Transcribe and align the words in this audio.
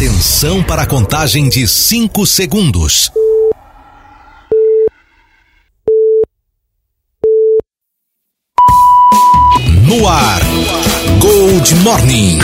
Atenção 0.00 0.62
para 0.62 0.80
a 0.80 0.86
contagem 0.86 1.46
de 1.46 1.68
5 1.68 2.24
segundos. 2.24 3.12
No 9.86 10.08
ar, 10.08 10.40
Gold 11.18 11.74
Morning. 11.74 12.38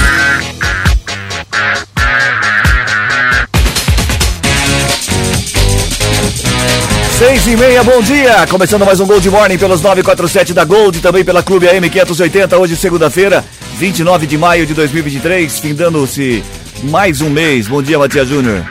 Seis 7.18 7.46
e 7.46 7.56
meia, 7.56 7.82
bom 7.82 8.02
dia! 8.02 8.46
Começando 8.48 8.84
mais 8.84 9.00
um 9.00 9.06
Gold 9.06 9.30
Morning 9.30 9.56
pelos 9.56 9.80
947 9.80 10.52
da 10.52 10.62
Gold, 10.66 11.00
também 11.00 11.24
pela 11.24 11.42
Clube 11.42 11.66
AM 11.66 11.88
580, 11.88 12.58
hoje 12.58 12.76
segunda-feira, 12.76 13.42
29 13.78 14.26
de 14.26 14.36
maio 14.36 14.66
de 14.66 14.74
2023, 14.74 15.58
findando-se 15.58 16.44
mais 16.84 17.20
um 17.20 17.30
mês. 17.30 17.68
Bom 17.68 17.82
dia, 17.82 17.98
Matias 17.98 18.28
Júnior. 18.28 18.64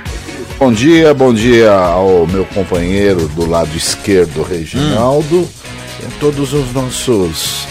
Bom 0.58 0.72
dia, 0.72 1.14
bom 1.14 1.34
dia 1.34 1.72
ao 1.72 2.26
meu 2.28 2.46
companheiro 2.46 3.28
do 3.30 3.46
lado 3.48 3.76
esquerdo, 3.76 4.42
Reginaldo, 4.42 5.42
hum. 5.42 5.48
e 6.02 6.06
a 6.06 6.20
todos 6.20 6.54
os 6.54 6.72
nossos 6.74 7.68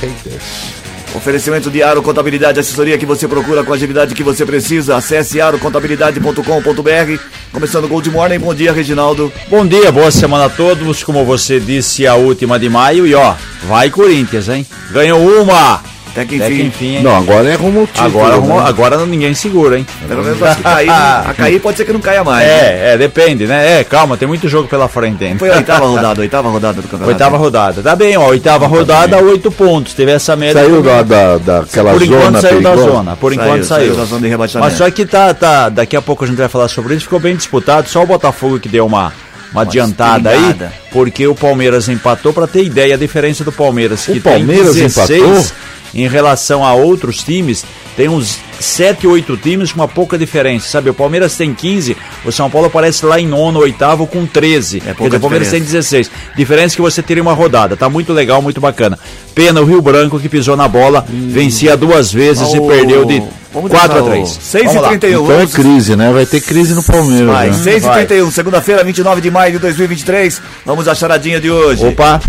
haters. 0.00 0.76
Oferecimento 1.14 1.70
de 1.70 1.82
Aro 1.82 2.02
Contabilidade, 2.02 2.60
assessoria 2.60 2.98
que 2.98 3.06
você 3.06 3.26
procura 3.26 3.64
com 3.64 3.72
a 3.72 3.74
agilidade 3.74 4.14
que 4.14 4.22
você 4.22 4.44
precisa. 4.44 4.96
Acesse 4.96 5.40
arocontabilidade.com.br. 5.40 7.22
Começando 7.52 7.84
o 7.84 7.88
Gold 7.88 8.10
Morning. 8.10 8.38
Bom 8.38 8.54
dia, 8.54 8.70
Reginaldo. 8.70 9.32
Bom 9.48 9.66
dia, 9.66 9.90
boa 9.90 10.10
semana 10.10 10.44
a 10.44 10.50
todos. 10.50 11.02
Como 11.02 11.24
você 11.24 11.58
disse, 11.58 12.06
a 12.06 12.16
última 12.16 12.58
de 12.58 12.68
maio. 12.68 13.06
E 13.06 13.14
ó, 13.14 13.34
vai 13.66 13.88
Corinthians, 13.88 14.48
hein? 14.48 14.66
Ganhou 14.90 15.42
uma! 15.42 15.95
Até 16.16 16.24
que 16.24 16.36
enfim. 16.36 16.44
Até 16.44 16.54
que 16.54 16.62
enfim 16.62 17.02
não, 17.02 17.14
agora 17.14 17.48
é 17.48 17.54
rumo 17.54 17.80
ao 17.80 17.86
título. 17.86 18.06
Agora, 18.06 18.40
né? 18.40 18.64
agora 18.66 19.06
ninguém 19.06 19.34
segura, 19.34 19.78
hein? 19.78 19.86
Pelo 20.08 20.24
menos 20.24 20.38
cair, 20.62 20.88
a 20.88 21.34
cair 21.36 21.60
pode 21.60 21.76
ser 21.76 21.84
que 21.84 21.92
não 21.92 22.00
caia 22.00 22.24
mais. 22.24 22.48
É, 22.48 22.48
né? 22.48 22.94
é, 22.94 22.98
depende, 22.98 23.46
né? 23.46 23.80
É, 23.80 23.84
calma, 23.84 24.16
tem 24.16 24.26
muito 24.26 24.48
jogo 24.48 24.66
pela 24.66 24.88
frente 24.88 25.22
ainda. 25.22 25.38
Foi 25.38 25.50
a 25.50 25.56
oitava 25.56 25.86
rodada, 25.86 26.20
oitava 26.22 26.48
rodada 26.48 26.80
do 26.80 26.88
campeonato. 26.88 27.10
Oitava 27.10 27.36
rodada. 27.36 27.82
Tá 27.82 27.94
bem, 27.94 28.16
ó, 28.16 28.28
oitava 28.28 28.66
rodada, 28.66 29.18
oito 29.18 29.50
pontos. 29.50 29.92
Teve 29.92 30.12
essa 30.12 30.34
média. 30.34 30.62
Saiu 30.62 30.82
da, 30.82 31.02
da, 31.02 31.38
daquela 31.38 31.92
Por 31.92 32.04
zona. 32.04 32.16
enquanto 32.16 32.40
saiu 32.40 32.62
da 32.62 32.76
zona. 32.76 33.16
Por 33.16 33.34
saiu, 33.34 33.44
enquanto 33.44 33.64
saiu. 33.64 33.86
saiu. 33.88 33.96
da 33.96 34.04
zona 34.06 34.22
de 34.22 34.28
rebaixamento. 34.28 34.70
Mas 34.70 34.78
só 34.78 34.90
que 34.90 35.04
tá, 35.04 35.34
tá, 35.34 35.68
daqui 35.68 35.96
a 35.96 36.02
pouco 36.02 36.24
a 36.24 36.26
gente 36.26 36.38
vai 36.38 36.48
falar 36.48 36.68
sobre 36.68 36.94
isso. 36.94 37.04
Ficou 37.04 37.20
bem 37.20 37.36
disputado. 37.36 37.88
Só 37.88 38.02
o 38.02 38.06
Botafogo 38.06 38.58
que 38.58 38.68
deu 38.68 38.86
uma 38.86 39.12
uma 39.52 39.62
adiantada 39.62 40.30
aí, 40.30 40.54
porque 40.96 41.26
o 41.26 41.34
Palmeiras 41.34 41.90
empatou 41.90 42.32
para 42.32 42.46
ter 42.46 42.64
ideia 42.64 42.94
a 42.94 42.96
diferença 42.96 43.44
do 43.44 43.52
Palmeiras 43.52 44.06
que 44.06 44.12
o 44.12 44.22
Palmeiras 44.22 44.72
tem 44.72 44.84
16, 44.84 45.20
empatou 45.20 45.52
em 45.94 46.08
relação 46.08 46.64
a 46.64 46.72
outros 46.72 47.22
times, 47.22 47.66
tem 47.98 48.08
uns 48.08 48.38
7, 48.58 49.06
8 49.06 49.36
times 49.36 49.72
com 49.72 49.80
uma 49.80 49.88
pouca 49.88 50.16
diferença, 50.16 50.68
sabe? 50.68 50.88
O 50.88 50.94
Palmeiras 50.94 51.36
tem 51.36 51.52
15, 51.52 51.94
o 52.24 52.32
São 52.32 52.48
Paulo 52.48 52.68
aparece 52.68 53.04
lá 53.04 53.20
em 53.20 53.26
nono, 53.26 53.60
oitavo 53.60 54.06
com 54.06 54.24
13. 54.24 54.82
É 54.86 54.94
pouca 54.94 55.18
o 55.18 55.20
Palmeiras 55.20 55.50
tem 55.50 55.60
16. 55.60 56.10
Diferença 56.34 56.74
que 56.74 56.80
você 56.80 57.02
teria 57.02 57.22
uma 57.22 57.34
rodada, 57.34 57.76
tá 57.76 57.90
muito 57.90 58.14
legal, 58.14 58.40
muito 58.40 58.60
bacana. 58.60 58.98
Pena 59.34 59.60
o 59.60 59.66
Rio 59.66 59.82
Branco 59.82 60.18
que 60.18 60.30
pisou 60.30 60.56
na 60.56 60.66
bola, 60.66 61.04
hum. 61.10 61.28
vencia 61.28 61.76
duas 61.76 62.10
vezes 62.10 62.48
oh. 62.52 62.56
e 62.56 62.68
perdeu 62.68 63.04
de 63.04 63.22
4 63.62 63.98
a 63.98 64.02
3. 64.02 64.28
6 64.28 64.74
e 64.74 64.78
31. 64.78 65.24
Então 65.24 65.40
é 65.40 65.46
crise, 65.46 65.96
né? 65.96 66.12
Vai 66.12 66.26
ter 66.26 66.40
crise 66.40 66.74
no 66.74 66.82
Palmeiras. 66.82 67.26
Vai, 67.26 67.48
né? 67.48 67.54
6 67.54 67.84
e 67.84 67.90
31, 67.90 68.30
segunda-feira, 68.30 68.84
29 68.84 69.20
de 69.20 69.30
maio 69.30 69.52
de 69.52 69.58
2023. 69.58 70.42
Vamos 70.64 70.85
à 70.88 70.94
charadinha 70.94 71.40
de 71.40 71.50
hoje. 71.50 71.86
Opa! 71.86 72.20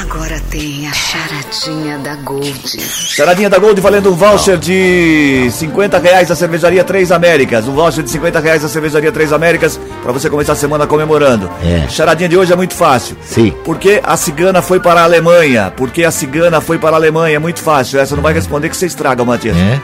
Agora 0.00 0.40
tem 0.50 0.86
a 0.86 0.92
charadinha 0.92 1.98
da 1.98 2.14
Gold. 2.16 2.80
Charadinha 2.80 3.48
da 3.48 3.58
Gold 3.58 3.80
valendo 3.80 4.10
um 4.10 4.14
voucher 4.14 4.58
de 4.58 5.48
50 5.50 5.98
reais 5.98 6.28
da 6.28 6.34
cervejaria 6.36 6.84
Três 6.84 7.10
Américas. 7.10 7.66
Um 7.66 7.72
voucher 7.72 8.04
de 8.04 8.10
50 8.10 8.40
reais 8.40 8.62
da 8.62 8.68
cervejaria 8.68 9.10
Três 9.10 9.32
Américas 9.32 9.80
para 10.02 10.12
você 10.12 10.28
começar 10.28 10.52
a 10.52 10.56
semana 10.56 10.86
comemorando. 10.86 11.50
É. 11.62 11.88
Charadinha 11.88 12.28
de 12.28 12.36
hoje 12.36 12.52
é 12.52 12.56
muito 12.56 12.74
fácil. 12.74 13.16
Sim. 13.24 13.54
Porque 13.64 14.00
a 14.02 14.16
cigana 14.16 14.60
foi 14.60 14.80
para 14.80 15.00
a 15.00 15.04
Alemanha? 15.04 15.72
Porque 15.76 16.04
a 16.04 16.10
cigana 16.10 16.60
foi 16.60 16.78
para 16.78 16.96
a 16.96 16.98
Alemanha? 16.98 17.36
É 17.36 17.38
muito 17.38 17.60
fácil. 17.60 17.98
Essa 17.98 18.14
não 18.14 18.22
vai 18.22 18.34
responder 18.34 18.68
que 18.68 18.76
você 18.76 18.86
estraga, 18.86 19.24
Matias. 19.24 19.56
É. 19.56 19.80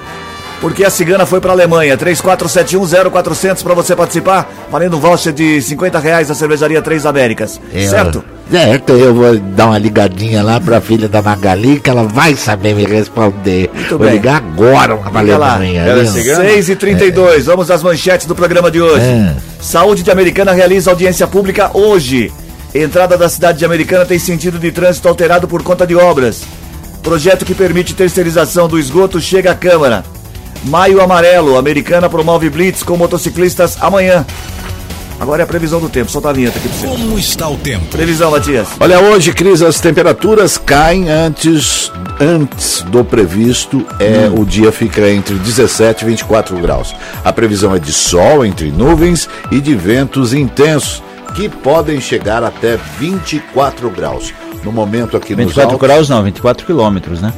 Porque 0.61 0.85
a 0.85 0.91
cigana 0.91 1.25
foi 1.25 1.41
para 1.41 1.51
a 1.51 1.55
Alemanha. 1.55 1.97
34710400 1.97 3.63
para 3.63 3.75
você 3.75 3.95
participar, 3.95 4.51
valendo 4.71 4.97
um 4.97 5.01
voucher 5.01 5.33
de 5.33 5.63
50 5.63 5.99
reais 5.99 6.29
da 6.29 6.35
cervejaria 6.35 6.83
Três 6.83 7.07
Américas. 7.07 7.61
É, 7.73 7.87
certo? 7.87 8.25
Certo, 8.51 8.95
eu 8.95 9.15
vou 9.15 9.37
dar 9.37 9.67
uma 9.67 9.79
ligadinha 9.79 10.43
lá 10.43 10.59
para 10.59 10.79
a 10.79 10.81
filha 10.81 11.07
da 11.07 11.21
Magali, 11.21 11.79
que 11.79 11.91
ela 11.91 12.05
vai 12.05 12.35
saber 12.35 12.75
me 12.75 12.85
responder. 12.85 13.71
Muito 13.73 13.91
vou 13.91 14.07
bem. 14.07 14.13
ligar 14.13 14.37
agora 14.37 14.97
para 14.97 15.19
a 15.19 15.21
Alemanha. 15.21 15.83
Ela 15.83 16.03
é 16.03 16.07
6 16.07 16.69
e 16.71 16.77
32 16.77 17.37
é. 17.37 17.41
vamos 17.41 17.71
às 17.71 17.83
manchetes 17.83 18.27
do 18.27 18.35
programa 18.35 18.71
de 18.71 18.81
hoje. 18.81 19.05
É. 19.05 19.37
Saúde 19.61 20.03
de 20.03 20.11
Americana 20.11 20.53
realiza 20.53 20.91
audiência 20.91 21.27
pública 21.27 21.71
hoje. 21.75 22.33
Entrada 22.75 23.17
da 23.17 23.29
cidade 23.29 23.59
de 23.59 23.65
Americana 23.65 24.05
tem 24.05 24.19
sentido 24.19 24.59
de 24.59 24.73
trânsito 24.73 25.09
alterado 25.09 25.47
por 25.47 25.63
conta 25.63 25.87
de 25.87 25.95
obras. 25.95 26.43
Projeto 27.03 27.45
que 27.45 27.55
permite 27.55 27.95
terceirização 27.95 28.67
do 28.67 28.79
esgoto 28.79 29.21
chega 29.21 29.53
à 29.53 29.55
Câmara. 29.55 30.05
Maio 30.65 31.01
Amarelo, 31.01 31.57
Americana 31.57 32.09
promove 32.09 32.51
blitz 32.51 32.83
com 32.83 32.97
motociclistas 32.97 33.77
amanhã. 33.81 34.25
Agora 35.21 35.43
é 35.43 35.45
a 35.45 35.47
previsão 35.47 35.81
do 35.81 35.89
tempo, 35.89 36.11
solta 36.11 36.31
a 36.31 36.33
vinheta 36.33 36.59
aqui 36.59 36.69
pra 36.69 36.79
você. 36.79 36.87
Como 36.87 37.19
está 37.19 37.49
o 37.49 37.57
tempo? 37.57 37.85
Previsão, 37.87 38.31
Matias. 38.31 38.69
Olha, 38.79 39.01
hoje, 39.01 39.33
Cris, 39.33 39.63
as 39.63 39.81
temperaturas 39.81 40.57
caem 40.57 41.11
antes, 41.11 41.91
antes 42.21 42.83
do 42.83 43.05
previsto. 43.05 43.85
É, 43.99 44.29
hum. 44.29 44.43
O 44.43 44.47
dia 44.47 44.71
fica 44.71 45.11
entre 45.11 45.35
17 45.35 46.05
e 46.05 46.09
24 46.09 46.57
graus. 46.59 46.95
A 47.25 47.33
previsão 47.33 47.75
é 47.75 47.81
de 47.81 47.93
sol 47.93 48.45
entre 48.45 48.71
nuvens 48.71 49.29
e 49.51 49.61
de 49.61 49.75
ventos 49.75 50.33
intensos, 50.33 51.03
que 51.35 51.49
podem 51.49 52.01
chegar 52.01 52.45
até 52.45 52.79
24 53.01 53.91
graus. 53.91 54.33
No 54.63 54.71
momento 54.71 55.17
aqui 55.17 55.35
24 55.35 55.73
altos... 55.73 55.81
graus 55.81 56.09
não, 56.09 56.23
24 56.23 56.65
quilômetros, 56.65 57.21
né? 57.21 57.33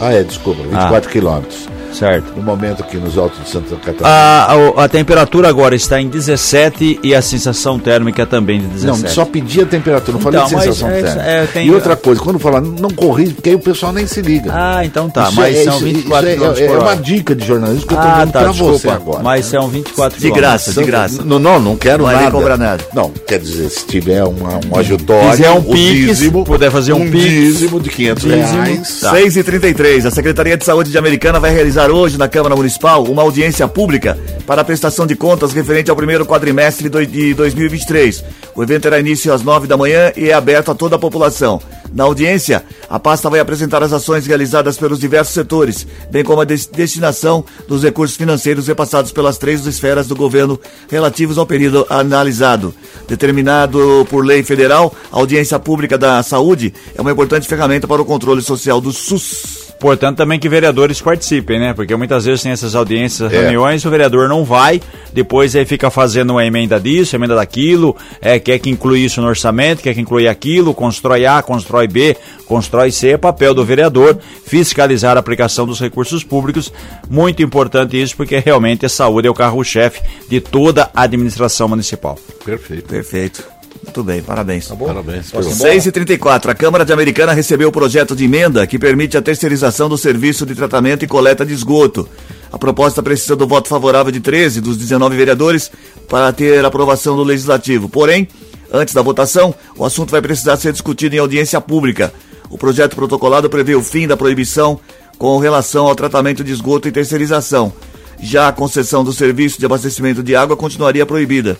Ah, 0.00 0.12
é, 0.12 0.22
desculpa, 0.22 0.62
24 0.62 1.08
ah. 1.08 1.12
quilômetros. 1.12 1.76
Certo. 1.92 2.36
No 2.36 2.42
momento 2.42 2.82
aqui 2.82 2.98
nos 2.98 3.16
altos 3.16 3.42
de 3.42 3.48
Santa 3.48 3.74
Catarina. 3.76 4.06
Ah, 4.06 4.52
a, 4.52 4.82
a, 4.82 4.84
a, 4.84 4.88
temperatura 4.88 5.48
agora 5.48 5.74
está 5.74 6.00
em 6.00 6.08
17 6.08 7.00
e 7.02 7.14
a 7.14 7.22
sensação 7.22 7.78
térmica 7.78 8.26
também 8.26 8.60
de 8.60 8.66
17. 8.66 9.02
Não, 9.02 9.08
só 9.08 9.24
pedi 9.24 9.62
a 9.62 9.66
temperatura, 9.66 10.18
não 10.18 10.28
então, 10.28 10.32
falei 10.32 10.46
de 10.46 10.54
então, 10.54 10.74
sensação 10.74 10.90
é, 10.90 11.02
térmica. 11.02 11.22
É, 11.22 11.46
tem... 11.46 11.66
E 11.66 11.70
outra 11.70 11.96
coisa, 11.96 12.20
quando 12.20 12.38
falar, 12.38 12.60
não 12.60 12.90
corrige, 12.90 13.32
porque 13.32 13.48
aí 13.48 13.54
o 13.54 13.60
pessoal 13.60 13.92
nem 13.92 14.06
se 14.06 14.20
liga. 14.20 14.50
Ah, 14.52 14.84
então 14.84 15.08
tá, 15.08 15.24
isso 15.24 15.36
mas 15.36 15.56
é, 15.56 15.64
são 15.64 15.76
isso, 15.76 15.84
24 15.84 16.30
quilômetros. 16.30 16.60
é, 16.60 16.66
é, 16.66 16.74
é 16.74 16.78
uma 16.78 16.96
dica 16.96 17.34
de 17.34 17.46
jornalismo 17.46 17.86
que 17.86 17.94
eu 17.94 17.98
tô 17.98 18.04
ah, 18.04 18.18
dando 18.18 18.32
tá, 18.32 18.40
pra 18.40 18.50
desculpa, 18.50 18.78
você 18.78 18.88
agora. 18.90 19.22
Mas 19.22 19.46
são 19.46 19.68
24 19.68 20.20
De 20.20 20.30
graça, 20.30 20.72
de 20.72 20.84
graça. 20.84 21.22
Não, 21.24 21.38
não, 21.38 21.58
não 21.58 21.76
quero 21.76 22.04
não 22.04 22.12
nada. 22.12 22.30
cobrar 22.30 22.58
nada. 22.58 22.84
Não, 22.92 23.10
quer 23.10 23.38
dizer, 23.38 23.70
se 23.70 23.86
tiver 23.86 24.22
uma, 24.22 24.60
um 24.70 24.78
ajutório, 24.78 25.50
um, 25.52 25.70
um 25.70 25.74
dízimo, 25.74 26.44
puder 26.44 26.70
fazer 26.70 26.92
um, 26.92 27.00
um 27.00 27.10
dízimo 27.10 27.80
de 27.80 27.88
500 27.88 28.22
dízimo, 28.22 28.62
reais. 28.62 29.00
Tá. 29.00 29.14
6,33 29.14 29.85
a 29.86 30.10
Secretaria 30.10 30.56
de 30.56 30.64
Saúde 30.64 30.90
de 30.90 30.98
Americana 30.98 31.38
vai 31.38 31.54
realizar 31.54 31.92
hoje 31.92 32.18
na 32.18 32.26
Câmara 32.26 32.56
Municipal 32.56 33.04
uma 33.04 33.22
audiência 33.22 33.68
pública 33.68 34.18
para 34.44 34.62
a 34.62 34.64
prestação 34.64 35.06
de 35.06 35.14
contas 35.14 35.52
referente 35.52 35.88
ao 35.88 35.96
primeiro 35.96 36.26
quadrimestre 36.26 36.88
de 36.88 37.34
2023. 37.34 38.24
O 38.52 38.64
evento 38.64 38.82
terá 38.82 38.98
início 38.98 39.32
às 39.32 39.42
9 39.42 39.68
da 39.68 39.76
manhã 39.76 40.12
e 40.16 40.28
é 40.28 40.32
aberto 40.32 40.72
a 40.72 40.74
toda 40.74 40.96
a 40.96 40.98
população. 40.98 41.62
Na 41.92 42.04
audiência, 42.04 42.64
a 42.88 42.98
pasta 42.98 43.30
vai 43.30 43.40
apresentar 43.40 43.82
as 43.82 43.92
ações 43.92 44.26
realizadas 44.26 44.76
pelos 44.76 44.98
diversos 44.98 45.34
setores, 45.34 45.86
bem 46.10 46.24
como 46.24 46.40
a 46.40 46.44
destinação 46.44 47.44
dos 47.66 47.82
recursos 47.82 48.16
financeiros 48.16 48.66
repassados 48.66 49.12
pelas 49.12 49.38
três 49.38 49.64
esferas 49.66 50.06
do 50.06 50.16
governo 50.16 50.60
relativos 50.88 51.38
ao 51.38 51.46
período 51.46 51.86
analisado. 51.88 52.74
Determinado 53.08 54.06
por 54.10 54.24
lei 54.24 54.42
federal, 54.42 54.94
a 55.12 55.16
audiência 55.16 55.58
pública 55.58 55.96
da 55.96 56.22
saúde 56.22 56.72
é 56.94 57.00
uma 57.00 57.12
importante 57.12 57.46
ferramenta 57.46 57.86
para 57.86 58.02
o 58.02 58.04
controle 58.04 58.42
social 58.42 58.80
do 58.80 58.92
SUS. 58.92 59.66
Portanto, 59.78 60.16
também 60.16 60.38
que 60.38 60.48
vereadores 60.48 61.00
participem, 61.02 61.60
né? 61.60 61.74
Porque 61.74 61.94
muitas 61.94 62.24
vezes 62.24 62.42
tem 62.42 62.52
essas 62.52 62.74
audiências, 62.74 63.30
é. 63.30 63.40
reuniões, 63.40 63.84
o 63.84 63.90
vereador 63.90 64.28
não 64.28 64.44
vai, 64.44 64.80
depois 65.12 65.54
aí 65.54 65.66
fica 65.66 65.90
fazendo 65.90 66.30
uma 66.30 66.44
emenda 66.44 66.80
disso, 66.80 67.14
emenda 67.14 67.34
daquilo, 67.34 67.94
é, 68.20 68.38
quer 68.38 68.58
que 68.58 68.70
inclui 68.70 69.00
isso 69.00 69.20
no 69.20 69.28
orçamento, 69.28 69.82
quer 69.82 69.92
que 69.92 70.00
inclui 70.00 70.28
aquilo, 70.28 70.72
constrói 70.72 71.26
A, 71.26 71.42
constrói 71.42 71.75
B, 71.86 72.16
constrói 72.46 72.92
C, 72.92 73.10
é 73.10 73.16
papel 73.16 73.52
do 73.52 73.64
vereador 73.64 74.18
fiscalizar 74.46 75.16
a 75.16 75.20
aplicação 75.20 75.66
dos 75.66 75.80
recursos 75.80 76.22
públicos. 76.22 76.72
Muito 77.10 77.42
importante 77.42 78.00
isso, 78.00 78.16
porque 78.16 78.38
realmente 78.38 78.86
a 78.86 78.88
saúde 78.88 79.26
é 79.26 79.30
o 79.30 79.34
carro-chefe 79.34 80.00
de 80.28 80.40
toda 80.40 80.90
a 80.94 81.02
administração 81.02 81.68
municipal. 81.68 82.16
Perfeito. 82.44 82.88
Perfeito. 82.88 83.56
Muito 83.84 84.02
bem, 84.02 84.22
parabéns. 84.22 84.66
Tá 84.66 84.74
bom? 84.74 84.86
Parabéns. 84.86 85.32
6h34. 85.32 86.50
A 86.50 86.54
Câmara 86.54 86.84
de 86.84 86.92
Americana 86.92 87.32
recebeu 87.32 87.68
o 87.68 87.72
projeto 87.72 88.16
de 88.16 88.24
emenda 88.24 88.66
que 88.66 88.78
permite 88.78 89.16
a 89.16 89.22
terceirização 89.22 89.88
do 89.88 89.96
serviço 89.96 90.44
de 90.44 90.54
tratamento 90.54 91.04
e 91.04 91.08
coleta 91.08 91.46
de 91.46 91.52
esgoto. 91.52 92.08
A 92.52 92.58
proposta 92.58 93.02
precisa 93.02 93.36
do 93.36 93.46
voto 93.46 93.68
favorável 93.68 94.12
de 94.12 94.20
13 94.20 94.60
dos 94.60 94.76
19 94.76 95.16
vereadores 95.16 95.70
para 96.08 96.32
ter 96.32 96.64
aprovação 96.64 97.16
do 97.16 97.22
Legislativo. 97.22 97.88
Porém, 97.88 98.28
antes 98.72 98.94
da 98.94 99.02
votação, 99.02 99.54
o 99.76 99.84
assunto 99.84 100.10
vai 100.10 100.22
precisar 100.22 100.56
ser 100.56 100.72
discutido 100.72 101.14
em 101.14 101.18
audiência 101.18 101.60
pública. 101.60 102.12
O 102.50 102.56
projeto 102.56 102.94
protocolado 102.94 103.50
prevê 103.50 103.74
o 103.74 103.82
fim 103.82 104.06
da 104.06 104.16
proibição 104.16 104.78
com 105.18 105.38
relação 105.38 105.86
ao 105.86 105.94
tratamento 105.94 106.44
de 106.44 106.52
esgoto 106.52 106.88
e 106.88 106.92
terceirização. 106.92 107.72
Já 108.20 108.48
a 108.48 108.52
concessão 108.52 109.04
do 109.04 109.12
serviço 109.12 109.58
de 109.58 109.66
abastecimento 109.66 110.22
de 110.22 110.34
água 110.34 110.56
continuaria 110.56 111.04
proibida. 111.04 111.56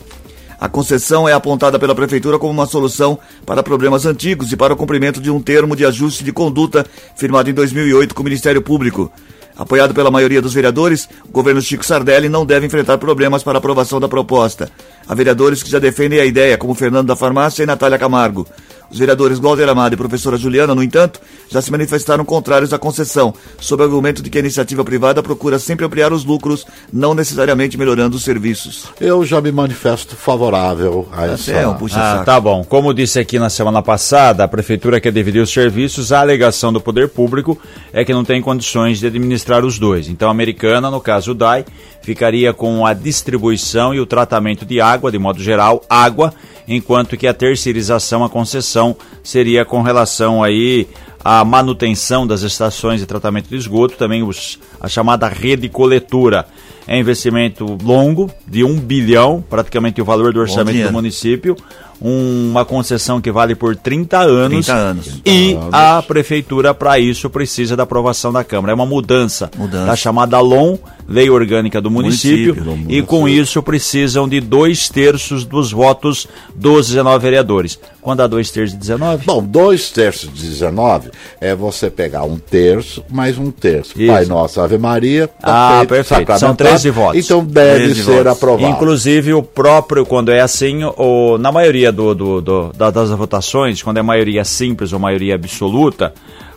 A 0.58 0.68
concessão 0.68 1.28
é 1.28 1.32
apontada 1.32 1.78
pela 1.78 1.94
Prefeitura 1.94 2.38
como 2.38 2.52
uma 2.52 2.66
solução 2.66 3.18
para 3.44 3.62
problemas 3.62 4.06
antigos 4.06 4.52
e 4.52 4.56
para 4.56 4.72
o 4.72 4.76
cumprimento 4.76 5.20
de 5.20 5.30
um 5.30 5.40
termo 5.40 5.76
de 5.76 5.84
ajuste 5.84 6.24
de 6.24 6.32
conduta 6.32 6.86
firmado 7.14 7.50
em 7.50 7.52
2008 7.52 8.14
com 8.14 8.22
o 8.22 8.24
Ministério 8.24 8.62
Público. 8.62 9.12
Apoiado 9.56 9.94
pela 9.94 10.10
maioria 10.10 10.42
dos 10.42 10.52
vereadores, 10.52 11.08
o 11.24 11.32
governo 11.32 11.62
Chico 11.62 11.84
Sardelli 11.84 12.28
não 12.28 12.44
deve 12.44 12.66
enfrentar 12.66 12.98
problemas 12.98 13.42
para 13.42 13.56
aprovação 13.56 13.98
da 13.98 14.08
proposta. 14.08 14.70
Há 15.08 15.14
vereadores 15.14 15.62
que 15.62 15.70
já 15.70 15.78
defendem 15.78 16.20
a 16.20 16.26
ideia, 16.26 16.58
como 16.58 16.74
Fernando 16.74 17.06
da 17.06 17.16
Farmácia 17.16 17.62
e 17.62 17.66
Natália 17.66 17.98
Camargo. 17.98 18.46
Os 18.96 19.00
vereadores 19.00 19.38
Walter 19.38 19.68
Amado 19.68 19.92
e 19.92 19.96
professora 19.98 20.38
Juliana, 20.38 20.74
no 20.74 20.82
entanto, 20.82 21.20
já 21.50 21.60
se 21.60 21.70
manifestaram 21.70 22.24
contrários 22.24 22.72
à 22.72 22.78
concessão, 22.78 23.34
sob 23.60 23.82
o 23.82 23.84
argumento 23.84 24.22
de 24.22 24.30
que 24.30 24.38
a 24.38 24.40
iniciativa 24.40 24.82
privada 24.82 25.22
procura 25.22 25.58
sempre 25.58 25.84
ampliar 25.84 26.14
os 26.14 26.24
lucros, 26.24 26.64
não 26.90 27.14
necessariamente 27.14 27.76
melhorando 27.76 28.16
os 28.16 28.24
serviços. 28.24 28.86
Eu 28.98 29.22
já 29.22 29.38
me 29.38 29.52
manifesto 29.52 30.16
favorável 30.16 31.06
a 31.12 31.26
essa. 31.26 31.52
É 31.52 31.68
um 31.68 31.74
puxa 31.74 31.98
Ah, 32.00 32.24
tá 32.24 32.40
bom. 32.40 32.64
Como 32.64 32.94
disse 32.94 33.18
aqui 33.18 33.38
na 33.38 33.50
semana 33.50 33.82
passada, 33.82 34.44
a 34.44 34.48
prefeitura 34.48 34.98
quer 34.98 35.12
dividir 35.12 35.42
os 35.42 35.52
serviços. 35.52 36.10
A 36.10 36.20
alegação 36.20 36.72
do 36.72 36.80
poder 36.80 37.10
público 37.10 37.58
é 37.92 38.02
que 38.02 38.14
não 38.14 38.24
tem 38.24 38.40
condições 38.40 38.98
de 38.98 39.08
administrar 39.08 39.62
os 39.62 39.78
dois. 39.78 40.08
Então, 40.08 40.28
a 40.28 40.30
americana, 40.30 40.90
no 40.90 41.02
caso 41.02 41.32
o 41.32 41.34
DAI, 41.34 41.66
ficaria 42.06 42.52
com 42.52 42.86
a 42.86 42.94
distribuição 42.94 43.92
e 43.92 43.98
o 43.98 44.06
tratamento 44.06 44.64
de 44.64 44.80
água, 44.80 45.10
de 45.10 45.18
modo 45.18 45.42
geral, 45.42 45.82
água, 45.90 46.32
enquanto 46.68 47.16
que 47.16 47.26
a 47.26 47.34
terceirização, 47.34 48.22
a 48.22 48.30
concessão, 48.30 48.96
seria 49.24 49.64
com 49.64 49.82
relação 49.82 50.40
aí 50.40 50.86
à 51.24 51.44
manutenção 51.44 52.24
das 52.24 52.42
estações 52.42 53.00
de 53.00 53.06
tratamento 53.06 53.48
de 53.48 53.56
esgoto, 53.56 53.96
também 53.96 54.22
os, 54.22 54.56
a 54.80 54.86
chamada 54.86 55.26
rede 55.26 55.68
coletora. 55.68 56.46
É 56.86 56.96
investimento 56.96 57.76
longo, 57.82 58.30
de 58.46 58.62
um 58.62 58.78
bilhão, 58.78 59.42
praticamente 59.50 60.00
o 60.00 60.04
valor 60.04 60.32
do 60.32 60.38
orçamento 60.38 60.86
do 60.86 60.92
município, 60.92 61.56
uma 62.00 62.64
concessão 62.64 63.20
que 63.20 63.30
vale 63.32 63.54
por 63.54 63.74
30 63.76 64.18
anos. 64.18 64.66
30 64.66 64.72
anos. 64.74 65.20
E 65.24 65.56
a 65.72 66.02
prefeitura, 66.02 66.74
para 66.74 66.98
isso, 66.98 67.28
precisa 67.30 67.76
da 67.76 67.82
aprovação 67.84 68.32
da 68.32 68.44
Câmara. 68.44 68.72
É 68.72 68.74
uma 68.74 68.86
mudança, 68.86 69.50
Mudança. 69.56 69.86
da 69.86 69.96
chamada 69.96 70.38
LOM, 70.40 70.76
Lei 71.08 71.30
Orgânica 71.30 71.80
do 71.80 71.90
Município, 71.90 72.54
Município. 72.64 72.90
e 72.96 73.02
com 73.02 73.28
isso 73.28 73.62
precisam 73.62 74.28
de 74.28 74.40
dois 74.40 74.88
terços 74.88 75.44
dos 75.44 75.70
votos 75.70 76.26
dos 76.54 76.88
19 76.88 77.22
vereadores. 77.22 77.78
Quando 78.02 78.20
há 78.22 78.26
dois 78.26 78.50
terços 78.50 78.72
de 78.74 78.80
19? 78.80 79.24
Bom, 79.24 79.42
dois 79.42 79.90
terços 79.90 80.32
de 80.32 80.48
19 80.48 81.10
é 81.40 81.54
você 81.54 81.90
pegar 81.90 82.24
um 82.24 82.38
terço 82.38 83.04
mais 83.08 83.38
um 83.38 83.50
terço. 83.50 83.94
Isso. 84.00 84.12
Pai 84.12 84.24
Nosso, 84.26 84.60
Ave 84.60 84.78
Maria. 84.78 85.28
tá 85.28 85.34
Ah, 85.42 85.76
feito, 85.78 85.88
perfeito. 85.90 86.26
São 86.38 86.38
sacramentado. 86.50 86.56
13 86.70 86.90
votos. 86.90 87.24
Então 87.24 87.44
deve 87.44 87.84
13 87.84 88.02
ser 88.04 88.10
votos. 88.12 88.26
aprovado. 88.32 88.72
Inclusive, 88.72 89.32
o 89.34 89.42
próprio, 89.42 90.04
quando 90.06 90.30
é 90.30 90.40
assim, 90.40 90.82
o, 90.84 91.36
na 91.38 91.50
maioria 91.52 91.85
do, 91.92 92.14
do- 92.14 92.40
do- 92.40 92.72
da- 92.72 92.90
das 92.90 93.10
votações, 93.10 93.82
quando 93.82 93.98
é 93.98 94.02
maioria 94.02 94.44
simples 94.44 94.92
ou 94.92 94.98
maioria 94.98 95.34
absoluta, 95.34 96.12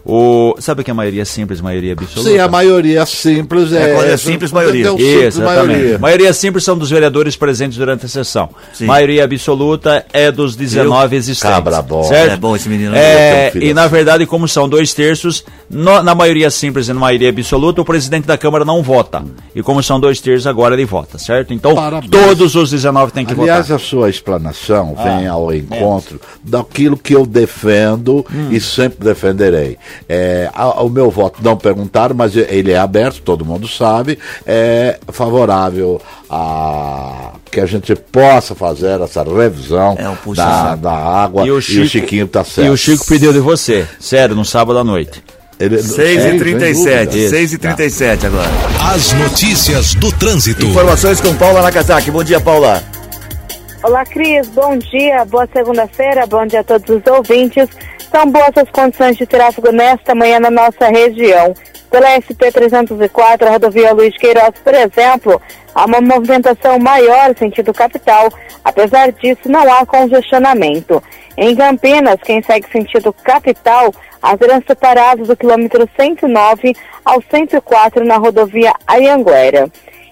o, 0.05 0.55
sabe 0.59 0.81
o 0.81 0.83
que 0.83 0.91
é 0.91 0.93
maioria 0.93 1.25
simples, 1.25 1.61
maioria 1.61 1.93
absoluta? 1.93 2.29
Sim, 2.29 2.37
a 2.39 2.47
maioria 2.47 3.05
simples 3.05 3.71
é. 3.73 3.91
É, 4.09 4.13
é 4.13 4.17
simples, 4.17 4.51
maioria. 4.51 4.87
Entendeu? 4.89 5.05
Isso, 5.05 5.09
Simples, 5.19 5.35
exatamente. 5.37 5.67
maioria. 5.77 5.99
Maioria 5.99 6.33
simples 6.33 6.63
são 6.63 6.77
dos 6.77 6.89
vereadores 6.89 7.35
presentes 7.35 7.77
durante 7.77 8.05
a 8.05 8.09
sessão. 8.09 8.49
Sim. 8.73 8.85
Maioria 8.85 9.23
absoluta 9.25 10.05
é 10.13 10.31
dos 10.31 10.55
19 10.55 11.15
existentes. 11.15 11.55
Cabra 11.55 11.81
bom. 11.81 12.03
Certo? 12.03 12.33
É 12.33 12.37
bom 12.37 12.55
esse 12.55 12.69
menino. 12.69 12.95
É, 12.95 13.51
Eu 13.53 13.61
um 13.61 13.63
e 13.65 13.73
na 13.73 13.87
verdade, 13.87 14.25
como 14.25 14.47
são 14.47 14.67
dois 14.69 14.93
terços, 14.93 15.43
no- 15.69 16.01
na 16.01 16.15
maioria 16.15 16.49
simples 16.49 16.87
e 16.87 16.93
na 16.93 16.99
maioria 16.99 17.29
absoluta, 17.29 17.81
o 17.81 17.85
presidente 17.85 18.25
da 18.25 18.37
Câmara 18.37 18.63
não 18.65 18.81
vota. 18.81 19.23
E 19.55 19.61
como 19.61 19.81
são 19.83 19.99
dois 19.99 20.19
terços, 20.21 20.47
agora 20.47 20.73
ele 20.75 20.85
vota, 20.85 21.17
certo? 21.17 21.53
Então, 21.53 21.75
Parabéns. 21.75 22.09
todos 22.11 22.55
os 22.55 22.69
19 22.71 23.11
têm 23.11 23.25
que 23.25 23.33
Aliás, 23.33 23.67
votar. 23.67 23.75
a 23.75 23.79
sua 23.79 24.09
explanação 24.09 24.95
Ah, 24.97 25.03
vem 25.17 25.27
ao 25.27 25.53
encontro 25.53 26.19
daquilo 26.43 26.97
que 26.97 27.13
eu 27.15 27.25
defendo 27.25 28.25
Hum. 28.33 28.49
e 28.51 28.59
sempre 28.59 29.05
defenderei. 29.05 29.77
É, 30.07 30.49
a- 30.53 30.81
o 30.83 30.89
meu 30.89 31.09
voto, 31.11 31.39
não 31.43 31.55
perguntaram, 31.57 32.15
mas 32.15 32.35
ele 32.35 32.71
é 32.71 32.77
aberto, 32.77 33.21
todo 33.21 33.45
mundo 33.45 33.67
sabe, 33.67 34.17
é 34.45 34.97
favorável 35.11 36.01
a 36.29 37.31
que 37.51 37.59
a 37.59 37.65
gente 37.65 37.95
possa 37.95 38.53
fazer 38.53 39.01
essa 39.01 39.23
revisão 39.23 39.95
É 39.97 40.07
um 40.09 40.33
da, 40.33 40.75
da 40.75 40.91
água 40.93 41.45
e 41.45 41.51
o, 41.51 41.59
Chiquinho 41.61 42.27
tá 42.27 42.43
certo. 42.43 42.67
E 42.67 42.69
o 42.69 42.77
Chico 42.77 43.05
pediu 43.07 43.33
de 43.33 43.39
você, 43.39 43.87
sério, 43.99 44.35
no 44.35 44.45
sábado 44.45 44.77
à 44.77 44.83
noite. 44.83 45.23
Ele- 45.59 45.81
6 45.81 46.21
sem 46.21 46.35
e 46.35 46.39
37 46.39 47.05
dúvida. 47.09 47.29
6 47.29 47.53
e 47.53 47.57
37 47.57 48.25
agora. 48.27 48.49
As 48.93 49.11
notícias 49.13 49.93
do 49.95 50.09
trânsito. 50.11 50.65
Informações 50.65 51.19
com 51.19 51.35
Paula 51.35 51.61
Nakazaki. 51.61 52.09
Bom 52.11 52.23
dia, 52.23 52.39
Paula. 52.39 52.81
Olá, 53.83 54.05
Cris. 54.05 54.47
Bom 54.49 54.77
dia, 54.77 55.25
boa 55.25 55.47
segunda-feira, 55.51 56.25
bom 56.27 56.45
dia 56.45 56.61
a 56.61 56.63
todos 56.63 56.95
os 56.95 57.01
ouvintes. 57.11 57.67
São 58.11 58.31
boas 58.31 58.51
as 58.55 58.69
condições 58.71 59.17
de 59.17 59.25
tráfego 59.27 59.71
nesta 59.71 60.15
manhã 60.15 60.39
na 60.39 60.49
nossa 60.49 60.87
região. 60.87 61.53
Pela 61.91 62.19
SP-304, 62.19 63.43
a 63.47 63.51
rodovia 63.51 63.93
Luiz 63.93 64.17
Queiroz, 64.17 64.51
por 64.63 64.73
exemplo, 64.73 65.41
há 65.75 65.85
uma 65.85 66.01
movimentação 66.01 66.79
maior 66.79 67.35
sentido 67.37 67.71
capital. 67.71 68.29
Apesar 68.63 69.11
disso, 69.11 69.47
não 69.47 69.61
há 69.61 69.85
congestionamento. 69.85 71.01
Em 71.37 71.55
Campinas, 71.55 72.17
quem 72.23 72.41
segue 72.41 72.67
sentido 72.71 73.13
capital, 73.13 73.93
há 74.21 74.35
trânsito 74.35 74.75
parado 74.75 75.23
do 75.23 75.37
quilômetro 75.37 75.87
109 75.95 76.75
ao 77.05 77.21
104 77.21 78.03
na 78.03 78.17
rodovia 78.17 78.73
Ayanguera. 78.87 79.69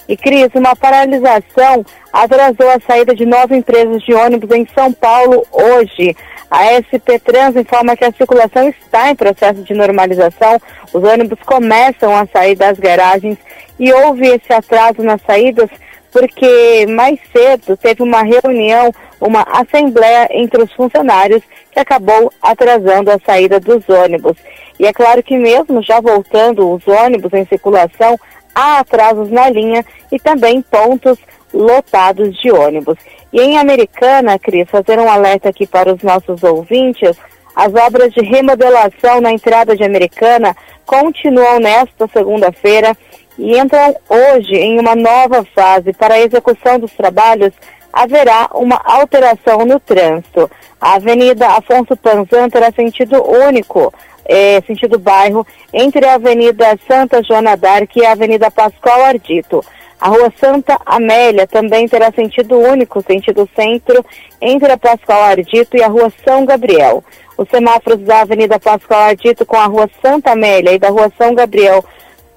E 0.07 0.15
Cris, 0.15 0.49
uma 0.55 0.75
paralisação 0.75 1.83
atrasou 2.13 2.69
a 2.69 2.79
saída 2.79 3.13
de 3.13 3.25
nove 3.25 3.57
empresas 3.57 4.01
de 4.03 4.13
ônibus 4.13 4.49
em 4.51 4.65
São 4.73 4.93
Paulo 4.93 5.45
hoje. 5.51 6.15
A 6.49 6.79
SP 6.79 7.19
Trans 7.19 7.55
informa 7.55 7.95
que 7.95 8.05
a 8.05 8.11
circulação 8.11 8.69
está 8.69 9.09
em 9.09 9.15
processo 9.15 9.61
de 9.63 9.73
normalização. 9.73 10.59
Os 10.93 11.03
ônibus 11.03 11.39
começam 11.45 12.15
a 12.15 12.25
sair 12.25 12.55
das 12.55 12.79
garagens 12.79 13.37
e 13.79 13.91
houve 13.91 14.27
esse 14.27 14.51
atraso 14.53 15.03
nas 15.03 15.21
saídas 15.21 15.69
porque 16.11 16.87
mais 16.87 17.19
cedo 17.31 17.77
teve 17.77 18.01
uma 18.01 18.23
reunião, 18.23 18.91
uma 19.19 19.43
assembleia 19.43 20.27
entre 20.31 20.63
os 20.63 20.71
funcionários 20.73 21.43
que 21.71 21.79
acabou 21.79 22.31
atrasando 22.41 23.11
a 23.11 23.19
saída 23.19 23.59
dos 23.59 23.87
ônibus. 23.87 24.37
E 24.79 24.85
é 24.85 24.93
claro 24.93 25.21
que 25.21 25.37
mesmo 25.37 25.81
já 25.83 25.99
voltando 25.99 26.71
os 26.71 26.87
ônibus 26.87 27.33
em 27.33 27.45
circulação, 27.45 28.17
há 28.55 28.79
atrasos 28.79 29.29
na 29.29 29.49
linha 29.49 29.85
e 30.11 30.19
também 30.19 30.61
pontos 30.61 31.19
lotados 31.53 32.35
de 32.39 32.51
ônibus. 32.51 32.97
E 33.37 33.39
em 33.39 33.55
Americana, 33.59 34.39
Cris, 34.39 34.67
fazer 34.67 34.97
um 34.97 35.07
alerta 35.07 35.49
aqui 35.49 35.67
para 35.67 35.93
os 35.93 36.01
nossos 36.01 36.41
ouvintes, 36.41 37.15
as 37.55 37.71
obras 37.71 38.11
de 38.11 38.21
remodelação 38.21 39.21
na 39.21 39.31
entrada 39.31 39.75
de 39.75 39.83
Americana 39.83 40.57
continuam 40.87 41.59
nesta 41.59 42.07
segunda-feira 42.07 42.97
e 43.37 43.55
entram 43.55 43.95
hoje 44.09 44.55
em 44.55 44.79
uma 44.79 44.95
nova 44.95 45.45
fase. 45.53 45.93
Para 45.93 46.15
a 46.15 46.19
execução 46.19 46.79
dos 46.79 46.91
trabalhos, 46.93 47.53
haverá 47.93 48.49
uma 48.55 48.81
alteração 48.83 49.67
no 49.67 49.79
trânsito. 49.79 50.49
A 50.81 50.95
Avenida 50.95 51.45
Afonso 51.49 51.95
Panzan 51.95 52.49
terá 52.49 52.71
sentido 52.71 53.23
único, 53.23 53.93
eh, 54.25 54.63
sentido 54.65 54.97
bairro, 54.97 55.45
entre 55.71 56.07
a 56.07 56.15
Avenida 56.15 56.75
Santa 56.87 57.21
Joana 57.21 57.55
d'Arc 57.55 57.95
e 57.97 58.03
a 58.03 58.13
Avenida 58.13 58.49
Pascoal 58.49 59.05
Ardito. 59.05 59.63
A 59.99 60.09
Rua 60.09 60.31
Santa 60.39 60.79
Amélia 60.85 61.47
também 61.47 61.87
terá 61.87 62.11
sentido 62.11 62.57
único, 62.57 63.01
sentido 63.01 63.49
centro, 63.55 64.05
entre 64.39 64.71
a 64.71 64.77
Pascoal 64.77 65.23
Ardito 65.23 65.75
e 65.75 65.83
a 65.83 65.87
Rua 65.87 66.11
São 66.23 66.45
Gabriel. 66.45 67.03
Os 67.37 67.49
semáforos 67.49 67.99
da 68.01 68.21
Avenida 68.21 68.59
Pascoal 68.59 69.01
Ardito 69.01 69.45
com 69.45 69.57
a 69.57 69.65
Rua 69.65 69.89
Santa 70.01 70.31
Amélia 70.31 70.73
e 70.73 70.79
da 70.79 70.89
Rua 70.89 71.11
São 71.17 71.33
Gabriel 71.33 71.83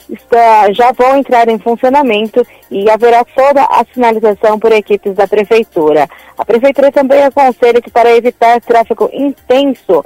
está- 0.08 0.72
já 0.72 0.92
vão 0.92 1.18
entrar 1.18 1.48
em 1.48 1.58
funcionamento 1.58 2.46
e 2.70 2.90
haverá 2.90 3.24
toda 3.24 3.62
a 3.62 3.84
sinalização 3.92 4.58
por 4.58 4.72
equipes 4.72 5.14
da 5.14 5.28
Prefeitura. 5.28 6.08
A 6.36 6.44
Prefeitura 6.44 6.90
também 6.90 7.22
aconselha 7.22 7.80
que 7.80 7.90
para 7.90 8.16
evitar 8.16 8.60
tráfego 8.60 9.08
intenso, 9.12 10.04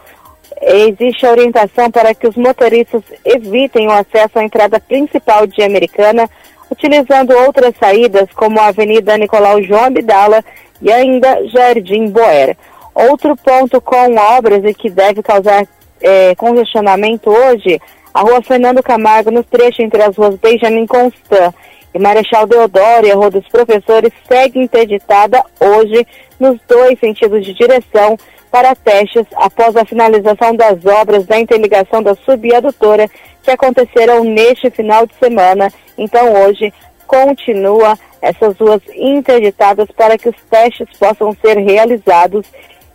existe 0.61 1.25
a 1.26 1.30
orientação 1.30 1.90
para 1.90 2.14
que 2.14 2.26
os 2.26 2.37
motoristas 2.37 3.02
evitem 3.25 3.87
o 3.88 3.92
acesso 3.92 4.38
à 4.38 4.44
entrada 4.44 4.78
principal 4.80 5.46
de 5.46 5.62
Americana, 5.62 6.28
utilizando 6.74 7.32
outras 7.32 7.72
saídas 7.78 8.28
como 8.34 8.60
a 8.60 8.66
Avenida 8.66 9.16
Nicolau 9.16 9.62
João 9.62 9.84
Abdala 9.84 10.44
e 10.82 10.92
ainda 10.92 11.46
Jardim 11.48 12.08
Boer. 12.10 12.56
Outro 12.94 13.36
ponto 13.36 13.80
com 13.80 14.16
obras 14.16 14.64
e 14.64 14.74
que 14.74 14.90
deve 14.90 15.22
causar 15.22 15.66
eh, 16.00 16.34
congestionamento 16.36 17.30
hoje, 17.30 17.80
a 18.12 18.20
rua 18.20 18.42
Fernando 18.42 18.82
Camargo, 18.82 19.30
no 19.30 19.42
trecho 19.42 19.82
entre 19.82 20.02
as 20.02 20.16
ruas 20.16 20.36
Benjamin 20.36 20.86
Constant 20.86 21.54
e 21.94 21.98
Marechal 21.98 22.46
Deodoro 22.46 23.06
e 23.06 23.12
a 23.12 23.14
Rua 23.14 23.30
dos 23.30 23.48
Professores, 23.48 24.12
segue 24.28 24.58
interditada 24.58 25.42
hoje 25.60 26.06
nos 26.40 26.58
dois 26.68 26.98
sentidos 26.98 27.44
de 27.44 27.54
direção 27.54 28.16
para 28.54 28.76
testes 28.76 29.26
após 29.34 29.75
a 29.75 29.84
finalização 29.84 30.54
das 30.54 30.87
obras 30.87 31.26
da 31.26 31.40
interligação 31.40 32.00
da 32.00 32.14
subadutora 32.14 33.11
que 33.42 33.50
aconteceram 33.50 34.23
neste 34.23 34.70
final 34.70 35.08
de 35.08 35.14
semana. 35.16 35.73
Então, 35.99 36.32
hoje, 36.40 36.73
continua 37.04 37.99
essas 38.23 38.56
ruas 38.56 38.80
interditadas 38.94 39.88
para 39.96 40.16
que 40.16 40.28
os 40.28 40.37
testes 40.49 40.87
possam 40.96 41.37
ser 41.44 41.58
realizados 41.58 42.46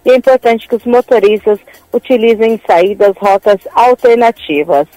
e 0.06 0.12
é 0.12 0.16
importante 0.16 0.66
que 0.66 0.78
os 0.78 0.86
motoristas 0.86 1.60
utilizem 1.92 2.58
saídas, 2.66 3.14
rotas 3.18 3.60
alternativas. 3.74 4.88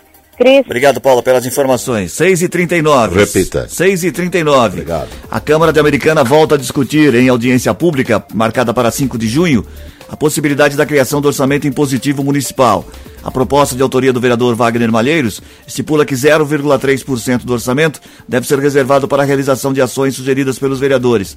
Cris. 0.42 0.66
Obrigado, 0.66 1.00
Paulo, 1.00 1.22
pelas 1.22 1.46
informações. 1.46 2.10
6h39. 2.12 3.14
Repita. 3.14 3.68
6h39. 3.68 4.66
Obrigado. 4.66 5.08
A 5.30 5.38
Câmara 5.38 5.72
de 5.72 5.78
Americana 5.78 6.24
volta 6.24 6.56
a 6.56 6.58
discutir 6.58 7.14
em 7.14 7.28
audiência 7.28 7.72
pública, 7.72 8.24
marcada 8.34 8.74
para 8.74 8.90
5 8.90 9.16
de 9.16 9.28
junho, 9.28 9.64
a 10.08 10.16
possibilidade 10.16 10.76
da 10.76 10.84
criação 10.84 11.20
do 11.20 11.28
orçamento 11.28 11.68
impositivo 11.68 12.24
municipal. 12.24 12.84
A 13.22 13.30
proposta 13.30 13.76
de 13.76 13.82
autoria 13.82 14.12
do 14.12 14.20
vereador 14.20 14.56
Wagner 14.56 14.90
Malheiros 14.90 15.40
estipula 15.64 16.04
que 16.04 16.16
0,3% 16.16 17.44
do 17.44 17.52
orçamento 17.52 18.00
deve 18.28 18.44
ser 18.44 18.58
reservado 18.58 19.06
para 19.06 19.22
a 19.22 19.26
realização 19.26 19.72
de 19.72 19.80
ações 19.80 20.16
sugeridas 20.16 20.58
pelos 20.58 20.80
vereadores. 20.80 21.36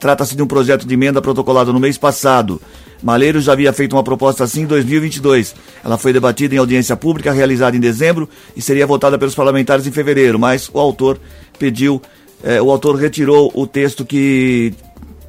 Trata-se 0.00 0.34
de 0.34 0.42
um 0.42 0.46
projeto 0.46 0.88
de 0.88 0.94
emenda 0.94 1.22
protocolado 1.22 1.72
no 1.72 1.78
mês 1.78 1.96
passado. 1.96 2.60
Malheiros 3.02 3.44
já 3.44 3.52
havia 3.52 3.72
feito 3.72 3.94
uma 3.94 4.02
proposta 4.02 4.44
assim 4.44 4.62
em 4.62 4.66
2022. 4.66 5.54
Ela 5.84 5.96
foi 5.96 6.12
debatida 6.12 6.54
em 6.54 6.58
audiência 6.58 6.96
pública 6.96 7.32
realizada 7.32 7.76
em 7.76 7.80
dezembro 7.80 8.28
e 8.56 8.62
seria 8.62 8.86
votada 8.86 9.18
pelos 9.18 9.34
parlamentares 9.34 9.86
em 9.86 9.92
fevereiro, 9.92 10.38
mas 10.38 10.70
o 10.72 10.78
autor 10.78 11.18
pediu, 11.58 12.00
eh, 12.42 12.60
o 12.60 12.70
autor 12.70 12.96
retirou 12.96 13.50
o 13.54 13.66
texto 13.66 14.04
que 14.04 14.74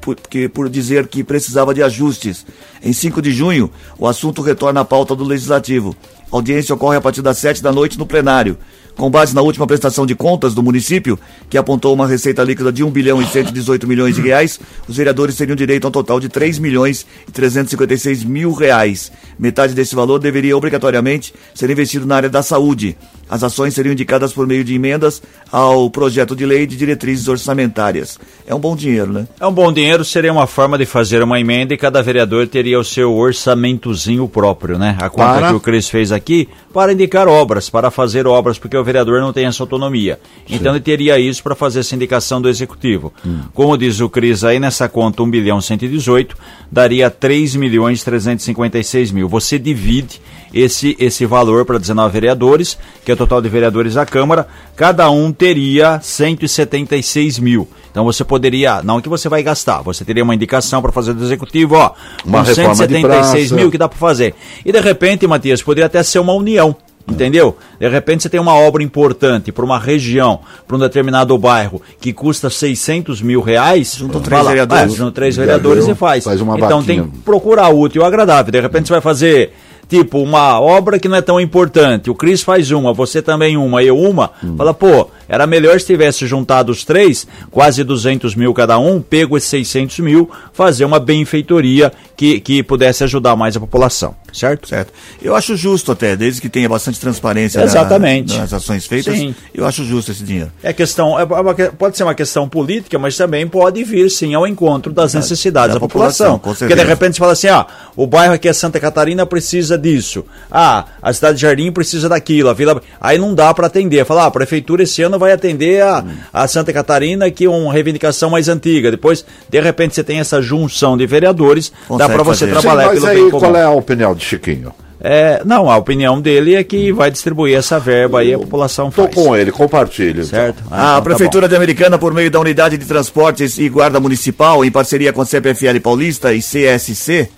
por, 0.02 0.16
que, 0.16 0.48
por 0.48 0.68
dizer 0.68 1.06
que 1.06 1.24
precisava 1.24 1.72
de 1.72 1.82
ajustes. 1.82 2.44
Em 2.82 2.92
5 2.92 3.22
de 3.22 3.30
junho, 3.30 3.70
o 3.96 4.06
assunto 4.06 4.42
retorna 4.42 4.80
à 4.80 4.84
pauta 4.84 5.14
do 5.14 5.24
Legislativo. 5.24 5.96
A 6.32 6.36
audiência 6.36 6.74
ocorre 6.74 6.96
a 6.96 7.00
partir 7.00 7.20
das 7.20 7.36
7 7.36 7.62
da 7.62 7.70
noite 7.70 7.98
no 7.98 8.06
plenário. 8.06 8.56
Com 8.96 9.10
base 9.10 9.34
na 9.34 9.42
última 9.42 9.66
prestação 9.66 10.06
de 10.06 10.14
contas 10.14 10.54
do 10.54 10.62
município, 10.62 11.18
que 11.50 11.58
apontou 11.58 11.92
uma 11.92 12.06
receita 12.06 12.42
líquida 12.42 12.72
de 12.72 12.82
1 12.82 12.90
bilhão 12.90 13.20
e 13.20 13.26
118 13.26 13.86
milhões 13.86 14.14
de 14.14 14.22
reais, 14.22 14.58
os 14.88 14.96
vereadores 14.96 15.36
teriam 15.36 15.54
direito 15.54 15.84
a 15.84 15.88
um 15.88 15.92
total 15.92 16.18
de 16.18 16.30
3 16.30 16.58
milhões 16.58 17.06
e 17.28 17.32
356 17.32 18.24
mil 18.24 18.52
reais. 18.52 19.12
Metade 19.38 19.74
desse 19.74 19.94
valor 19.94 20.18
deveria 20.18 20.56
obrigatoriamente 20.56 21.34
ser 21.54 21.68
investido 21.68 22.06
na 22.06 22.16
área 22.16 22.30
da 22.30 22.42
saúde. 22.42 22.96
As 23.32 23.42
ações 23.42 23.72
seriam 23.72 23.94
indicadas 23.94 24.30
por 24.30 24.46
meio 24.46 24.62
de 24.62 24.74
emendas 24.74 25.22
ao 25.50 25.88
projeto 25.88 26.36
de 26.36 26.44
lei 26.44 26.66
de 26.66 26.76
diretrizes 26.76 27.28
orçamentárias. 27.28 28.18
É 28.46 28.54
um 28.54 28.58
bom 28.58 28.76
dinheiro, 28.76 29.10
né? 29.10 29.26
É 29.40 29.46
um 29.46 29.52
bom 29.52 29.72
dinheiro, 29.72 30.04
seria 30.04 30.30
uma 30.30 30.46
forma 30.46 30.76
de 30.76 30.84
fazer 30.84 31.22
uma 31.22 31.40
emenda 31.40 31.72
e 31.72 31.78
cada 31.78 32.02
vereador 32.02 32.46
teria 32.46 32.78
o 32.78 32.84
seu 32.84 33.10
orçamentozinho 33.14 34.28
próprio, 34.28 34.78
né? 34.78 34.98
A 35.00 35.08
conta 35.08 35.32
Para? 35.32 35.48
que 35.48 35.54
o 35.54 35.60
Cris 35.60 35.88
fez 35.88 36.12
aqui, 36.12 36.46
para 36.74 36.92
indicar 36.92 37.26
obras, 37.26 37.70
para 37.70 37.90
fazer 37.90 38.26
obras, 38.26 38.58
porque 38.58 38.76
o 38.76 38.84
vereador 38.84 39.22
não 39.22 39.32
tem 39.32 39.46
essa 39.46 39.62
autonomia. 39.62 40.20
Então 40.46 40.74
ele 40.74 40.84
teria 40.84 41.18
isso 41.18 41.42
para 41.42 41.54
fazer 41.54 41.80
essa 41.80 41.94
indicação 41.94 42.38
do 42.38 42.50
executivo. 42.50 43.14
Como 43.54 43.78
diz 43.78 43.98
o 44.00 44.10
Cris 44.10 44.44
aí, 44.44 44.60
nessa 44.60 44.90
conta 44.90 45.22
1 45.22 45.30
bilhão 45.30 45.58
118, 45.58 46.36
daria 46.70 47.08
3 47.08 47.56
milhões 47.56 48.04
356 48.04 49.10
mil. 49.10 49.26
Você 49.26 49.58
divide 49.58 50.20
esse, 50.52 50.96
esse 50.98 51.24
valor 51.26 51.64
para 51.64 51.78
19 51.78 52.12
vereadores, 52.12 52.78
que 53.04 53.10
é 53.10 53.14
o 53.14 53.16
total 53.16 53.40
de 53.40 53.48
vereadores 53.48 53.94
da 53.94 54.04
Câmara, 54.06 54.46
cada 54.76 55.10
um 55.10 55.32
teria 55.32 56.00
176 56.00 57.38
mil. 57.38 57.68
Então 57.90 58.04
você 58.04 58.24
poderia, 58.24 58.82
não 58.82 59.00
que 59.00 59.08
você 59.08 59.28
vai 59.28 59.42
gastar, 59.42 59.82
você 59.82 60.04
teria 60.04 60.24
uma 60.24 60.34
indicação 60.34 60.80
para 60.80 60.90
fazer 60.90 61.12
do 61.12 61.22
executivo, 61.22 61.74
ó, 61.76 61.92
Uma 62.24 62.38
com 62.42 62.48
reforma 62.48 62.86
de 62.86 62.94
176 62.94 63.48
praça. 63.48 63.54
mil 63.54 63.70
que 63.70 63.76
dá 63.78 63.88
para 63.88 63.98
fazer. 63.98 64.34
E 64.64 64.72
de 64.72 64.80
repente, 64.80 65.26
Matias, 65.26 65.62
poderia 65.62 65.86
até 65.86 66.02
ser 66.02 66.18
uma 66.18 66.32
união. 66.32 66.74
Entendeu? 67.08 67.56
De 67.80 67.88
repente 67.88 68.22
você 68.22 68.28
tem 68.28 68.38
uma 68.40 68.54
obra 68.54 68.80
importante 68.80 69.50
para 69.50 69.64
uma 69.64 69.78
região, 69.78 70.38
para 70.68 70.76
um 70.76 70.78
determinado 70.78 71.36
bairro, 71.36 71.82
que 72.00 72.12
custa 72.12 72.48
600 72.48 73.20
mil 73.20 73.40
reais. 73.40 73.96
Juntam 73.96 74.20
três 74.20 74.46
vereadores. 74.46 74.84
É, 74.94 74.96
juntam 74.96 75.12
três 75.12 75.36
vereadores 75.36 75.88
e 75.88 75.94
faz. 75.96 76.22
Faz 76.22 76.40
uma 76.40 76.56
então 76.56 76.80
vaquinha. 76.80 77.02
tem 77.02 77.10
que 77.10 77.18
procurar 77.18 77.70
útil 77.70 78.02
e 78.02 78.04
agradável. 78.04 78.52
De 78.52 78.60
repente 78.60 78.86
você 78.86 78.92
vai 78.92 79.00
fazer 79.00 79.52
tipo 79.92 80.22
uma 80.22 80.58
obra 80.58 80.98
que 80.98 81.06
não 81.06 81.18
é 81.18 81.20
tão 81.20 81.38
importante. 81.38 82.08
O 82.08 82.14
Cris 82.14 82.40
faz 82.40 82.70
uma, 82.70 82.94
você 82.94 83.20
também 83.20 83.58
uma, 83.58 83.82
eu 83.84 83.98
uma. 83.98 84.30
Hum. 84.42 84.56
Fala, 84.56 84.72
pô, 84.72 85.10
era 85.28 85.46
melhor 85.46 85.78
se 85.78 85.84
tivesse 85.84 86.26
juntado 86.26 86.72
os 86.72 86.82
três, 86.82 87.26
quase 87.50 87.84
200 87.84 88.34
mil 88.34 88.54
cada 88.54 88.78
um, 88.78 89.02
pego 89.02 89.36
esses 89.36 89.50
600 89.50 89.98
mil, 89.98 90.30
fazer 90.54 90.86
uma 90.86 90.98
benfeitoria 90.98 91.92
que, 92.16 92.40
que 92.40 92.62
pudesse 92.62 93.04
ajudar 93.04 93.36
mais 93.36 93.54
a 93.54 93.60
população, 93.60 94.14
certo? 94.32 94.68
Certo. 94.68 94.92
Eu 95.20 95.34
acho 95.36 95.56
justo 95.56 95.92
até, 95.92 96.16
desde 96.16 96.40
que 96.40 96.48
tenha 96.48 96.68
bastante 96.68 96.98
transparência 96.98 97.58
na- 97.60 97.66
Exatamente. 97.66 98.36
nas 98.36 98.52
ações 98.52 98.86
feitas, 98.86 99.14
Sim. 99.16 99.34
eu 99.54 99.66
acho 99.66 99.84
justo 99.84 100.10
esse 100.12 100.22
dinheiro. 100.24 100.50
É 100.62 100.72
questão, 100.72 101.18
é 101.18 101.24
uma 101.24 101.54
que- 101.54 101.70
pode 101.70 101.96
ser 101.96 102.02
uma 102.04 102.14
questão 102.14 102.48
política, 102.48 102.98
mas 102.98 103.16
também 103.16 103.46
pode 103.46 103.82
vir 103.84 104.08
sim 104.10 104.34
ao 104.34 104.46
encontro 104.46 104.92
das 104.92 105.14
necessidades 105.14 105.68
da 105.68 105.74
da, 105.74 105.80
população. 105.80 106.38
população, 106.38 106.38
com 106.38 106.66
Porque 106.66 106.74
de 106.74 106.84
repente 106.88 107.14
você 107.14 107.18
fala 107.20 107.32
assim, 107.32 107.48
ah, 107.48 107.66
o 107.96 108.06
bairro 108.06 108.34
aqui 108.34 108.48
é 108.48 108.52
Santa 108.52 108.78
Catarina 108.80 109.24
precisa 109.26 109.76
disso. 109.78 110.24
Ah, 110.50 110.84
a 111.00 111.12
cidade 111.12 111.36
de 111.36 111.42
Jardim 111.42 111.70
precisa 111.72 112.08
daquilo, 112.08 112.48
a 112.48 112.54
vila. 112.54 112.80
Aí 113.00 113.18
não 113.18 113.34
dá 113.34 113.52
para 113.54 113.66
atender. 113.66 114.04
Falar, 114.04 114.24
ah, 114.24 114.26
a 114.26 114.30
prefeitura 114.30 114.82
esse 114.82 115.02
ano 115.02 115.18
vai 115.18 115.32
atender 115.32 115.82
a, 115.82 116.04
a 116.32 116.46
Santa 116.48 116.72
Catarina, 116.72 117.30
que 117.30 117.44
é 117.44 117.48
uma 117.50 117.72
reivindicação 117.72 118.30
mais 118.30 118.48
antiga. 118.48 118.90
Depois, 118.90 119.24
de 119.48 119.60
repente, 119.60 119.94
você 119.94 120.02
tem 120.04 120.18
essa 120.20 120.40
junção 120.40 120.96
de 120.96 121.06
vereadores, 121.06 121.70
dá 121.70 121.88
Consegue 121.88 122.12
para 122.14 122.22
você 122.22 122.46
fazer. 122.46 122.54
Sim, 122.54 122.60
trabalhar 122.60 122.86
mas 122.88 122.94
pelo 122.94 123.06
aí 123.06 123.16
bem 123.16 123.30
comum. 123.30 123.40
qual 123.40 123.56
é 123.56 123.62
a 123.64 123.70
opinião 123.70 124.14
de 124.14 124.21
Chiquinho? 124.24 124.72
É, 125.04 125.42
não, 125.44 125.68
a 125.68 125.76
opinião 125.76 126.20
dele 126.20 126.54
é 126.54 126.62
que 126.62 126.92
vai 126.92 127.10
distribuir 127.10 127.56
essa 127.56 127.80
verba 127.80 128.20
aí, 128.20 128.32
a 128.32 128.38
população 128.38 128.88
Tô 128.88 129.02
faz. 129.02 129.14
com 129.14 129.36
ele, 129.36 129.50
compartilho. 129.50 130.22
então. 130.22 130.24
Certo? 130.26 130.62
Ah, 130.70 130.76
A 130.76 130.80
então 130.82 130.94
tá 130.94 131.02
Prefeitura 131.02 131.48
de 131.48 131.56
Americana, 131.56 131.98
por 131.98 132.14
meio 132.14 132.30
da 132.30 132.38
Unidade 132.38 132.78
de 132.78 132.86
Transportes 132.86 133.58
e 133.58 133.68
Guarda 133.68 133.98
Municipal, 133.98 134.64
em 134.64 134.70
parceria 134.70 135.12
com 135.12 135.20
a 135.20 135.24
CPFL 135.24 135.80
Paulista 135.82 136.32
e 136.32 136.38
CSC 136.38 137.28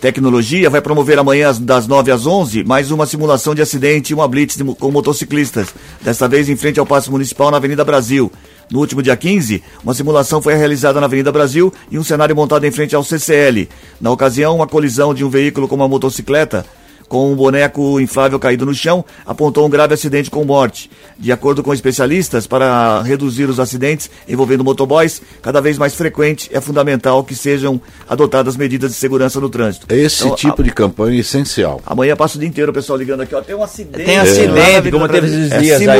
Tecnologia, 0.00 0.68
vai 0.68 0.82
promover 0.82 1.18
amanhã 1.18 1.54
das 1.58 1.86
9 1.86 2.10
às 2.12 2.26
11 2.26 2.64
mais 2.64 2.90
uma 2.90 3.06
simulação 3.06 3.54
de 3.54 3.62
acidente 3.62 4.10
e 4.10 4.14
uma 4.14 4.28
blitz 4.28 4.58
com 4.78 4.90
motociclistas, 4.90 5.68
desta 6.02 6.28
vez 6.28 6.50
em 6.50 6.56
frente 6.56 6.78
ao 6.78 6.84
Paço 6.84 7.10
Municipal 7.10 7.50
na 7.50 7.56
Avenida 7.56 7.82
Brasil. 7.82 8.30
No 8.70 8.80
último 8.80 9.02
dia 9.02 9.16
15, 9.16 9.62
uma 9.84 9.94
simulação 9.94 10.42
foi 10.42 10.54
realizada 10.54 11.00
na 11.00 11.06
Avenida 11.06 11.30
Brasil 11.30 11.72
e 11.90 11.98
um 11.98 12.02
cenário 12.04 12.34
montado 12.34 12.64
em 12.64 12.70
frente 12.72 12.96
ao 12.96 13.04
CCL. 13.04 13.68
Na 14.00 14.10
ocasião, 14.10 14.56
uma 14.56 14.66
colisão 14.66 15.14
de 15.14 15.24
um 15.24 15.28
veículo 15.30 15.68
com 15.68 15.74
uma 15.76 15.88
motocicleta 15.88 16.64
com 17.08 17.30
um 17.32 17.36
boneco 17.36 18.00
inflável 18.00 18.36
caído 18.36 18.66
no 18.66 18.74
chão, 18.74 19.04
apontou 19.24 19.64
um 19.64 19.70
grave 19.70 19.94
acidente 19.94 20.28
com 20.28 20.44
morte. 20.44 20.90
De 21.16 21.30
acordo 21.30 21.62
com 21.62 21.72
especialistas, 21.72 22.48
para 22.48 23.00
reduzir 23.02 23.44
os 23.48 23.60
acidentes 23.60 24.10
envolvendo 24.28 24.64
motoboys, 24.64 25.22
cada 25.40 25.60
vez 25.60 25.78
mais 25.78 25.94
frequente, 25.94 26.50
é 26.52 26.60
fundamental 26.60 27.22
que 27.22 27.36
sejam 27.36 27.80
adotadas 28.08 28.56
medidas 28.56 28.90
de 28.90 28.96
segurança 28.96 29.38
no 29.38 29.48
trânsito. 29.48 29.86
Esse 29.88 30.24
Então, 30.24 30.34
tipo 30.34 30.64
de 30.64 30.72
campanha 30.72 31.16
é 31.16 31.20
essencial. 31.20 31.80
a- 31.86 31.92
Amanhã 31.92 32.16
passa 32.16 32.38
o 32.38 32.40
dia 32.40 32.48
inteiro 32.48 32.72
o 32.72 32.74
pessoal 32.74 32.98
ligando 32.98 33.20
aqui, 33.20 33.36
ó, 33.36 33.40
tem 33.40 33.54
um 33.54 33.62
acidente. 33.62 34.04
Tem 34.04 34.18
acidente, 34.18 34.58
Avenida 34.58 34.90
como 34.90 35.08
teve 35.08 35.28
esses 35.28 35.52
É 35.52 35.58
dias 35.60 35.80
aí, 35.82 35.86
né? 35.86 35.94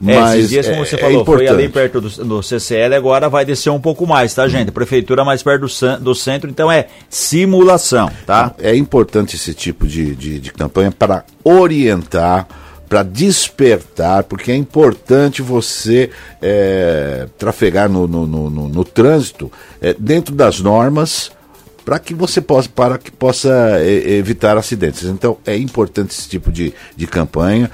Simulação. 0.00 0.16
É, 0.16 0.20
Mas 0.20 0.34
esses 0.38 0.50
dias, 0.50 0.66
como 0.68 0.82
é- 0.82 0.84
você 0.86 0.94
é 0.96 0.98
falou, 0.98 1.24
foi 1.24 1.48
ali 1.48 1.68
perto 1.68 2.00
do, 2.00 2.08
do 2.24 2.42
CCL, 2.42 2.94
agora 2.94 3.28
vai 3.28 3.44
descer 3.44 3.70
um 3.70 3.80
pouco 3.80 4.06
mais, 4.06 4.32
tá, 4.34 4.46
gente? 4.48 4.70
Prefeitura 4.70 5.24
mais 5.24 5.42
perto 5.42 5.66
do, 5.66 5.98
do 6.00 6.14
centro, 6.14 6.48
então 6.48 6.70
é 6.70 6.86
simulação, 7.08 8.10
tá? 8.26 8.54
É 8.58 8.74
importante 8.76 9.36
esse 9.36 9.52
tipo 9.54 9.86
de, 9.86 10.14
de, 10.14 10.38
de 10.40 10.52
campanha 10.52 10.90
para 10.90 11.24
orientar, 11.44 12.46
para 12.88 13.02
despertar, 13.02 14.24
porque 14.24 14.50
é 14.50 14.56
importante 14.56 15.42
você 15.42 16.10
é, 16.40 17.26
trafegar 17.36 17.88
no, 17.88 18.08
no, 18.08 18.26
no, 18.26 18.50
no- 18.50 18.68
no 18.68 18.84
trânsito 18.84 19.52
é, 19.80 19.94
dentro 19.98 20.34
das 20.34 20.60
normas 20.60 21.30
para 21.84 21.98
que 21.98 22.12
você 22.14 22.40
possa 22.40 22.68
para 22.68 22.98
que 22.98 23.10
possa 23.10 23.78
é, 23.80 24.10
evitar 24.16 24.56
acidentes. 24.56 25.04
Então 25.04 25.36
é 25.46 25.56
importante 25.56 26.10
esse 26.12 26.28
tipo 26.28 26.50
de, 26.52 26.72
de 26.96 27.06
campanha 27.06 27.70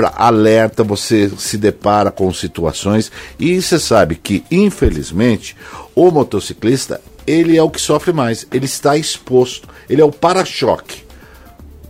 para 0.00 0.14
alerta, 0.16 0.82
você 0.82 1.30
se 1.36 1.58
depara 1.58 2.10
com 2.10 2.32
situações 2.32 3.12
e 3.38 3.60
você 3.60 3.78
sabe 3.78 4.14
que 4.14 4.42
infelizmente 4.50 5.54
o 5.94 6.10
motociclista 6.10 7.02
ele 7.26 7.58
é 7.58 7.62
o 7.62 7.68
que 7.68 7.78
sofre 7.78 8.10
mais, 8.10 8.46
ele 8.50 8.64
está 8.64 8.96
exposto, 8.96 9.68
ele 9.90 10.00
é 10.00 10.04
o 10.04 10.10
para-choque. 10.10 11.04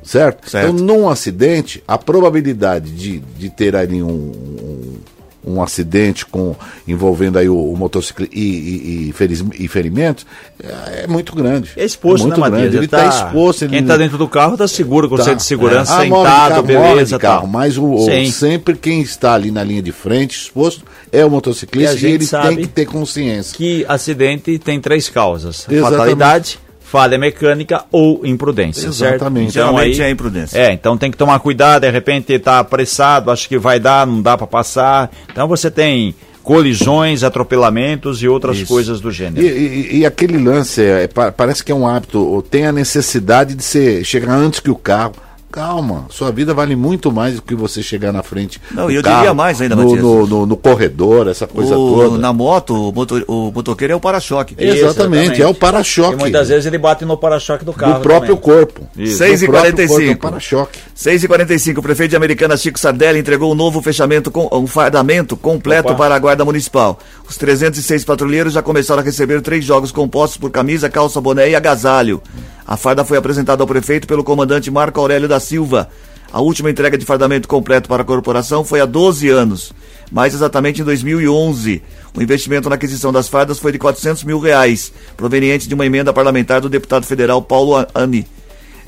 Certo? 0.02 0.50
Certo. 0.50 0.72
Então, 0.72 0.84
num 0.84 1.08
acidente, 1.08 1.84
a 1.86 1.96
probabilidade 1.96 2.90
de, 2.90 3.20
de 3.20 3.48
ter 3.48 3.76
ali 3.76 4.02
um, 4.02 4.08
um, 4.08 4.96
um 5.44 5.62
acidente 5.62 6.26
com, 6.26 6.54
envolvendo 6.87 7.38
aí 7.38 7.49
o, 7.49 7.56
o 7.56 7.76
motociclista 7.76 8.35
e, 8.37 8.40
e, 8.40 9.09
e, 9.09 9.12
feris- 9.12 9.44
e 9.59 9.68
ferimentos 9.68 10.26
é, 10.62 11.04
é 11.04 11.06
muito 11.06 11.35
grande. 11.35 11.70
É 11.76 11.85
exposto, 11.85 12.25
é 12.25 12.26
muito 12.26 12.40
né, 12.40 12.49
Matias? 12.50 12.61
grande. 12.62 12.76
Ele 12.76 12.85
está 12.85 13.06
exposto. 13.06 13.66
Quem 13.68 13.78
Ele 13.78 13.87
tá 13.87 13.97
dentro 13.97 14.18
do 14.18 14.28
carro 14.28 14.56
tá 14.56 14.68
seguro, 14.68 15.09
com 15.09 15.14
o 15.14 15.18
tá- 15.18 15.25
centro 15.25 15.38
de 15.38 15.44
segurança, 15.44 15.94
Ah, 15.94 16.04
morre 16.04 16.28
de 16.28 16.35
sentado, 16.35 16.50
carro, 16.50 16.62
beleza, 16.62 17.16
de 17.16 17.23
carro, 17.23 17.40
tal. 17.40 17.47
Mas 17.47 17.78
o, 17.78 17.85
o- 17.85 18.30
sempre 18.30 18.75
quem 18.76 19.00
está 19.00 19.35
ali 19.35 19.50
na 19.50 19.64
linha 19.64 19.82
de 19.82 19.92
frente, 19.92 20.37
exposto, 20.37 20.85
é 21.11 21.25
o 21.25 21.30
motociclista 21.30 21.92
E 21.92 21.94
a 21.94 21.97
e, 21.97 21.99
gente 21.99 22.12
ele 22.14 22.26
sabe 22.26 22.49
tem 22.49 22.56
que 22.59 22.66
ter 22.68 22.87
consciência. 22.87 23.56
Que 23.56 23.85
acidente 23.88 24.59
tem 24.59 24.80
três 24.80 25.09
causas: 25.09 25.66
Exatamente. 25.68 25.90
fatalidade, 25.90 26.59
falha 26.90 27.16
mecânica 27.16 27.85
ou 27.92 28.26
imprudência, 28.26 28.90
certo? 28.92 29.14
Exatamente. 29.16 29.52
Geralmente 29.54 30.02
é 30.02 30.11
imprudência. 30.11 30.59
É, 30.59 30.73
então 30.73 30.99
tem 30.99 31.09
que 31.11 31.16
tomar 31.16 31.38
cuidado, 31.38 31.82
de 31.82 31.90
repente 31.90 32.37
tá 32.40 32.59
apressado, 32.59 33.30
acho 33.30 33.49
que 33.49 33.56
vai 33.59 33.78
dar, 33.78 34.04
não 34.06 34.20
dá 34.20 34.37
para 34.37 34.47
passar. 34.47 35.09
Então 35.30 35.47
você 35.47 35.70
tem 35.70 36.14
colisões, 36.42 37.23
atropelamentos 37.23 38.23
e 38.23 38.28
outras 38.28 38.56
Isso. 38.56 38.66
coisas 38.66 39.00
do 39.00 39.11
E, 39.11 39.12
gênero. 39.12 39.47
e- 39.47 39.99
e 39.99 40.06
aquele 40.06 40.37
lance, 40.37 40.82
é, 40.82 41.06
pa- 41.06 41.30
parece 41.30 41.62
que 41.62 41.70
é 41.70 41.75
um 41.75 41.87
hábito, 41.87 42.18
ou 42.18 42.42
tem 42.42 42.66
a 42.66 42.73
necessidade 42.73 43.54
de 43.54 43.62
ser, 43.62 44.04
chegar 44.04 44.32
antes 44.35 44.59
que 44.59 44.70
o 44.70 44.75
carro. 44.75 45.12
Calma, 45.52 46.07
sua 46.11 46.30
vida 46.30 46.54
vale 46.54 46.76
muito 46.76 47.11
mais 47.11 47.35
do 47.35 47.42
que 47.42 47.57
você 47.57 47.83
chegar 47.83 48.12
na 48.12 48.23
frente. 48.23 48.61
Não, 48.71 48.87
do 48.87 48.92
e 48.92 48.95
eu 48.95 49.02
carro, 49.02 49.16
diria 49.16 49.35
mais 49.35 49.61
ainda, 49.61 49.75
no, 49.75 49.97
no, 49.97 50.26
no- 50.26 50.47
no 50.47 50.57
corredor, 50.57 51.26
essa 51.26 51.45
coisa 51.45 51.76
O- 51.76 51.95
toda. 52.04 52.19
na 52.19 52.33
moto, 52.33 52.88
o, 52.88 52.92
motor, 52.92 53.25
o 53.26 53.50
motoqueiro 53.50 53.92
é 53.92 53.97
o 53.97 54.00
para-choque. 54.00 54.54
Exatamente, 54.57 54.78
Exatamente. 54.85 55.42
é 55.42 55.47
o 55.49 55.52
para-choque. 55.52 56.16
Muitas 56.19 56.49
vezes 56.49 56.66
ele 56.66 56.78
bate 56.78 57.04
no 57.04 57.16
para-choque 57.16 57.64
do 57.64 57.73
carro. 57.73 57.95
do 57.95 58.00
próprio 58.00 58.37
também. 58.37 58.57
corpo. 58.59 58.80
Isso. 58.97 59.14
Do 59.14 59.19
6 59.19 59.42
e 59.42 59.47
próprio 59.47 59.73
45. 59.73 59.88
corpo, 59.99 60.11
é 60.11 60.14
um 60.14 60.30
para-choque. 60.30 60.78
6 60.95 61.25
e 61.25 61.28
45 61.28 61.80
o 61.80 61.83
prefeito 61.83 62.11
de 62.11 62.16
Americana 62.16 62.57
Chico 62.57 62.78
Sardelli 62.78 63.19
entregou 63.19 63.50
um 63.50 63.57
novo 63.57 63.83
fechamento, 63.83 64.30
com, 64.30 64.49
um 64.52 64.69
fardamento 64.69 65.37
completo 65.37 65.88
Opa. 65.88 65.97
para 65.97 66.14
a 66.14 66.19
Guarda 66.21 66.45
Municipal. 66.45 66.97
Os 67.28 67.37
306 67.37 68.04
patrulheiros 68.04 68.52
já 68.52 68.62
começaram 68.62 69.02
a 69.02 69.04
receber 69.04 69.40
três 69.42 69.64
jogos 69.64 69.90
compostos 69.90 70.38
por 70.38 70.50
camisa, 70.50 70.88
calça, 70.88 71.21
boné 71.21 71.50
e 71.50 71.57
agasalho. 71.57 72.23
A 72.66 72.76
farda 72.76 73.04
foi 73.04 73.18
apresentada 73.18 73.62
ao 73.62 73.66
prefeito 73.66 74.06
pelo 74.06 74.24
comandante 74.24 74.70
Marco 74.70 75.00
Aurélio 75.00 75.28
da 75.28 75.40
Silva. 75.40 75.88
A 76.32 76.40
última 76.40 76.70
entrega 76.70 76.96
de 76.96 77.04
fardamento 77.04 77.48
completo 77.48 77.88
para 77.88 78.02
a 78.02 78.04
corporação 78.04 78.64
foi 78.64 78.80
há 78.80 78.86
12 78.86 79.28
anos, 79.28 79.72
mais 80.12 80.32
exatamente 80.32 80.80
em 80.80 80.84
2011. 80.84 81.82
O 82.16 82.22
investimento 82.22 82.68
na 82.68 82.76
aquisição 82.76 83.12
das 83.12 83.28
fardas 83.28 83.58
foi 83.58 83.72
de 83.72 83.78
400 83.78 84.22
mil 84.22 84.38
reais, 84.38 84.92
proveniente 85.16 85.68
de 85.68 85.74
uma 85.74 85.84
emenda 85.84 86.12
parlamentar 86.12 86.60
do 86.60 86.68
deputado 86.68 87.04
federal 87.04 87.42
Paulo 87.42 87.84
Ani. 87.94 88.26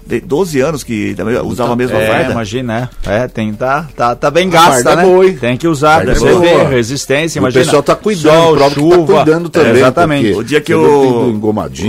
De 0.07 0.21
12 0.21 0.61
anos 0.61 0.83
que 0.83 1.15
usava 1.45 1.73
a 1.73 1.77
mesma 1.77 1.99
É, 1.99 2.07
farda. 2.07 2.33
imagina, 2.33 2.91
é. 3.07 3.23
É, 3.23 3.29
tem, 3.29 3.53
tá, 3.53 3.87
tá, 3.97 4.15
tá 4.17 4.31
bem 4.31 4.51
gasta, 4.51 4.97
né? 4.97 5.03
é 5.03 5.07
boa, 5.07 5.27
hein? 5.27 5.39
Tem 5.41 5.57
que 5.57 5.69
usar, 5.69 6.07
é 6.09 6.15
você 6.15 6.35
ver, 6.39 6.67
resistência, 6.69 7.39
E 7.39 7.41
o 7.41 7.43
imagina. 7.43 7.65
pessoal 7.65 7.83
tá 7.83 7.95
cuidando, 7.95 8.35
Sol, 8.35 8.57
tá 8.57 8.71
chuva. 8.71 9.15
cuidando 9.25 9.49
também, 9.49 9.73
Exatamente. 9.77 10.25
porque- 10.29 10.41
O 10.41 10.45
dia 10.45 10.61
que 10.61 10.73
vê 10.75 10.79
o. 10.81 11.33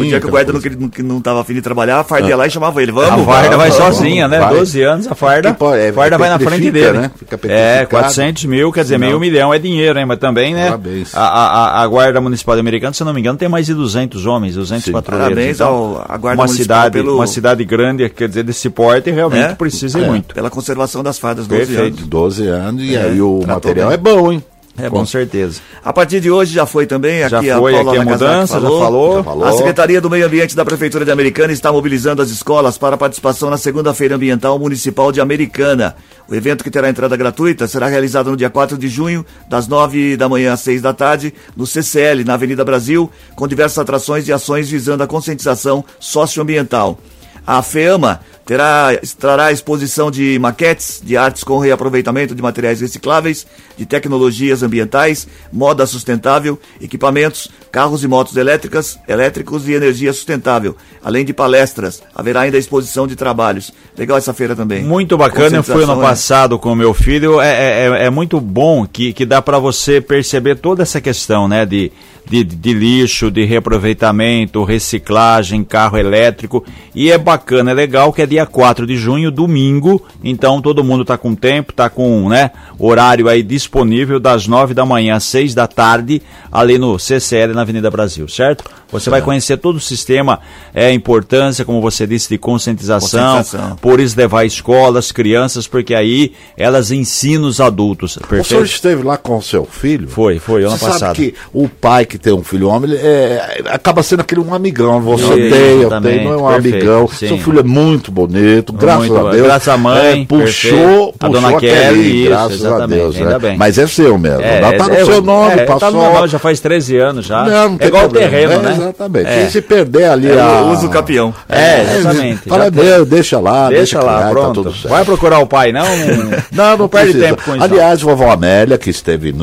dia 0.04 0.20
que 0.20 0.28
o 0.28 0.30
guarda 0.30 0.54
não, 0.54 0.92
não 1.06 1.22
tava 1.22 1.42
afim 1.42 1.54
de 1.56 1.62
trabalhar, 1.62 2.00
a 2.00 2.04
farda 2.04 2.28
ia 2.30 2.36
lá 2.38 2.46
e 2.48 2.50
chamava 2.52 2.82
ele. 2.82 2.92
Vamos, 2.92 3.22
A 3.28 3.32
farda 3.32 3.58
vai 3.58 3.72
sozinha, 3.72 4.28
né? 4.28 4.40
vai. 4.40 4.54
12 4.56 4.82
anos, 4.84 5.08
a 5.08 5.16
farda. 5.16 5.54
Pô, 5.54 5.74
é, 5.74 5.90
a 5.90 5.94
farda 5.94 6.18
vai 6.18 6.30
na 6.30 6.40
frente 6.40 6.70
dele. 6.72 6.98
né? 7.00 7.12
Fica 7.18 7.36
É, 7.36 7.38
petrificado. 7.38 7.90
400 7.90 8.46
mil, 8.46 8.72
quer 8.72 8.84
dizer, 8.84 8.98
meio 9.00 9.20
milhão 9.20 9.54
é 9.54 9.60
dinheiro, 9.60 9.98
hein? 10.00 10.06
Mas 10.06 10.20
também, 10.20 10.54
né? 10.54 10.66
Parabéns. 10.66 11.16
A, 11.16 11.22
a, 11.22 11.82
a 11.82 11.88
Guarda 11.88 12.22
Municipal 12.22 12.58
Americana, 12.60 12.94
se 12.94 13.02
eu 13.02 13.06
não 13.06 13.14
me 13.14 13.20
engano, 13.20 13.38
tem 13.38 13.50
mais 13.50 13.66
de 13.66 13.74
200 13.74 14.26
homens, 14.26 14.56
200 14.56 14.86
Sim. 14.86 14.92
patrulheiros. 14.92 15.34
Parabéns 15.34 15.56
Então, 15.58 15.68
ao- 15.68 16.06
à 16.08 16.18
Guarda 16.18 16.42
uma 16.42 16.46
Municipal 16.48 16.78
cidade, 16.78 16.94
pelo- 16.94 17.16
uma 17.16 17.28
cidade 17.28 17.64
grande, 17.66 18.03
quer 18.10 18.28
dizer, 18.28 18.44
desse 18.44 18.70
porte, 18.70 19.12
realmente 19.12 19.52
É? 19.52 19.56
precisa 19.56 20.00
É. 20.00 20.08
muito. 20.08 20.34
Pela 20.34 20.50
conservação 20.50 21.04
das 21.04 21.18
fardas, 21.20 21.48
12 21.48 21.66
Perfeito. 21.66 21.98
anos. 21.98 22.08
12 22.10 22.48
anos 22.48 22.84
e 22.84 22.96
É, 22.96 23.02
aí 23.04 23.22
o 23.22 23.42
material 23.46 23.88
bem. 23.90 23.94
é 23.96 23.98
bom, 23.98 24.32
hein? 24.32 24.44
É, 24.76 24.90
com 24.90 25.06
certeza. 25.06 25.62
A 25.86 25.94
partir 25.94 26.20
de 26.20 26.32
hoje 26.32 26.52
já 26.52 26.66
foi 26.66 26.88
também, 26.88 27.20
Já 27.30 27.38
aqui 27.38 27.48
foi, 27.54 27.74
a 27.74 27.76
Paula 27.84 27.92
aqui 27.92 28.00
a 28.02 28.04
mudança, 28.12 28.60
já 28.60 28.68
falou. 28.68 29.18
Já 29.18 29.24
falou. 29.24 29.46
A 29.46 29.52
Secretaria 29.54 30.02
do 30.02 30.10
Meio 30.10 30.26
Ambiente 30.26 30.56
da 30.56 30.66
Prefeitura 30.66 31.06
de 31.06 31.12
Americana 31.12 31.54
está 31.54 31.72
mobilizando 31.72 32.24
as 32.24 32.32
escolas 32.32 32.76
para 32.76 32.96
a 32.96 32.98
participação 32.98 33.52
na 33.52 33.58
Segunda-feira 33.58 34.16
Ambiental 34.16 34.58
Municipal 34.58 35.12
de 35.12 35.22
Americana. 35.22 35.96
O 36.28 36.34
evento 36.34 36.64
que 36.64 36.72
terá 36.72 36.90
entrada 36.90 37.16
gratuita 37.16 37.68
será 37.68 37.86
realizado 37.88 38.32
no 38.32 38.36
dia 38.36 38.50
4 38.50 38.76
de 38.76 38.88
junho, 38.88 39.24
das 39.48 39.68
9 39.68 40.18
da 40.18 40.28
manhã 40.28 40.54
às 40.54 40.62
6 40.62 40.82
da 40.82 40.92
tarde, 40.92 41.36
no 41.56 41.68
CCL, 41.68 42.24
na 42.24 42.34
Avenida 42.34 42.66
Brasil, 42.66 43.12
com 43.36 43.48
diversas 43.48 43.78
atrações 43.78 44.28
e 44.28 44.34
ações 44.34 44.72
visando 44.72 45.04
a 45.04 45.08
conscientização 45.08 45.86
socioambiental. 46.00 46.98
A 47.46 47.62
FEAMA 47.62 48.22
terá, 48.46 48.90
trará 49.20 49.52
exposição 49.52 50.10
de 50.10 50.38
maquetes 50.40 51.02
de 51.04 51.18
artes 51.18 51.44
com 51.44 51.58
reaproveitamento 51.60 52.34
de 52.34 52.42
materiais 52.42 52.80
recicláveis, 52.82 53.46
de 53.78 53.86
tecnologias 53.86 54.64
ambientais, 54.64 55.28
moda 55.52 55.86
sustentável, 55.86 56.60
equipamentos, 56.82 57.50
carros 57.72 58.04
e 58.04 58.08
motos 58.08 58.38
elétricas, 58.38 58.98
elétricos 59.08 59.68
e 59.68 59.74
energia 59.74 60.14
sustentável, 60.14 60.76
além 61.04 61.26
de 61.26 61.34
palestras. 61.34 62.02
Haverá 62.16 62.42
ainda 62.42 62.58
exposição 62.58 63.08
de 63.08 63.16
trabalhos. 63.16 63.74
Legal 63.98 64.18
essa 64.18 64.34
feira 64.34 64.56
também. 64.56 64.84
Muito 64.84 65.18
bacana, 65.18 65.58
eu 65.58 65.64
fui 65.64 65.84
ano 65.84 66.00
passado 66.00 66.58
com 66.60 66.74
meu 66.76 66.94
filho. 66.94 67.42
É, 67.42 67.50
é, 67.52 67.88
é- 67.88 68.06
é 68.06 68.10
muito 68.10 68.40
bom 68.40 68.86
que, 68.86 69.12
que 69.14 69.26
dá 69.26 69.42
para 69.42 69.60
você 69.60 70.00
perceber 70.00 70.56
toda 70.56 70.84
essa 70.84 71.02
questão, 71.02 71.48
né? 71.48 71.66
De, 71.66 71.92
de, 72.30 72.44
de 72.44 72.74
lixo, 72.74 73.30
de 73.30 73.44
reaproveitamento, 73.46 74.64
reciclagem, 74.64 75.64
carro 75.64 75.98
elétrico. 75.98 76.64
E 76.96 77.12
é 77.12 77.18
bacana, 77.18 77.72
é 77.72 77.74
legal 77.74 78.12
que 78.14 78.22
é 78.22 78.26
dia 78.26 78.46
4 78.46 78.86
de 78.86 78.96
junho, 78.96 79.32
domingo. 79.32 80.02
Então 80.24 80.62
todo 80.62 80.84
mundo 80.84 81.04
tá 81.06 81.18
com 81.18 81.36
tempo, 81.36 81.74
tá 81.74 81.90
com 81.90 82.30
né, 82.30 82.52
horário 82.80 83.28
aí 83.28 83.44
disponível 83.44 84.20
das 84.20 84.48
9 84.48 84.74
da 84.74 84.86
manhã 84.86 85.16
às 85.16 85.24
6 85.26 85.54
da 85.54 85.68
tarde, 85.68 86.22
ali 86.52 86.78
no 86.78 86.98
CCL 86.98 87.54
na 87.54 87.62
Avenida 87.62 87.90
Brasil, 87.92 88.28
certo? 88.28 88.64
Você 88.92 89.10
vai 89.10 89.24
conhecer 89.24 89.58
todo 89.58 89.78
o 89.78 89.80
sistema, 89.80 90.40
é, 90.72 90.86
a 90.88 90.94
importância, 90.94 91.66
como 91.66 91.82
você 91.82 92.06
disse, 92.06 92.30
de 92.30 92.38
conscientização, 92.38 93.38
Conscientização. 93.38 93.76
por 93.78 94.00
isso 94.00 94.16
levar 94.16 94.46
escolas, 94.46 95.12
crianças, 95.12 95.66
porque 95.68 95.96
aí 95.96 96.34
elas 96.56 96.92
ensinam 96.92 97.48
os 97.48 97.60
adultos. 97.60 98.12
O 98.16 98.20
senhor 98.20 98.28
Perfeito? 98.30 98.64
esteve 98.66 99.02
lá 99.02 99.18
com 99.18 99.38
o 99.38 99.42
seu 99.42 99.66
filho? 99.66 100.08
Foi, 100.08 100.38
foi, 100.38 100.62
ano 100.64 100.78
Você 100.78 100.86
passado. 100.86 101.00
sabe 101.00 101.16
que 101.32 101.36
o 101.52 101.68
pai 101.68 102.06
que 102.06 102.13
tem 102.18 102.34
um 102.34 102.44
filho 102.44 102.68
homem, 102.70 102.92
ele 102.92 103.00
é, 103.02 103.62
acaba 103.70 104.02
sendo 104.04 104.22
aquele 104.22 104.42
um 104.42 104.54
amigão. 104.54 105.02
Você 105.02 105.24
Sim, 105.24 105.50
tem, 105.50 105.82
eu 105.82 106.02
tenho, 106.02 106.24
não 106.24 106.34
é 106.34 106.38
um 106.38 106.48
perfeito, 106.54 106.76
amigão. 106.78 107.08
sim. 107.08 107.28
Seu 107.28 107.38
filho 107.38 107.60
é 107.60 107.64
muito 107.64 108.12
bonito, 108.12 108.74
graças 108.74 109.08
Muito, 109.10 109.28
a 109.28 109.32
Deus. 109.32 109.44
graças 109.48 109.68
à 109.68 109.78
mãe, 109.78 110.22
É, 110.22 110.26
puxou, 110.26 110.44
perfeito. 110.44 111.16
A 111.20 111.28
puxou 111.28 111.30
dona 111.42 111.58
aquele, 111.58 111.74
Kelly, 111.74 112.20
isso, 112.22 112.30
graças 112.30 112.52
a 112.52 112.68
exatamente, 112.68 113.00
Deus. 113.00 113.16
ainda 113.18 113.30
né? 113.30 113.40
bem. 113.40 113.58
Mas 113.58 113.78
é 113.78 113.88
seu 113.88 114.18
mesmo. 114.18 114.42
não 114.62 114.78
tá 114.78 114.88
no 114.88 114.94
é, 114.96 115.06
seu 115.06 115.22
nome, 115.22 115.54
é, 115.54 115.66
passou. 115.66 115.80
Tá 115.80 115.92
no 115.92 116.02
meu 116.02 116.14
nome, 116.14 116.28
já 116.28 116.40
faz 116.40 116.60
13 116.60 116.98
anos 116.98 117.26
já. 117.26 117.44
Não, 117.44 117.70
não 117.70 117.78
é 117.80 117.88
igual 117.88 118.06
o 118.06 118.10
problema. 118.10 118.30
terreno, 118.32 118.54
É, 118.54 118.58
né? 118.60 118.72
Exatamente. 118.78 119.28
É. 119.30 119.44
E 119.44 119.52
se 119.52 119.62
perder 119.62 120.06
ali 120.06 120.30
É, 120.32 120.40
a... 120.40 120.62
o 120.62 120.72
uso 120.72 120.90
capião. 120.90 121.34
É, 121.50 121.98
exatamente. 121.98 122.50
Fala. 122.50 122.72
Deus, 122.72 123.08
deixa 123.08 123.40
lá, 123.40 123.70
Deixa 123.70 124.02
lá, 124.02 124.30
pronto. 124.30 124.64
Tá 124.64 124.70
certo. 124.72 124.90
Vai 124.90 125.06
procurar 125.06 125.40
o 125.40 125.48
pai, 125.48 125.72
não? 125.72 125.84
Não, 126.52 126.78
não 126.78 126.88
perde 126.88 127.14
tempo 127.20 127.42
com 127.44 127.56
isso. 127.56 127.64
Aliás, 127.64 128.02
vovó 128.02 128.32
Amélia, 128.32 128.78
que 128.78 128.90
esteve 128.90 129.34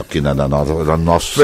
aqui 0.00 0.20
na, 0.20 0.34
na, 0.34 0.48
na, 0.48 0.64
na 0.64 0.96
nosso. 0.96 1.40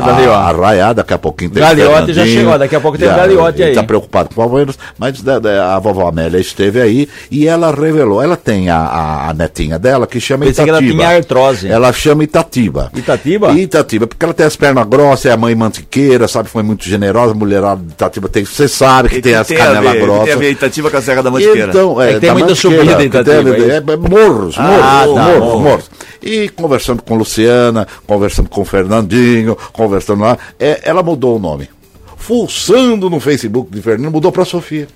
Risada 0.00 0.16
ali, 0.18 0.26
ó. 0.28 0.34
Arraiá, 0.34 0.92
daqui 0.92 1.14
a 1.14 1.18
pouquinho 1.18 1.50
tem 1.50 1.62
Galiote 1.62 2.12
já 2.12 2.24
chegou, 2.26 2.58
daqui 2.58 2.76
a 2.76 2.80
pouco 2.80 2.98
tem 2.98 3.06
o 3.08 3.10
Já, 3.10 3.16
Galiote 3.16 3.62
aí. 3.62 3.74
Tá 3.74 3.82
preocupado 3.82 4.28
com 4.34 4.40
o 4.42 4.44
Palmeiras, 4.48 4.78
mas 4.98 5.20
da- 5.22 5.38
da- 5.38 5.74
a 5.74 5.78
vovó 5.78 6.08
Amélia 6.08 6.38
esteve 6.38 6.80
aí 6.80 7.08
e 7.30 7.46
ela 7.46 7.70
revelou. 7.74 8.22
Ela 8.22 8.36
tem 8.36 8.68
a, 8.70 8.76
a, 8.78 9.30
a 9.30 9.34
netinha 9.34 9.78
dela 9.78 10.06
que 10.06 10.20
chama 10.20 10.46
Pensei 10.46 10.64
que 10.64 10.70
ela 10.70 10.78
Itatiba. 10.80 11.02
tinha 11.04 11.16
artrose. 11.16 11.68
Ela 11.68 11.92
chama 11.92 12.24
Itatiba. 12.24 12.90
Itatiba? 12.94 13.52
Itatiba, 13.52 14.06
porque 14.06 14.24
ela 14.24 14.34
tem 14.34 14.46
as 14.46 14.56
pernas 14.56 14.86
grossas, 14.86 15.26
é 15.26 15.32
a 15.32 15.36
mãe 15.36 15.54
mantiqueira, 15.54 16.28
sabe? 16.28 16.48
Foi 16.48 16.62
muito 16.62 16.84
generosa, 16.84 17.34
mulherada 17.34 17.80
de 17.82 17.92
Itatiba 17.92 18.28
tem. 18.28 18.44
Você 18.44 18.68
sabe 18.68 19.08
que 19.08 19.20
tem 19.20 19.34
as 19.34 19.48
canelas 19.48 19.94
grossas. 19.98 20.24
Tem 20.26 20.34
a 20.34 20.36
ver 20.36 20.50
Itativa 20.52 20.90
com 20.90 20.96
a 20.96 21.02
Serra 21.02 21.22
da 21.22 21.30
Mantiqueira. 21.30 21.68
Então, 21.70 22.00
É 22.00 22.14
que 22.14 22.20
tem 22.20 22.32
muita 22.32 22.54
subida 22.54 23.02
em 23.02 23.06
Itatiba, 23.06 23.54
tem- 23.54 23.70
é 23.70 23.74
é, 23.74 23.76
é 23.76 23.80
morros, 23.96 24.56
morros, 24.56 24.56
Ah, 24.58 25.04
tá, 25.06 25.22
morros, 25.22 25.62
morros. 25.62 25.90
E 26.22 26.48
conversando 26.48 27.02
com 27.02 27.16
Luciana, 27.16 27.86
conversando 28.06 28.48
com 28.48 28.64
Fernandinho, 28.64 29.56
conversando 29.72 30.22
lá, 30.22 30.38
é, 30.58 30.80
ela 30.82 31.02
mudou 31.02 31.36
o 31.36 31.38
nome. 31.38 31.68
Fuçando 32.16 33.08
no 33.08 33.20
Facebook 33.20 33.70
de 33.70 33.80
Fernando, 33.80 34.12
mudou 34.12 34.32
para 34.32 34.44
Sofia. 34.44 34.88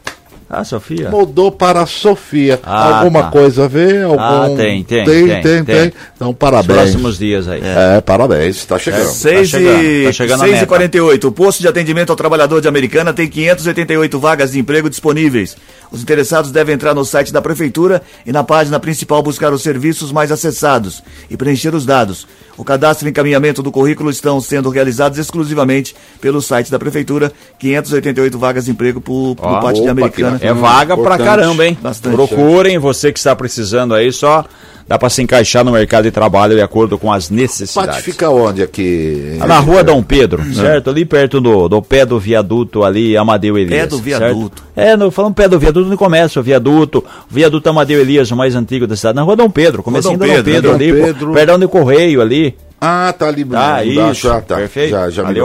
Ah, 0.53 0.65
Sofia. 0.65 1.09
Mudou 1.09 1.53
para 1.53 1.87
Sofia. 1.87 2.59
Ah, 2.65 2.99
Alguma 2.99 3.23
tá. 3.23 3.31
coisa 3.31 3.67
a 3.67 3.69
ver? 3.69 4.03
Algum... 4.03 4.19
Ah, 4.19 4.47
tem, 4.57 4.83
tem, 4.83 5.05
tem, 5.05 5.27
tem, 5.29 5.43
tem, 5.43 5.65
tem. 5.65 5.93
Então, 6.17 6.35
parabéns. 6.35 6.77
próximos 6.81 7.19
dias 7.19 7.47
aí. 7.47 7.61
É, 7.63 8.01
parabéns, 8.01 8.57
está 8.57 8.77
chegando. 8.77 9.07
6 9.07 9.49
chegando, 9.49 9.83
e, 9.85 10.05
tá 10.07 10.13
chegando 10.13 10.41
a 10.41 10.45
6 10.47 10.51
e 10.51 10.55
meta. 10.55 10.67
48. 10.67 11.29
O 11.29 11.31
posto 11.31 11.61
de 11.61 11.69
atendimento 11.69 12.11
ao 12.11 12.17
trabalhador 12.17 12.61
de 12.61 12.67
Americana 12.67 13.13
tem 13.13 13.29
588 13.29 14.19
vagas 14.19 14.51
de 14.51 14.59
emprego 14.59 14.91
disponíveis. 14.91 15.57
Os 15.93 16.03
interessados 16.03 16.51
devem 16.51 16.75
entrar 16.75 16.95
no 16.95 17.05
site 17.05 17.33
da 17.33 17.41
Prefeitura 17.41 18.03
e 18.27 18.33
na 18.33 18.43
página 18.43 18.81
principal 18.81 19.23
buscar 19.23 19.53
os 19.53 19.63
serviços 19.63 20.11
mais 20.11 20.33
acessados 20.33 21.01
e 21.31 21.37
preencher 21.37 21.77
os 21.77 21.87
dados. 21.87 22.27
O 22.57 22.65
cadastro 22.65 23.09
e 23.09 23.11
encaminhamento 23.11 23.63
do 23.63 23.73
currículo 23.73 24.11
estão 24.11 24.41
sendo 24.41 24.69
realizados 24.69 25.19
exclusivamente 25.19 25.95
pelo 26.21 26.43
site 26.43 26.71
da 26.71 26.79
Prefeitura. 26.79 27.33
588 27.59 28.39
vagas 28.39 28.67
de 28.67 28.73
emprego 28.73 29.01
por, 29.01 29.35
por 29.37 29.47
Ó, 29.47 29.61
parte 29.61 29.77
de 29.77 29.83
opa, 29.83 29.93
Americana. 29.93 30.40
É 30.41 30.53
vaga 30.53 30.97
pra 30.97 31.19
caramba, 31.19 31.67
hein? 31.67 31.77
Bastante. 31.81 32.15
Procurem, 32.15 32.79
você 32.79 33.13
que 33.13 33.19
está 33.19 33.35
precisando 33.37 33.95
aí, 33.95 34.11
só 34.13 34.45
dá 34.89 34.99
pra 34.99 35.09
se 35.09 35.23
encaixar 35.23 35.65
no 35.65 35.71
mercado 35.71 36.03
de 36.05 36.11
trabalho 36.11 36.57
de 36.57 36.63
acordo 36.63 36.99
com 36.99 37.13
as 37.13 37.31
necessidades. 37.31 37.95
Pati 37.97 38.03
fica 38.03 38.29
onde 38.29 38.61
aqui? 38.63 39.39
Ah, 39.41 39.47
Na 39.47 39.59
rua 39.61 39.85
Dom 39.85 40.03
Pedro, 40.03 40.43
certo? 40.53 40.91
Ali 40.91 41.05
perto 41.05 41.41
do, 41.41 41.69
do 41.69 41.81
pé 41.81 42.05
do 42.05 42.19
viaduto 42.19 42.83
ali, 42.83 43.17
Amadeu 43.17 43.57
Elias. 43.57 43.81
Pé 43.83 43.87
do 43.87 43.97
certo? 43.97 44.03
viaduto. 44.05 44.63
É, 44.75 44.97
no, 44.97 45.11
falando 45.13 45.35
pé 45.35 45.47
do 45.47 45.59
viaduto, 45.61 45.87
onde 45.87 45.97
começa 45.97 46.41
o 46.41 46.43
viaduto, 46.43 46.99
o 46.99 47.33
viaduto 47.35 47.69
Amadeu 47.71 48.01
Elias, 48.01 48.31
o 48.33 48.37
mais 48.37 48.57
antigo 48.57 48.87
da 48.87 48.97
cidade. 48.97 49.15
Na 49.15 49.23
rua 49.23 49.37
Dom 49.37 49.49
Pedro, 49.51 49.83
comecinho 49.83 50.19
Dom 50.19 50.25
do 50.25 50.29
Dom 50.29 50.35
Pedro, 50.35 50.53
Pedro, 50.53 50.75
ali, 50.75 50.93
Pedro. 50.93 51.33
perdão 51.35 51.59
de 51.59 51.69
correio 51.69 52.21
ali. 52.21 52.57
Ah, 52.81 53.15
tá 53.17 53.29
ali. 53.29 53.45
Tá, 53.45 53.85
embaixo. 53.85 54.13
isso, 54.27 54.31
Ah, 54.31 54.41
tá. 54.41 54.57
perfeito. 54.57 54.91
Já, 54.91 55.09
já 55.11 55.23
me 55.23 55.29
Ali 55.29 55.41
é 55.41 55.45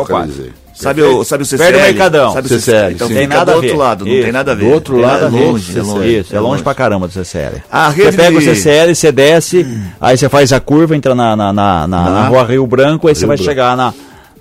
o. 0.77 0.81
Sabe 0.83 1.01
o, 1.01 1.23
sabe 1.23 1.43
o 1.43 1.45
CCL? 1.45 1.63
Perto 1.71 1.79
do 1.79 1.85
Mercadão. 1.85 2.33
Sabe 2.33 2.47
o 2.47 2.49
CCL, 2.49 2.91
Então 2.93 3.07
sim. 3.07 3.13
Tem 3.13 3.27
nada 3.27 3.45
do 3.45 3.51
a 3.51 3.55
outro 3.55 3.69
ver. 3.71 3.77
lado, 3.77 4.05
não 4.05 4.11
tem 4.11 4.31
nada 4.31 4.51
a 4.51 4.55
ver. 4.55 4.65
Do 4.65 4.71
outro 4.71 4.99
É 4.99 5.01
lado, 5.05 5.35
longe, 5.35 5.77
é 5.77 5.81
longe. 5.81 6.17
Isso, 6.19 6.35
é 6.35 6.39
longe 6.39 6.63
pra 6.63 6.73
caramba 6.73 7.07
do 7.07 7.13
CCL. 7.13 7.61
A 7.71 7.89
Você 7.91 8.03
rede 8.03 8.17
pega 8.17 8.37
o 8.37 8.39
de- 8.39 8.45
CCL, 8.45 8.93
você 8.95 9.11
desce, 9.11 9.65
aí 10.01 10.17
você 10.17 10.27
faz 10.29 10.51
a 10.53 10.59
curva, 10.59 10.95
entra 10.95 11.15
na, 11.15 11.35
na, 11.35 11.53
na, 11.53 11.87
na- 11.87 12.09
na 12.09 12.27
rua 12.27 12.43
Rio 12.43 12.67
Branco, 12.67 13.07
aí 13.07 13.15
você 13.15 13.21
Rio 13.21 13.27
vai 13.29 13.37
Branco. 13.37 13.49
chegar 13.49 13.75
na, 13.77 13.93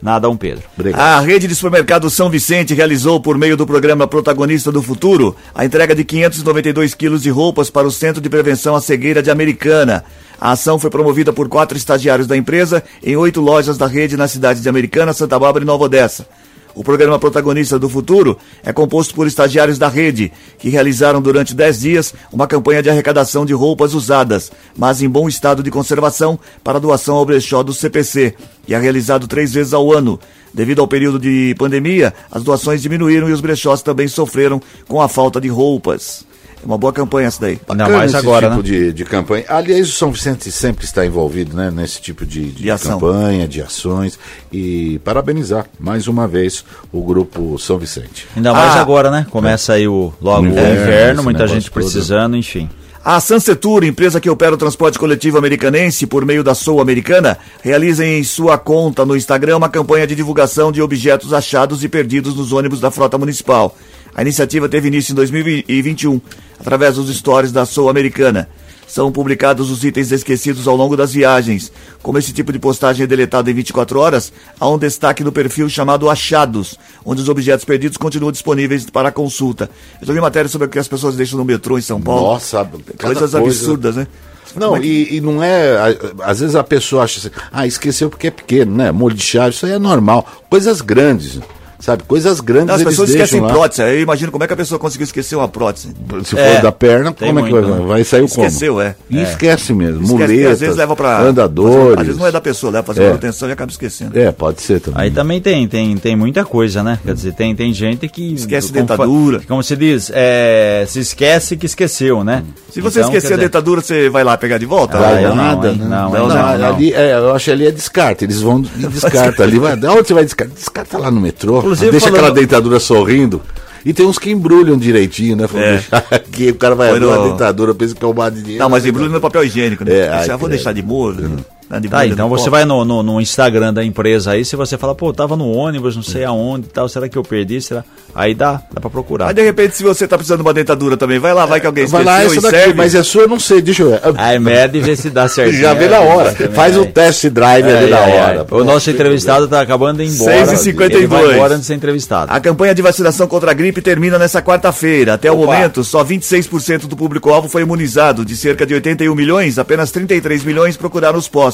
na 0.04 0.18
Dom 0.18 0.36
Pedro. 0.36 0.64
Obrigado. 0.78 1.00
A 1.00 1.18
rede 1.20 1.48
de 1.48 1.54
supermercado 1.54 2.10
São 2.10 2.28
Vicente 2.28 2.74
realizou, 2.74 3.18
por 3.18 3.38
meio 3.38 3.56
do 3.56 3.66
programa 3.66 4.06
Protagonista 4.06 4.70
do 4.70 4.82
Futuro, 4.82 5.34
a 5.54 5.64
entrega 5.64 5.94
de 5.94 6.04
592 6.04 6.92
quilos 6.92 7.22
de 7.22 7.30
roupas 7.30 7.70
para 7.70 7.86
o 7.86 7.90
Centro 7.90 8.20
de 8.20 8.28
Prevenção 8.28 8.76
à 8.76 8.82
Cegueira 8.82 9.22
de 9.22 9.30
Americana. 9.30 10.04
A 10.38 10.52
ação 10.52 10.78
foi 10.78 10.90
promovida 10.90 11.32
por 11.32 11.48
quatro 11.48 11.78
estagiários 11.78 12.26
da 12.26 12.36
empresa 12.36 12.84
em 13.02 13.16
oito 13.16 13.40
lojas 13.40 13.78
da 13.78 13.86
rede 13.86 14.14
nas 14.14 14.30
cidades 14.30 14.62
de 14.62 14.68
Americana, 14.68 15.14
Santa 15.14 15.38
Bárbara 15.38 15.64
e 15.64 15.66
Nova 15.66 15.84
Odessa. 15.84 16.26
O 16.74 16.82
programa 16.82 17.20
Protagonista 17.20 17.78
do 17.78 17.88
Futuro 17.88 18.36
é 18.64 18.72
composto 18.72 19.14
por 19.14 19.28
estagiários 19.28 19.78
da 19.78 19.88
rede, 19.88 20.32
que 20.58 20.68
realizaram 20.68 21.22
durante 21.22 21.54
10 21.54 21.80
dias 21.80 22.14
uma 22.32 22.48
campanha 22.48 22.82
de 22.82 22.90
arrecadação 22.90 23.46
de 23.46 23.52
roupas 23.52 23.94
usadas, 23.94 24.50
mas 24.76 25.00
em 25.00 25.08
bom 25.08 25.28
estado 25.28 25.62
de 25.62 25.70
conservação, 25.70 26.38
para 26.64 26.80
doação 26.80 27.14
ao 27.14 27.24
brechó 27.24 27.62
do 27.62 27.72
CPC, 27.72 28.34
e 28.66 28.74
é 28.74 28.78
realizado 28.78 29.28
três 29.28 29.52
vezes 29.52 29.72
ao 29.72 29.92
ano. 29.92 30.18
Devido 30.52 30.80
ao 30.80 30.88
período 30.88 31.18
de 31.18 31.54
pandemia, 31.56 32.12
as 32.30 32.42
doações 32.42 32.82
diminuíram 32.82 33.28
e 33.28 33.32
os 33.32 33.40
brechós 33.40 33.80
também 33.80 34.08
sofreram 34.08 34.60
com 34.88 35.00
a 35.00 35.08
falta 35.08 35.40
de 35.40 35.48
roupas. 35.48 36.26
É 36.64 36.66
uma 36.66 36.78
boa 36.78 36.92
campanha 36.94 37.28
essa 37.28 37.42
daí. 37.42 37.60
Ainda 37.68 37.84
Bacana 37.84 37.98
mais 37.98 38.10
esse 38.10 38.16
agora, 38.18 38.48
tipo 38.48 38.62
né? 38.62 38.68
de, 38.68 38.92
de 38.94 39.04
campanha. 39.04 39.44
Aliás, 39.48 39.86
o 39.86 39.92
São 39.92 40.10
Vicente 40.10 40.50
sempre 40.50 40.86
está 40.86 41.04
envolvido 41.04 41.54
né, 41.54 41.70
nesse 41.70 42.00
tipo 42.00 42.24
de, 42.24 42.50
de 42.52 42.62
De 42.62 42.78
campanha, 42.78 43.46
de 43.46 43.60
ações. 43.60 44.18
E 44.50 44.98
parabenizar 45.04 45.66
mais 45.78 46.08
uma 46.08 46.26
vez 46.26 46.64
o 46.90 47.02
grupo 47.02 47.58
São 47.58 47.76
Vicente. 47.78 48.26
Ainda 48.34 48.52
mais 48.54 48.72
Ah. 48.76 48.80
agora, 48.80 49.10
né? 49.10 49.26
Começa 49.30 49.74
aí 49.74 49.86
o, 49.86 50.10
logo 50.22 50.46
o 50.46 50.50
Inverno, 50.50 50.72
inverno, 50.82 51.12
esse 51.20 51.24
muita 51.24 51.46
gente 51.46 51.64
todo. 51.70 51.74
precisando, 51.74 52.34
enfim. 52.36 52.68
A 53.04 53.20
Sansetur, 53.20 53.84
empresa 53.84 54.18
que 54.18 54.30
opera 54.30 54.54
o 54.54 54.56
transporte 54.56 54.98
coletivo 54.98 55.36
americanense 55.36 56.06
por 56.06 56.24
meio 56.24 56.42
da 56.42 56.54
Sou 56.54 56.80
Americana, 56.80 57.36
realiza 57.62 58.06
em 58.06 58.24
sua 58.24 58.56
conta 58.56 59.04
no 59.04 59.14
Instagram 59.14 59.58
uma 59.58 59.68
campanha 59.68 60.06
de 60.06 60.14
divulgação 60.14 60.72
de 60.72 60.80
objetos 60.80 61.34
achados 61.34 61.84
e 61.84 61.88
perdidos 61.90 62.34
nos 62.34 62.50
ônibus 62.50 62.80
da 62.80 62.90
frota 62.90 63.18
municipal. 63.18 63.76
A 64.14 64.22
iniciativa 64.22 64.70
teve 64.70 64.88
início 64.88 65.12
em 65.12 65.16
2021, 65.16 66.18
através 66.64 66.94
dos 66.96 67.14
stories 67.14 67.52
da 67.52 67.66
Sou 67.66 67.90
Americana. 67.90 68.48
São 68.88 69.10
publicados 69.12 69.70
os 69.70 69.82
itens 69.84 70.12
esquecidos 70.12 70.66
ao 70.68 70.76
longo 70.76 70.96
das 70.96 71.12
viagens. 71.12 71.70
Como 72.02 72.16
esse 72.18 72.32
tipo 72.32 72.52
de 72.52 72.58
postagem 72.58 73.04
é 73.04 73.06
deletado 73.06 73.50
em 73.50 73.54
24 73.54 73.98
horas, 73.98 74.32
há 74.58 74.68
um 74.68 74.78
destaque 74.78 75.22
no 75.24 75.32
perfil 75.32 75.68
chamado 75.68 76.08
Achados, 76.08 76.78
onde 77.04 77.20
os 77.20 77.28
objetos 77.28 77.64
perdidos 77.64 77.96
continuam 77.98 78.30
disponíveis 78.32 78.88
para 78.88 79.10
consulta. 79.10 79.68
Eu 80.00 80.06
já 80.06 80.12
vi 80.12 80.20
matéria 80.20 80.48
sobre 80.48 80.66
o 80.66 80.70
que 80.70 80.78
as 80.78 80.86
pessoas 80.88 81.16
deixam 81.16 81.38
no 81.38 81.44
metrô 81.44 81.78
em 81.78 81.82
São 81.82 82.00
Paulo. 82.00 82.22
Nossa, 82.32 82.64
Coisas 82.98 83.18
coisa. 83.32 83.38
absurdas, 83.38 83.96
né? 83.96 84.06
Não, 84.54 84.76
é 84.76 84.80
que- 84.80 84.86
e, 84.86 85.16
e 85.16 85.20
não 85.20 85.42
é. 85.42 85.96
Às 86.22 86.40
vezes 86.40 86.54
a 86.54 86.62
pessoa 86.62 87.02
acha 87.04 87.18
assim, 87.18 87.30
ah, 87.50 87.66
esqueceu 87.66 88.08
porque 88.08 88.28
é 88.28 88.30
pequeno, 88.30 88.76
né? 88.76 88.92
Molho 88.92 89.14
de 89.16 89.22
chave, 89.22 89.50
isso 89.54 89.66
aí 89.66 89.72
é 89.72 89.78
normal. 89.78 90.24
Coisas 90.48 90.80
grandes, 90.80 91.40
sabe? 91.78 92.02
Coisas 92.04 92.40
grandes 92.40 92.66
Não, 92.68 92.74
as 92.76 92.80
eles 92.80 92.92
pessoas 92.92 93.08
deixam 93.10 93.24
esquecem 93.24 93.40
lá. 93.40 93.48
prótese. 93.48 93.82
Aí 93.82 93.96
Eu 93.96 94.02
imagino 94.02 94.30
como 94.32 94.44
é 94.44 94.46
que 94.46 94.52
a 94.52 94.56
pessoa 94.56 94.78
conseguiu 94.78 95.04
esquecer 95.04 95.36
uma 95.36 95.48
prótese. 95.48 95.88
Se 96.24 96.38
É, 96.38 96.54
for 96.56 96.62
da 96.62 96.72
perna, 96.72 97.12
como 97.12 97.38
é 97.40 97.42
que 97.42 97.52
vai, 97.52 97.62
né? 97.62 97.84
vai 97.86 98.04
sair 98.04 98.22
o 98.22 98.28
como? 98.28 98.46
Esqueceu, 98.46 98.80
é. 98.80 98.94
E 99.10 99.20
esquece 99.22 99.72
mesmo. 99.72 100.02
Esquece, 100.02 100.12
Muletas, 100.32 100.52
às 100.52 100.60
vezes 100.60 100.76
leva 100.76 100.96
pra. 100.96 101.20
andadores. 101.20 101.98
Às 101.98 102.06
vezes 102.06 102.20
não 102.20 102.26
é 102.26 102.32
da 102.32 102.40
pessoa, 102.40 102.70
leva 102.72 102.82
pra 102.84 102.94
fazer 102.94 103.04
É. 103.06 103.08
manutenção 103.08 103.48
e 103.48 103.52
acaba 103.52 103.70
esquecendo. 103.70 104.18
É, 104.18 104.30
pode 104.32 104.60
ser 104.62 104.80
também. 104.80 105.02
Aí 105.02 105.10
também 105.10 105.40
tem, 105.40 105.66
tem, 105.68 105.96
tem 105.96 106.16
muita 106.16 106.44
coisa, 106.44 106.82
né? 106.82 106.98
Quer 107.04 107.14
dizer, 107.14 107.32
tem, 107.34 107.54
tem 107.54 107.72
gente 107.72 108.08
que. 108.08 108.34
Esquece 108.34 108.72
como 108.72 108.86
fa- 108.86 108.94
dentadura. 108.96 109.40
Como 109.46 109.62
se 109.62 109.76
diz, 109.76 110.10
é, 110.14 110.84
se 110.88 111.00
esquece 111.00 111.56
que 111.56 111.66
esqueceu, 111.66 112.22
né? 112.24 112.42
Se 112.70 112.80
você 112.80 112.98
Então, 113.00 113.10
esquecer 113.10 113.34
a 113.34 113.36
dizer, 113.36 113.42
dentadura, 113.48 113.80
você 113.80 114.08
vai 114.08 114.24
lá 114.24 114.36
pegar 114.36 114.58
de 114.58 114.66
volta? 114.66 114.98
Vai, 114.98 115.14
Vai, 115.14 115.22
não, 115.24 115.36
nada, 115.36 115.72
né? 115.72 115.78
Não, 115.84 116.10
não, 116.10 116.28
não, 116.28 116.58
não. 116.58 116.74
ali, 116.74 116.92
é, 116.92 117.14
eu 117.14 117.32
acho 117.34 117.44
que 117.46 117.50
ali 117.52 117.66
é 117.66 117.70
descarte. 117.70 118.24
Eles 118.24 118.40
vão 118.40 118.62
e 118.76 118.86
descarta 118.86 119.42
ali. 119.44 119.58
Vai, 119.58 119.74
onde 119.74 120.08
você 120.08 120.14
vai 120.14 120.24
descartar? 120.24 120.54
Descarta 120.54 120.98
lá 120.98 121.10
no 121.10 121.20
metrô. 121.20 121.63
Inclusive, 121.64 121.90
deixa 121.90 122.06
falando- 122.06 122.20
aquela 122.24 122.34
dentadura 122.40 122.78
sorrindo. 122.80 123.42
E 123.86 123.92
tem 123.92 124.06
uns 124.06 124.18
que 124.18 124.30
embrulham 124.30 124.78
direitinho, 124.78 125.36
né? 125.36 125.46
Falando, 125.46 125.66
É. 125.66 125.72
deixar 125.74 126.04
aqui, 126.10 126.48
o 126.50 126.54
cara 126.54 126.74
vai 126.74 126.88
abrir 126.88 127.00
no- 127.04 127.12
a 127.12 127.28
dentadura, 127.28 127.74
pensa 127.74 127.94
que 127.94 128.02
é 128.02 128.08
o 128.08 128.14
bar 128.14 128.30
de 128.30 128.40
dinheiro. 128.40 128.62
Não, 128.62 128.70
mas 128.70 128.86
embrulho 128.86 129.10
no 129.10 129.20
papel 129.20 129.44
higiênico, 129.44 129.84
né? 129.84 129.92
É, 129.94 130.08
ai, 130.08 130.24
eu 130.24 130.28
vou 130.30 130.38
credo. 130.38 130.50
deixar 130.50 130.72
de 130.72 130.82
molho. 130.82 131.28
de 131.28 131.44
Tá, 131.68 131.80
molho 131.80 132.12
então 132.12 132.28
você 132.28 132.50
vai 132.50 132.64
no, 132.64 132.84
no, 132.84 133.02
no 133.02 133.20
Instagram 133.20 133.72
da 133.72 133.82
empresa 133.84 134.32
aí, 134.32 134.44
se 134.44 134.54
você 134.54 134.76
fala, 134.76 134.94
pô, 134.94 135.12
tava 135.12 135.36
no 135.36 135.50
ônibus, 135.50 135.96
não 135.96 136.02
sei 136.02 136.24
aonde 136.24 136.66
e 136.66 136.70
tal, 136.70 136.88
será 136.88 137.08
que 137.08 137.16
eu 137.16 137.22
perdi? 137.22 137.60
Será? 137.60 137.84
Aí 138.14 138.34
dá, 138.34 138.62
dá 138.72 138.80
pra 138.80 138.90
procurar. 138.90 139.28
Aí 139.28 139.34
de 139.34 139.42
repente, 139.42 139.76
se 139.76 139.82
você 139.82 140.06
tá 140.06 140.16
precisando 140.16 140.38
de 140.38 140.46
uma 140.46 140.54
dentadura 140.54 140.96
também, 140.96 141.18
vai 141.18 141.32
lá, 141.32 141.46
vai 141.46 141.60
que 141.60 141.66
alguém 141.66 141.86
Vai 141.86 142.02
esqueceu 142.02 142.18
lá, 142.18 142.22
e 142.22 142.26
essa 142.26 142.40
daqui, 142.42 142.56
serve. 142.56 142.74
mas 142.74 142.94
é 142.94 143.02
sua, 143.02 143.22
eu 143.22 143.28
não 143.28 143.40
sei, 143.40 143.60
deixa 143.62 143.82
eu 143.82 143.90
ver. 143.90 144.00
Aí 144.16 144.38
mede 144.38 144.78
e 144.78 144.80
vê 144.80 144.94
se 144.94 145.10
dá 145.10 145.26
certo. 145.28 145.52
Já 145.56 145.74
vê 145.74 145.88
na 145.88 146.00
hora. 146.00 146.32
Faz 146.52 146.76
o 146.76 146.86
test 146.86 147.26
drive 147.28 147.66
ali 147.66 147.90
na 147.90 148.00
hora. 148.00 148.46
O 148.50 148.62
nosso 148.62 148.90
entrevistado 148.90 149.48
tá 149.48 149.60
acabando 149.60 149.98
de 149.98 150.04
ir 150.04 150.14
embora. 150.14 150.46
6h52. 150.46 150.90
Ele 150.90 151.06
vai 151.06 151.34
embora 151.34 151.54
antes 151.54 151.62
de 151.62 151.66
ser 151.66 151.74
entrevistado. 151.74 152.30
A 152.30 152.40
campanha 152.40 152.74
de 152.74 152.82
vacinação 152.82 153.26
contra 153.26 153.50
a 153.50 153.54
gripe 153.54 153.80
termina 153.80 154.18
nesta 154.18 154.42
quarta-feira. 154.42 155.14
Até 155.14 155.30
o 155.30 155.40
Opa. 155.40 155.46
momento, 155.46 155.82
só 155.82 156.04
26% 156.04 156.86
do 156.86 156.96
público-alvo 156.96 157.48
foi 157.48 157.62
imunizado. 157.62 158.24
De 158.24 158.36
cerca 158.36 158.66
de 158.66 158.74
81 158.74 159.14
milhões, 159.14 159.58
apenas 159.58 159.90
33 159.90 160.44
milhões 160.44 160.76
procuraram 160.76 161.18
os 161.18 161.28
postos. 161.28 161.53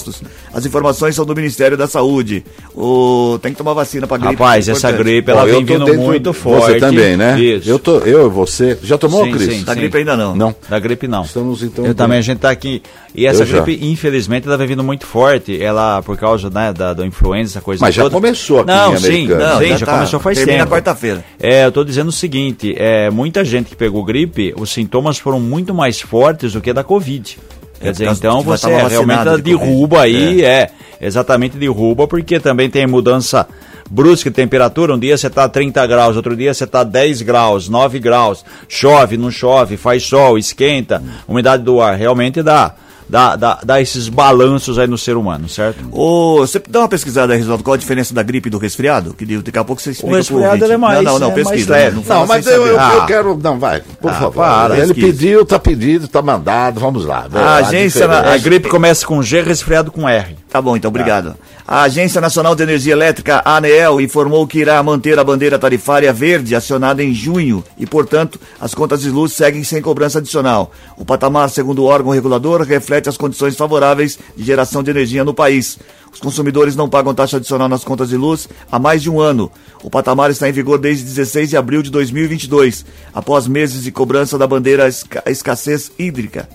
As 0.53 0.65
informações 0.67 1.15
são 1.15 1.25
do 1.25 1.35
Ministério 1.35 1.77
da 1.77 1.87
Saúde. 1.87 2.45
O... 2.75 3.39
Tem 3.43 3.53
que 3.53 3.59
tomar 3.59 3.73
vacina 3.75 4.07
para 4.07 4.17
gripe. 4.19 4.35
Rapaz, 4.35 4.69
é 4.69 4.73
essa 4.73 4.91
gripe, 4.93 5.31
ela 5.31 5.45
vem 5.45 5.65
vindo 5.65 5.85
dentro- 5.85 6.01
muito 6.01 6.33
forte. 6.33 6.73
Você 6.73 6.79
também, 6.81 7.17
né? 7.17 7.39
Isso. 7.41 7.69
Eu, 7.69 7.79
tô, 7.79 7.99
eu 7.99 8.27
e 8.27 8.29
você. 8.31 8.79
Já 8.83 8.97
tomou, 8.99 9.25
Sim, 9.25 9.33
Cris? 9.33 9.55
sim, 9.55 9.65
Da 9.65 9.75
sim. 9.75 9.81
gripe 9.81 9.99
ainda 9.99 10.17
não. 10.17 10.35
Não. 10.35 10.55
Da 10.69 10.79
gripe 10.79 11.07
não. 11.09 11.23
Estamos, 11.23 11.63
então, 11.63 11.85
Eu 11.85 11.89
bem. 11.91 11.95
também, 11.95 12.19
a 12.19 12.23
gente 12.23 12.39
tá 12.39 12.51
aqui. 12.51 12.83
E 13.15 13.27
essa 13.27 13.43
Eu 13.43 13.47
já. 13.47 13.61
gripe, 13.61 13.85
infelizmente, 13.87 14.47
ela 14.47 14.57
vem 14.57 14.67
vindo 14.69 14.83
muito 14.85 15.07
forte. 15.07 15.61
Ela, 15.61 16.01
por 16.03 16.17
causa 16.17 16.49
né, 16.51 16.73
da, 16.73 16.93
da 16.95 17.07
influenza, 17.07 17.53
essa 17.53 17.61
coisa 17.61 17.85
Mas 17.85 17.95
já 17.95 18.03
toda. 18.05 18.15
começou 18.15 18.61
aqui 18.61 18.69
Não, 18.69 18.95
em 18.95 18.99
sim, 18.99 19.07
Americana. 19.07 19.49
não, 19.55 19.59
sim, 19.61 19.67
já 19.69 19.77
já, 19.79 19.87
tá. 19.87 19.93
começou 19.95 20.21
faz 20.21 20.39
Termina 20.39 20.59
tempo. 20.61 20.73
quarta-feira. 20.73 21.25
É, 21.41 21.65
eu 21.67 21.73
tô 21.73 21.85
dizendo 21.85 22.09
o 22.09 22.13
seguinte, 22.13 22.75
é, 22.79 23.11
muita 23.11 23.45
gente 23.45 23.69
que 23.69 23.77
pegou 23.77 24.05
gripe, 24.05 24.55
os 24.59 24.71
sintomas 24.71 25.19
foram 25.19 25.41
muito 25.41 25.75
mais 25.75 26.01
fortes 26.01 26.53
do 26.53 26.61
que 26.61 26.73
da 26.73 26.85
Covid. 26.85 27.39
Quer 27.81 27.89
É, 27.89 27.93
dizer, 27.93 28.11
então 28.11 28.43
você 28.43 28.69
tava 28.69 28.89
realmente 28.89 29.43
derruba 29.43 30.03
aí, 30.03 30.45
é. 30.45 30.71
exatamente 31.01 31.57
derruba, 31.57 32.07
porque 32.07 32.39
também 32.39 32.69
tem 32.69 32.87
mudança 32.87 33.47
brusca 33.91 34.31
de 34.31 34.37
temperatura, 34.37 34.95
um 34.95 34.99
dia 34.99 35.17
você 35.17 35.29
tá 35.29 35.49
30 35.49 35.85
graus, 35.87 36.15
outro 36.17 36.37
dia 36.37 36.53
você 36.55 36.67
tá 36.67 36.85
10 36.85 37.23
graus, 37.23 37.69
9 37.69 37.99
graus, 37.99 38.45
chove, 38.69 39.17
não 39.17 39.31
chove, 39.31 39.77
faz 39.77 40.05
sol, 40.05 40.39
esquenta, 40.39 41.03
umidade 41.27 41.63
do 41.65 41.81
ar, 41.81 41.97
realmente 41.97 42.43
dá, 42.43 42.75
dá, 43.11 43.35
dá, 43.37 43.59
dá 43.65 43.81
esses 43.81 44.09
balanços 44.09 44.79
aí 44.79 44.87
no 44.87 44.97
ser 44.97 45.17
humano, 45.17 45.49
certo? 45.49 45.79
Ô, 45.93 46.39
você 46.39 46.63
dá 46.69 46.81
uma 46.81 46.89
pesquisada 46.89 47.33
aí, 47.33 47.39
Reginaldo, 47.39 47.65
qual 47.65 47.75
a 47.75 47.79
diferença 47.79 48.15
da 48.15 48.23
gripe 48.23 48.49
e 48.49 48.51
do 48.51 48.59
resfriado? 48.59 49.13
Que 49.15 49.25
daqui 49.39 49.59
a 49.59 49.65
pouco 49.65 49.83
você 49.83 49.91
explica 49.91 50.09
pro 50.11 50.17
resfriado, 50.19 50.65
é 50.73 50.77
mais- 50.77 51.03
Não, 51.03 51.13
não, 51.15 51.19
não, 51.19 51.27
é 51.31 51.35
mais 51.35 51.49
pesquisa. 51.49 51.73
leve. 51.73 51.97
Não, 52.07 52.21
Não, 52.21 52.27
mas 52.27 52.47
eu, 52.47 52.53
eu, 52.67 52.77
saber. 52.77 52.97
eu 52.97 53.03
Ah. 53.03 53.07
quero. 53.07 53.41
Não, 53.43 53.59
vai, 53.59 53.83
por 54.01 54.11
Ah, 54.11 54.15
favor. 54.15 54.33
para, 54.35 54.75
Ele 54.79 54.95
pesquisa. 54.95 55.07
pediu, 55.07 55.45
tá 55.45 55.59
pedido, 55.59 56.09
tá 56.09 56.23
mandado, 56.23 56.79
vamos 56.81 57.05
lá. 57.05 57.27
A 57.35 57.57
agência 57.57 58.07
na- 58.07 58.33
A 58.33 58.39
gripe 58.39 58.69
começa 58.69 59.05
com 59.07 59.23
G, 59.23 59.43
resfriado 59.43 59.91
com 59.91 60.09
R. 60.09 60.37
Tá 60.51 60.61
bom, 60.61 60.77
então, 60.77 60.89
obrigado. 60.89 61.37
A 61.67 61.83
Agência 61.83 62.21
Nacional 62.21 62.57
de 62.57 62.65
Energia 62.65 62.93
Elétrica, 62.93 63.41
ANEEL, 63.45 64.01
informou 64.01 64.45
que 64.49 64.59
irá 64.59 64.83
manter 64.83 65.17
a 65.17 65.23
bandeira 65.23 65.57
tarifária 65.61 66.13
verde 66.13 66.57
acionada 66.57 67.05
em 67.05 67.15
junho 67.15 67.63
e, 67.79 67.87
portanto, 67.87 68.37
as 68.61 68.75
contas 68.75 69.03
de 69.03 69.11
luz 69.11 69.33
seguem 69.33 69.63
sem 69.63 69.81
cobrança 69.81 70.19
adicional. 70.19 70.73
O 70.97 71.05
patamar, 71.05 71.51
segundo 71.51 71.83
o 71.83 71.85
órgão 71.85 72.11
regulador, 72.11 72.63
reflete 72.63 73.09
as 73.09 73.17
condições 73.17 73.55
favoráveis 73.55 74.19
de 74.37 74.43
geração 74.43 74.83
de 74.83 74.91
energia 74.91 75.23
no 75.23 75.33
país. 75.33 75.79
Os 76.13 76.19
consumidores 76.19 76.75
não 76.75 76.89
pagam 76.89 77.15
taxa 77.15 77.37
adicional 77.37 77.69
nas 77.69 77.85
contas 77.85 78.09
de 78.09 78.17
luz 78.17 78.49
há 78.73 78.77
mais 78.77 79.01
de 79.01 79.09
um 79.09 79.21
ano. 79.21 79.53
O 79.85 79.89
patamar 79.89 80.33
está 80.33 80.49
em 80.49 80.53
vigor 80.53 80.79
desde 80.81 81.05
16 81.05 81.51
de 81.51 81.57
abril 81.57 81.81
de 81.81 81.91
2022, 81.91 82.85
após 83.15 83.47
meses 83.47 83.85
de 83.85 83.93
cobrança 83.93 84.37
da 84.37 84.49
bandeira 84.49 84.89
esca- 84.89 85.23
escassez 85.27 85.93
hídrica. 85.97 86.49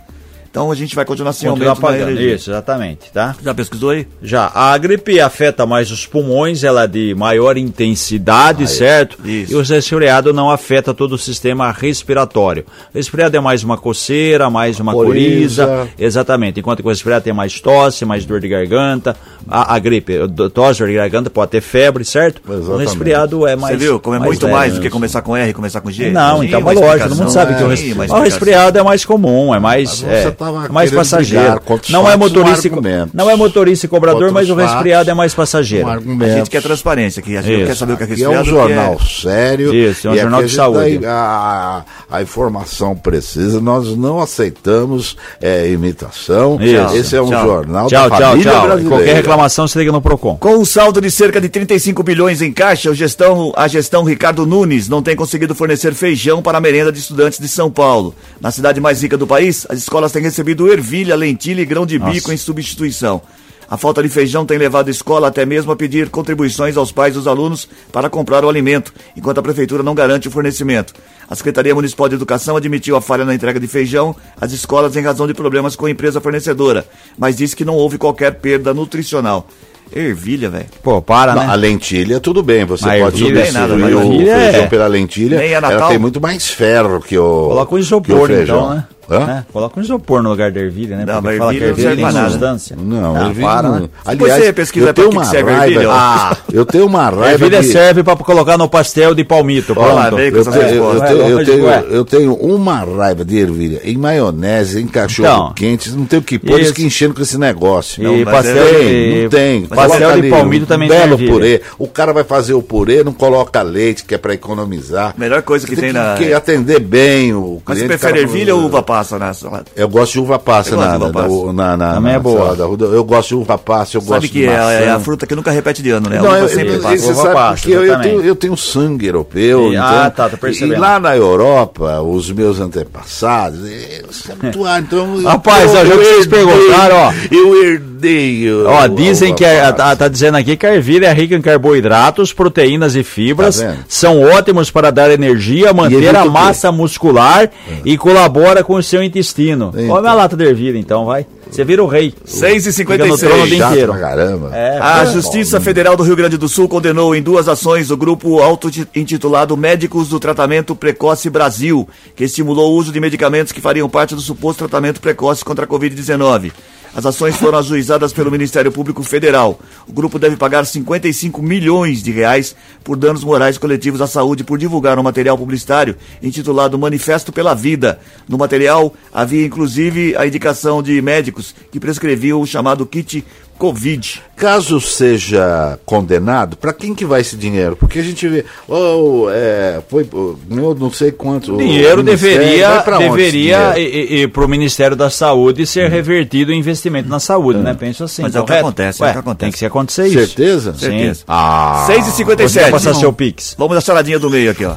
Então 0.56 0.72
a 0.72 0.76
gente 0.76 0.96
vai 0.96 1.04
continuar 1.04 1.34
sem 1.34 1.50
Continuar 1.50 1.72
aumento 1.72 1.82
da 1.82 2.06
pagando. 2.06 2.22
Isso, 2.22 2.50
exatamente, 2.50 3.12
tá? 3.12 3.36
Já 3.44 3.54
pesquisou 3.54 3.89
aí? 3.89 4.08
Já, 4.24 4.50
a 4.56 4.78
gripe 4.78 5.20
afeta 5.20 5.65
mais 5.65 5.91
os 5.91 6.08
pulmões, 6.08 6.63
ela 6.63 6.86
é 6.86 6.88
de 6.88 7.13
maior 7.13 7.58
intensidade, 7.58 8.65
certo? 8.65 9.18
Isso. 9.28 9.52
E 9.52 9.56
o 9.58 9.62
resfriado 9.62 10.32
não 10.32 10.50
afeta 10.50 10.94
todo 10.94 11.12
o 11.12 11.18
sistema 11.18 11.74
respiratório. 11.74 12.63
O 12.94 12.98
resfriado 12.98 13.36
é 13.36 13.39
mais 13.41 13.65
uma 13.65 13.78
coceira, 13.78 14.50
mais 14.50 14.80
uma 14.80 14.94
Coriza. 14.94 15.68
coriza. 15.68 15.89
Exatamente. 16.00 16.62
Enquanto 16.62 16.82
que 16.82 16.88
o 16.88 16.89
resfriado 16.89 17.26
tem 17.26 17.34
mais 17.34 17.60
tosse, 17.60 18.06
mais 18.06 18.26
dor 18.26 18.39
de 18.39 18.48
garganta. 18.48 19.13
A, 19.50 19.76
a 19.76 19.78
gripe, 19.78 20.13
tosse, 20.54 20.80
dor 20.80 20.88
de 20.88 20.96
garganta, 20.96 21.30
pode 21.30 21.52
ter 21.52 21.62
febre, 21.62 22.06
certo? 22.06 22.41
O 22.48 22.54
Exatamente. 22.54 22.88
resfriado 22.88 23.46
é 23.46 23.58
mais. 23.58 23.78
Você 23.78 23.86
viu? 23.86 24.00
Como 24.00 24.15
é 24.15 24.20
muito 24.20 24.46
leve. 24.46 24.58
mais 24.58 24.74
do 24.76 24.80
que 24.80 24.89
começar 24.89 25.22
com 25.22 25.36
R 25.36 25.50
e 25.50 25.54
começar 25.54 25.82
com 25.82 25.91
G? 25.91 26.12
Não, 26.12 26.39
Sim, 26.39 26.48
então, 26.48 26.62
mas 26.62 26.80
lógico, 26.80 27.10
todo 27.10 27.18
mundo 27.18 27.30
sabe 27.30 27.56
que 27.56 27.63
o, 27.63 27.68
res... 27.68 27.91
uma 27.91 28.06
o 28.06 28.22
resfriado 28.22 28.80
é 28.80 28.84
mais 28.84 29.04
comum, 29.04 29.54
é 29.54 29.60
mais. 29.60 30.00
Você 30.00 30.06
é, 30.06 30.32
tá 30.32 30.45
estava 30.46 30.70
mais 30.74 30.92
passageiro. 30.92 31.62
Não 31.90 32.10
é 32.10 32.16
motorista, 32.16 32.70
um 32.70 33.10
não 33.14 33.30
é 33.30 33.36
motorista 33.36 33.86
e 33.86 33.90
cobrador, 33.90 34.32
mas 34.32 34.50
o 34.50 34.56
resfriado 34.56 35.10
é 35.10 35.14
mais 35.14 35.34
passageiro. 35.34 35.88
Um 35.88 36.22
a 36.22 36.30
gente 36.30 36.50
quer 36.50 36.62
transparência 36.62 37.20
aqui, 37.20 37.38
a 37.38 37.42
gente 37.42 37.58
Isso. 37.58 37.68
quer 37.68 37.76
saber 37.76 37.94
o 37.94 37.98
que 37.98 38.04
é 38.04 38.06
resfriado. 38.06 38.34
E 38.34 38.38
é 38.38 38.42
um 38.42 38.46
jornal 38.46 39.00
é... 39.00 39.06
sério. 39.06 39.74
Isso, 39.74 40.08
é 40.08 40.12
um 40.12 40.18
jornal 40.18 40.44
de 40.44 40.54
saúde. 40.54 41.06
A, 41.06 41.84
a, 42.10 42.22
informação 42.22 42.96
precisa, 42.96 43.60
nós 43.60 43.96
não 43.96 44.20
aceitamos 44.20 45.18
é, 45.42 45.70
imitação. 45.70 46.58
Isso. 46.62 46.96
Esse 46.96 47.16
é 47.16 47.22
um 47.22 47.30
tchau. 47.30 47.46
jornal 47.46 47.88
tchau, 47.88 48.10
da 48.10 48.18
tchau, 48.18 48.38
tchau. 48.40 48.80
Qualquer 48.88 49.16
reclamação 49.16 49.68
se 49.68 49.78
liga 49.78 49.92
no 49.92 50.02
Procon. 50.02 50.38
Com 50.38 50.58
um 50.58 50.66
saldo 50.66 51.02
de 51.02 51.10
cerca 51.12 51.40
de 51.42 51.50
35 51.50 52.04
bilhões 52.04 52.42
em 52.42 52.52
caixa, 52.52 52.92
a 52.92 52.94
gestão, 52.94 53.54
a 53.56 53.68
gestão 53.68 54.04
Ricardo 54.04 54.46
Nunes 54.46 54.88
não 54.88 55.02
tem 55.02 55.16
conseguido 55.16 55.56
fornecer 55.56 55.94
feijão 55.94 56.42
para 56.42 56.58
a 56.58 56.62
merenda 56.62 56.92
de 56.92 57.00
estudantes 57.00 57.40
de 57.40 57.48
São 57.48 57.70
Paulo. 57.70 58.14
Na 58.40 58.52
cidade 58.52 58.80
mais 58.80 59.02
rica 59.02 59.18
do 59.18 59.28
país, 59.28 59.66
as 59.70 59.80
escolas 59.80 60.12
têm 60.12 60.22
recebido 60.22 60.35
ervilha, 60.71 61.15
lentilha 61.15 61.62
e 61.62 61.65
grão 61.65 61.86
de 61.86 62.00
Nossa. 62.00 62.12
bico 62.12 62.32
em 62.32 62.38
substituição. 62.38 63.21
A 63.69 63.78
falta 63.78 64.04
de 64.04 64.10
feijão 64.10 64.45
tem 64.45 64.58
levado 64.58 64.88
a 64.88 64.91
escola 64.91 65.28
até 65.28 65.45
mesmo 65.45 65.71
a 65.71 65.76
pedir 65.76 66.10
contribuições 66.10 66.78
aos 66.78 66.91
pais 66.91 67.15
dos 67.15 67.28
alunos 67.28 67.67
para 67.91 68.10
comprar 68.10 68.45
o 68.45 68.50
alimento, 68.50 68.93
enquanto 69.17 69.39
a 69.39 69.41
prefeitura 69.41 69.82
não 69.82 69.95
garante 69.95 70.28
o 70.28 70.32
fornecimento. 70.32 70.93
A 71.28 71.36
Secretaria 71.36 71.74
Municipal 71.74 72.08
de 72.08 72.15
Educação 72.15 72.56
admitiu 72.56 72.95
a 72.95 73.02
falha 73.02 73.26
na 73.26 73.34
entrega 73.34 73.60
de 73.60 73.67
feijão 73.67 74.15
às 74.39 74.52
escolas 74.52 74.95
em 74.95 75.02
razão 75.02 75.26
de 75.26 75.34
problemas 75.34 75.76
com 75.76 75.88
a 75.88 75.89
empresa 75.89 76.21
fornecedora, 76.21 76.86
mas 77.17 77.36
disse 77.36 77.56
que 77.56 77.65
não 77.65 77.74
houve 77.74 77.98
qualquer 77.98 78.36
perda 78.36 78.74
nutricional. 78.74 79.48
Ervilha, 79.93 80.50
velho. 80.50 80.65
Pô, 80.82 81.02
para, 81.02 81.36
né? 81.36 81.45
A 81.48 81.54
lentilha, 81.54 82.19
tudo 82.19 82.41
bem. 82.41 82.65
Você 82.65 82.89
a 82.89 82.98
pode 82.98 83.19
substituir 83.19 83.52
nada, 83.54 83.76
o 83.76 83.80
feijão 83.80 84.63
é... 84.63 84.67
pela 84.67 84.88
lentilha. 84.88 85.36
Ela 85.36 85.88
tem 85.88 86.00
muito 86.00 86.19
mais 86.19 86.50
ferro 86.50 87.00
que 87.00 87.17
o. 87.17 87.50
Coloca 87.50 87.76
o 87.76 87.80
isopor, 87.80 88.32
então, 88.32 88.74
né? 88.74 88.88
É, 89.10 89.44
coloca 89.52 89.80
um 89.80 89.84
isopor 89.84 90.24
no 90.24 90.30
lugar 90.30 90.52
da 90.52 90.60
ervilha, 90.60 90.98
né? 90.98 91.06
Não, 91.06 91.22
Porque 91.22 91.38
fala 91.38 91.54
que 91.54 91.63
a 91.63 91.68
ervilha 91.68 91.96
tem 91.96 92.12
substância. 92.12 92.76
Não, 92.80 93.15
ah, 93.15 93.28
ervilha 93.28 93.48
para, 93.48 93.70
né? 93.70 93.89
Aliás, 94.04 94.44
você 94.44 94.54
pesquisa 94.54 94.88
eu 94.88 94.94
tenho 94.94 95.12
uma 95.12 95.22
que 95.22 95.38
raiva, 95.38 95.52
ervilha, 95.52 95.91
ah, 95.91 96.38
eu 96.52 96.65
tenho 96.65 96.86
uma 96.88 97.10
raiva. 97.10 97.32
Ervilha 97.32 97.62
de... 97.62 97.68
serve 97.68 98.04
para 98.04 98.15
colocar 98.15 98.58
no 98.58 98.68
pastel 98.68 99.13
de 99.13 99.24
palmito. 99.24 99.74
Olá, 99.78 100.10
eu, 100.10 100.15
te, 100.18 100.22
eu, 100.22 100.44
te, 100.44 101.12
eu, 101.30 101.46
tenho, 101.46 101.68
eu 101.68 102.06
tenho 102.06 102.34
uma 102.34 102.84
raiva 102.84 103.24
de 103.24 103.38
ervilha. 103.38 103.82
Em 103.84 103.98
maionese, 103.98 104.82
em 104.82 104.88
cachorro 104.88 105.28
então, 105.28 105.54
quente, 105.54 105.91
não 105.91 106.06
tem 106.06 106.20
o 106.20 106.22
que 106.22 106.39
pôr, 106.39 106.60
que 106.74 106.84
enchendo 106.84 107.13
com 107.13 107.22
esse 107.22 107.38
negócio. 107.38 108.04
Não, 108.04 108.18
e 108.18 108.26
pastel 108.26 108.65
tem, 108.65 109.24
não 109.24 109.30
tem. 109.30 109.65
Pastel 109.65 110.22
de 110.22 110.30
palmito 110.30 110.65
também 110.65 110.89
tem 110.89 110.98
belo 110.98 111.18
purê. 111.18 111.62
O 111.78 111.88
cara 111.88 112.12
vai 112.12 112.24
fazer 112.24 112.54
o 112.54 112.62
purê, 112.62 113.04
não 113.04 113.13
coloca 113.13 113.62
leite, 113.62 114.04
que 114.04 114.15
é 114.15 114.18
para 114.18 114.34
economizar. 114.34 115.13
Melhor 115.18 115.41
coisa 115.44 115.68
que 115.68 115.76
tem 115.76 115.94
na. 115.94 116.15
atender 116.36 116.80
bem 116.80 117.34
o 117.34 117.62
Mas 117.65 117.80
você 117.80 117.86
prefere 117.88 118.20
ervilha 118.20 118.56
ou 118.56 118.63
uva 118.63 118.82
passa 118.82 118.95
na 118.98 119.34
salada? 119.34 119.66
Eu 119.76 119.90
gosto 119.90 120.14
de 120.14 120.20
uva 120.20 120.40
passa 120.40 120.76
na, 120.76 120.96
uva 120.96 121.12
passa. 121.12 121.54
na, 121.54 121.78
na, 121.78 121.94
Também 121.96 122.12
na, 122.12 122.18
é 122.18 122.20
boa. 122.20 122.56
eu 122.58 123.04
gosto 123.04 123.30
de 123.30 123.36
uva 123.36 123.58
passa, 123.58 123.98
eu 123.98 124.02
sabe 124.02 124.14
gosto 124.14 124.32
que 124.32 124.40
de 124.40 124.48
maçã. 124.48 124.72
É, 124.72 124.84
é 124.86 124.90
a 124.90 125.00
fruta 125.00 125.28
que 125.28 125.36
nunca 125.36 125.52
repete 125.52 125.82
de 125.82 125.92
ano, 125.92 126.10
né? 126.10 126.20
Não, 126.20 126.36
eu, 126.36 126.48
sempre 126.48 126.76
eu, 126.76 126.82
passa. 126.82 126.98
Você 126.98 127.14
sabe 127.16 127.34
passa, 127.34 127.70
eu, 127.70 127.86
eu, 127.86 128.02
tenho, 128.02 128.22
eu 128.22 128.36
tenho 128.36 128.58
sangue 128.58 129.08
europeu. 129.08 129.72
E, 129.72 129.76
então, 129.76 129.86
ah, 129.86 130.10
tá, 130.10 130.30
tô 130.30 130.38
percebendo. 130.38 130.78
E 130.78 130.80
lá 130.80 131.00
na 131.00 131.16
Europa, 131.16 132.02
os 132.02 132.32
meus 132.32 132.60
antepassados, 132.60 133.66
eles 133.66 134.30
habituaram, 134.32 134.84
então... 134.84 135.24
Rapaz, 135.24 135.74
eu, 135.74 135.86
já 135.86 135.96
vocês 135.96 136.28
perguntaram, 136.28 136.96
ó. 136.96 137.14
Eu 137.32 137.64
herdei. 137.64 138.54
Ó, 138.66 138.88
dizem 138.88 139.34
que, 139.34 139.44
é, 139.44 139.72
tá, 139.72 139.96
tá, 139.96 140.08
dizendo 140.08 140.38
aqui 140.38 140.56
que 140.56 140.66
a 140.66 140.76
ervilha 140.76 141.08
é 141.08 141.14
rica 141.14 141.36
em 141.36 141.42
carboidratos, 141.42 142.34
proteínas 142.34 142.96
e 142.96 143.04
fibras, 143.04 143.60
tá 143.60 143.76
são 143.88 144.22
ótimos 144.22 144.70
para 144.70 144.92
dar 144.92 145.10
energia, 145.12 145.74
manter 145.74 146.16
a 146.16 146.26
massa 146.26 146.72
muscular 146.72 147.44
é. 147.44 147.50
e 147.84 147.98
colabora 147.98 148.64
com 148.64 148.76
o 148.76 148.84
seu 148.86 149.04
intestino. 149.04 149.71
Então. 149.76 149.88
Come 149.88 150.08
a 150.08 150.13
lata 150.13 150.36
de 150.36 150.45
ervilha, 150.45 150.78
então, 150.78 151.06
vai. 151.06 151.26
Você 151.50 151.63
vira 151.63 151.84
o 151.84 151.88
rei. 151.88 152.13
6h56. 152.26 153.54
inteiro. 153.54 153.93
Caramba. 153.93 154.56
É, 154.56 154.78
a 154.80 155.06
Justiça 155.06 155.60
bom, 155.60 155.65
Federal 155.65 155.95
do 155.95 156.04
Rio 156.04 156.15
Grande 156.15 156.38
do 156.38 156.50
Sul 156.50 156.67
condenou 156.67 157.15
em 157.15 157.21
duas 157.21 157.48
ações 157.48 157.91
o 157.91 157.98
grupo 157.98 158.41
auto-intitulado 158.41 159.56
Médicos 159.56 160.10
do 160.10 160.19
Tratamento 160.19 160.76
Precoce 160.76 161.30
Brasil, 161.30 161.88
que 162.15 162.24
estimulou 162.24 162.74
o 162.74 162.76
uso 162.76 162.91
de 162.91 163.00
medicamentos 163.00 163.52
que 163.52 163.62
fariam 163.62 163.89
parte 163.89 164.15
do 164.15 164.21
suposto 164.21 164.60
tratamento 164.60 165.00
precoce 165.00 165.45
contra 165.45 165.65
a 165.65 165.67
Covid-19. 165.67 166.52
As 166.96 167.06
ações 167.06 167.36
foram 167.36 167.58
ajuizadas 167.58 168.14
pelo 168.14 168.32
Ministério 168.32 168.72
Público 168.72 169.04
Federal. 169.04 169.60
O 169.86 169.92
grupo 169.92 170.18
deve 170.18 170.38
pagar 170.38 170.66
55 170.66 171.42
milhões 171.42 172.02
de 172.02 172.10
reais 172.10 172.56
por 172.86 172.96
danos 172.96 173.22
morais 173.22 173.58
coletivos 173.58 174.00
à 174.00 174.08
saúde 174.08 174.46
por 174.46 174.58
divulgar 174.58 174.98
um 174.98 175.04
material 175.04 175.38
publicitário 175.38 175.98
intitulado 176.24 176.80
Manifesto 176.80 177.34
pela 177.34 177.54
Vida. 177.54 178.00
No 178.30 178.38
material 178.38 178.94
havia 179.14 179.46
inclusive 179.46 180.16
a 180.16 180.26
indicação 180.26 180.82
de 180.82 181.02
médicos 181.02 181.54
que 181.70 181.82
prescreviam 181.82 182.40
o 182.40 182.48
chamado 182.48 182.86
kit 182.86 183.26
Covid. 183.58 184.22
Caso 184.36 184.82
seja 184.82 185.80
condenado, 185.86 186.58
para 186.58 186.74
quem 186.74 186.94
que 186.94 187.06
vai 187.06 187.22
esse 187.22 187.38
dinheiro? 187.38 187.76
Porque 187.76 188.00
a 188.00 188.04
gente 188.04 188.28
vê, 188.28 188.44
oh, 188.68 189.28
é, 189.30 189.82
foi, 189.88 190.08
eu 190.12 190.76
não 190.78 190.91
sei 190.91 191.12
quanto. 191.12 191.56
O 191.56 191.58
dinheiro 191.58 192.04
deveria, 192.04 192.84
deveria 192.98 193.80
ir 193.80 194.30
para 194.30 194.44
o 194.44 194.48
Ministério 194.48 194.96
da 194.96 195.10
Saúde 195.10 195.65
ser 195.65 195.88
hum. 195.88 195.89
revertido 195.89 196.52
em 196.52 196.60
investimento 196.60 197.08
na 197.08 197.20
saúde, 197.20 197.60
hum. 197.60 197.63
né? 197.63 197.74
Penso 197.74 198.04
assim. 198.04 198.24
Mas 198.24 198.36
é 198.36 198.41
o 198.41 198.46
que 198.46 198.54
acontece, 198.54 199.02
Ué, 199.02 199.08
é 199.08 199.12
o 199.12 199.13
que 199.13 199.20
acontece. 199.20 199.52
Tem 199.52 199.60
que 199.60 199.65
acontecer 199.65 200.08
isso. 200.08 200.20
Certeza? 200.20 200.74
Certeza. 200.74 201.15
Sim. 201.15 201.24
Ah, 201.28 201.88
6h57. 201.89 202.72
passar 202.72 202.94
seu 202.94 203.13
Pix. 203.13 203.56
Vamos 203.58 203.78
à 203.78 203.82
charadinha 203.82 204.20
do 204.20 204.30
meio 204.30 204.52
aqui, 204.52 204.65
ó. 204.65 204.76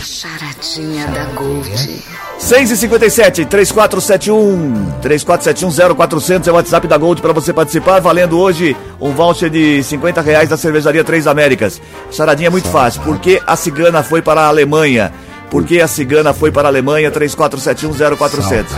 Charadinha 0.00 1.06
da 1.06 1.24
Gold. 1.34 2.27
6 2.38 2.70
e 2.70 2.76
57 2.76 3.44
3471 3.46 5.00
3471 5.02 5.94
0400 5.96 6.48
é 6.48 6.52
o 6.52 6.54
WhatsApp 6.54 6.86
da 6.86 6.96
Gold 6.96 7.20
para 7.20 7.32
você 7.32 7.52
participar, 7.52 8.00
valendo 8.00 8.38
hoje 8.38 8.76
um 9.00 9.10
voucher 9.12 9.50
de 9.50 9.82
50 9.82 10.20
reais 10.20 10.48
da 10.48 10.56
cervejaria 10.56 11.02
Três 11.02 11.26
Américas. 11.26 11.80
Charadinha 12.12 12.46
é 12.46 12.50
muito 12.50 12.68
fácil. 12.68 13.02
Por 13.02 13.18
que 13.18 13.42
a 13.44 13.56
cigana 13.56 14.02
foi 14.04 14.22
para 14.22 14.42
a 14.42 14.46
Alemanha? 14.46 15.12
Por 15.50 15.64
que 15.64 15.80
a 15.80 15.88
cigana 15.88 16.32
foi 16.32 16.52
para 16.52 16.68
a 16.68 16.70
Alemanha? 16.70 17.10
3471 17.10 18.16
0400. 18.16 18.72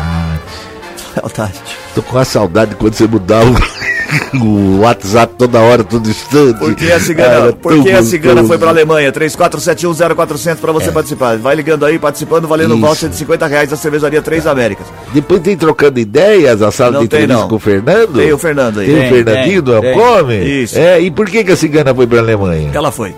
Saudade. 1.15 1.55
Tô 1.95 2.03
com 2.03 2.19
a 2.19 2.25
saudade 2.25 2.75
quando 2.77 2.95
você 2.95 3.07
mudava 3.07 3.51
o 3.51 3.55
WhatsApp 4.81 5.35
toda 5.37 5.61
hora, 5.61 5.85
todo 5.85 6.09
instante. 6.09 6.59
Por 6.59 6.75
que 6.75 6.91
a 6.91 7.01
cigana, 7.01 7.53
por 7.53 7.83
que 7.83 7.91
a 7.91 8.03
cigana 8.03 8.45
foi 8.45 8.59
para 8.59 8.69
a 8.69 8.71
Alemanha? 8.71 9.13
34710400 9.13 10.57
para 10.57 10.73
você 10.73 10.89
é. 10.89 10.93
participar. 10.93 11.37
Vai 11.39 11.55
ligando 11.55 11.85
aí, 11.85 11.99
participando, 11.99 12.49
valendo 12.49 12.75
o 12.75 12.81
voucher 12.81 13.09
de 13.09 13.17
50 13.17 13.47
reais 13.47 13.71
da 13.71 13.77
cervejaria 13.77 14.23
Três 14.23 14.47
Américas. 14.47 14.87
Depois 15.13 15.41
tem 15.41 15.57
trocando 15.57 15.99
ideias, 15.99 16.63
a 16.63 16.71
sala 16.71 16.93
não 16.93 17.01
de 17.01 17.07
entrevista 17.07 17.47
com 17.47 17.57
o 17.57 17.59
Fernando? 17.59 18.15
Tem 18.15 18.33
o 18.33 18.39
Fernando 18.39 18.81
aí. 18.81 18.87
Tem, 18.87 18.97
tem 18.97 19.07
o 19.07 19.15
Fernandinho 19.15 19.63
do 19.63 19.73
Come? 19.95 20.63
Isso. 20.63 20.79
É, 20.79 21.01
e 21.01 21.11
por 21.11 21.29
que, 21.29 21.45
que 21.45 21.53
a 21.53 21.57
cigana 21.57 21.95
foi 21.95 22.07
para 22.07 22.19
a 22.19 22.23
Alemanha? 22.23 22.71
Ela 22.73 22.91
foi. 22.91 23.15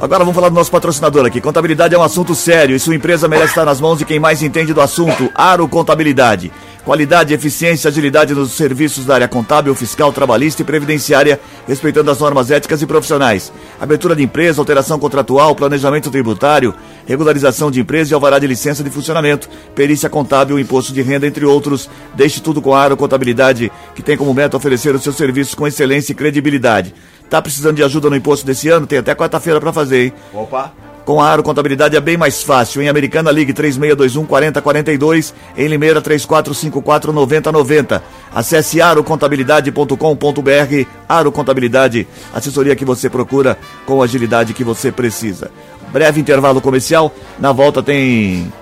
Agora 0.00 0.20
vamos 0.20 0.34
falar 0.34 0.48
do 0.48 0.54
nosso 0.54 0.70
patrocinador 0.70 1.26
aqui. 1.26 1.42
Contabilidade 1.42 1.94
é 1.94 1.98
um 1.98 2.02
assunto 2.02 2.34
sério 2.34 2.74
e 2.74 2.80
sua 2.80 2.94
empresa 2.94 3.28
merece 3.28 3.48
estar 3.48 3.66
nas 3.66 3.82
mãos 3.82 3.98
de 3.98 4.06
quem 4.06 4.18
mais 4.18 4.42
entende 4.42 4.72
do 4.72 4.80
assunto. 4.80 5.30
Aro 5.34 5.68
Contabilidade. 5.68 6.50
Qualidade, 6.84 7.34
eficiência 7.34 7.88
agilidade 7.88 8.34
nos 8.34 8.52
serviços 8.52 9.04
da 9.04 9.14
área 9.14 9.28
contábil, 9.28 9.74
fiscal, 9.74 10.12
trabalhista 10.12 10.62
e 10.62 10.64
previdenciária, 10.64 11.38
respeitando 11.68 12.10
as 12.10 12.18
normas 12.18 12.50
éticas 12.50 12.80
e 12.80 12.86
profissionais. 12.86 13.52
Abertura 13.78 14.16
de 14.16 14.22
empresa, 14.22 14.60
alteração 14.60 14.98
contratual, 14.98 15.54
planejamento 15.54 16.10
tributário, 16.10 16.74
regularização 17.06 17.70
de 17.70 17.80
empresa 17.80 18.12
e 18.12 18.14
alvará 18.14 18.38
de 18.38 18.46
licença 18.46 18.82
de 18.82 18.90
funcionamento, 18.90 19.48
perícia 19.74 20.08
contábil, 20.08 20.58
imposto 20.58 20.92
de 20.92 21.02
renda, 21.02 21.26
entre 21.26 21.44
outros. 21.44 21.88
Deixe 22.14 22.40
tudo 22.40 22.62
com 22.62 22.74
a 22.74 22.80
Aro 22.82 22.96
Contabilidade, 22.96 23.70
que 23.94 24.02
tem 24.02 24.16
como 24.16 24.32
meta 24.32 24.56
oferecer 24.56 24.94
os 24.94 25.02
seus 25.02 25.16
serviços 25.16 25.54
com 25.54 25.66
excelência 25.66 26.12
e 26.12 26.16
credibilidade. 26.16 26.94
Tá 27.28 27.42
precisando 27.42 27.76
de 27.76 27.84
ajuda 27.84 28.08
no 28.08 28.16
imposto 28.16 28.46
desse 28.46 28.68
ano? 28.68 28.86
Tem 28.86 28.98
até 28.98 29.14
quarta-feira 29.14 29.60
para 29.60 29.72
fazer, 29.72 30.06
hein? 30.06 30.12
Opa! 30.32 30.89
Com 31.10 31.20
a 31.20 31.26
Aro 31.26 31.42
Contabilidade 31.42 31.96
é 31.96 32.00
bem 32.00 32.16
mais 32.16 32.40
fácil. 32.40 32.80
Em 32.80 32.88
Americana 32.88 33.32
Ligue 33.32 33.52
3621 33.52 34.24
4042, 34.26 35.34
em 35.56 35.66
Limeira 35.66 36.00
3454 36.00 37.12
9090. 37.12 38.00
Acesse 38.32 38.80
arocontabilidade.com.br. 38.80 40.86
Aro 41.08 41.32
Contabilidade, 41.32 42.06
assessoria 42.32 42.76
que 42.76 42.84
você 42.84 43.10
procura 43.10 43.58
com 43.86 44.00
a 44.00 44.04
agilidade 44.04 44.54
que 44.54 44.62
você 44.62 44.92
precisa. 44.92 45.50
Breve 45.92 46.20
intervalo 46.20 46.60
comercial. 46.60 47.12
Na 47.40 47.50
volta 47.50 47.82
tem 47.82 48.52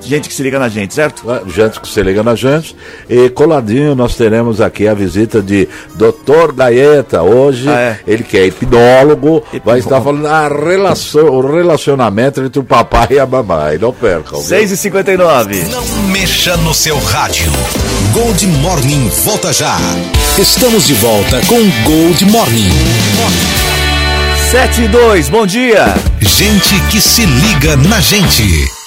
gente 0.00 0.28
que 0.28 0.34
se 0.34 0.42
liga 0.42 0.58
na 0.58 0.68
gente, 0.68 0.94
certo? 0.94 1.22
Gente 1.46 1.80
que 1.80 1.88
se 1.88 2.02
liga 2.02 2.22
na 2.22 2.34
gente. 2.34 2.76
E 3.08 3.28
coladinho 3.30 3.94
nós 3.94 4.14
teremos 4.14 4.60
aqui 4.60 4.88
a 4.88 4.94
visita 4.94 5.40
de 5.42 5.68
Dr. 5.94 6.52
Gaeta. 6.54 7.22
Hoje, 7.22 7.68
ah, 7.68 7.80
é. 7.80 8.00
ele 8.06 8.22
que 8.22 8.36
é 8.36 8.46
hipnólogo, 8.46 9.42
vai 9.64 9.78
estar 9.78 10.00
falando 10.00 10.26
a 10.26 10.48
relação, 10.48 11.26
o 11.26 11.40
relacionamento 11.40 12.40
entre 12.40 12.58
o 12.58 12.64
papai 12.64 13.08
e 13.10 13.18
a 13.18 13.26
mamãe. 13.26 13.78
Não 13.78 13.92
percam. 13.92 14.40
6h59. 14.40 15.68
Não 15.70 15.84
mexa 16.08 16.56
no 16.58 16.74
seu 16.74 16.98
rádio. 16.98 17.50
Gold 18.12 18.46
Morning 18.46 19.08
volta 19.24 19.52
já. 19.52 19.76
Estamos 20.38 20.86
de 20.86 20.94
volta 20.94 21.40
com 21.46 21.60
Gold 21.84 22.24
Morning. 22.26 22.70
7 24.50 24.82
e 24.82 24.88
2, 24.88 25.28
bom 25.28 25.46
dia. 25.46 25.94
Gente 26.20 26.74
que 26.90 27.00
se 27.00 27.24
liga 27.24 27.76
na 27.76 28.00
gente. 28.00 28.79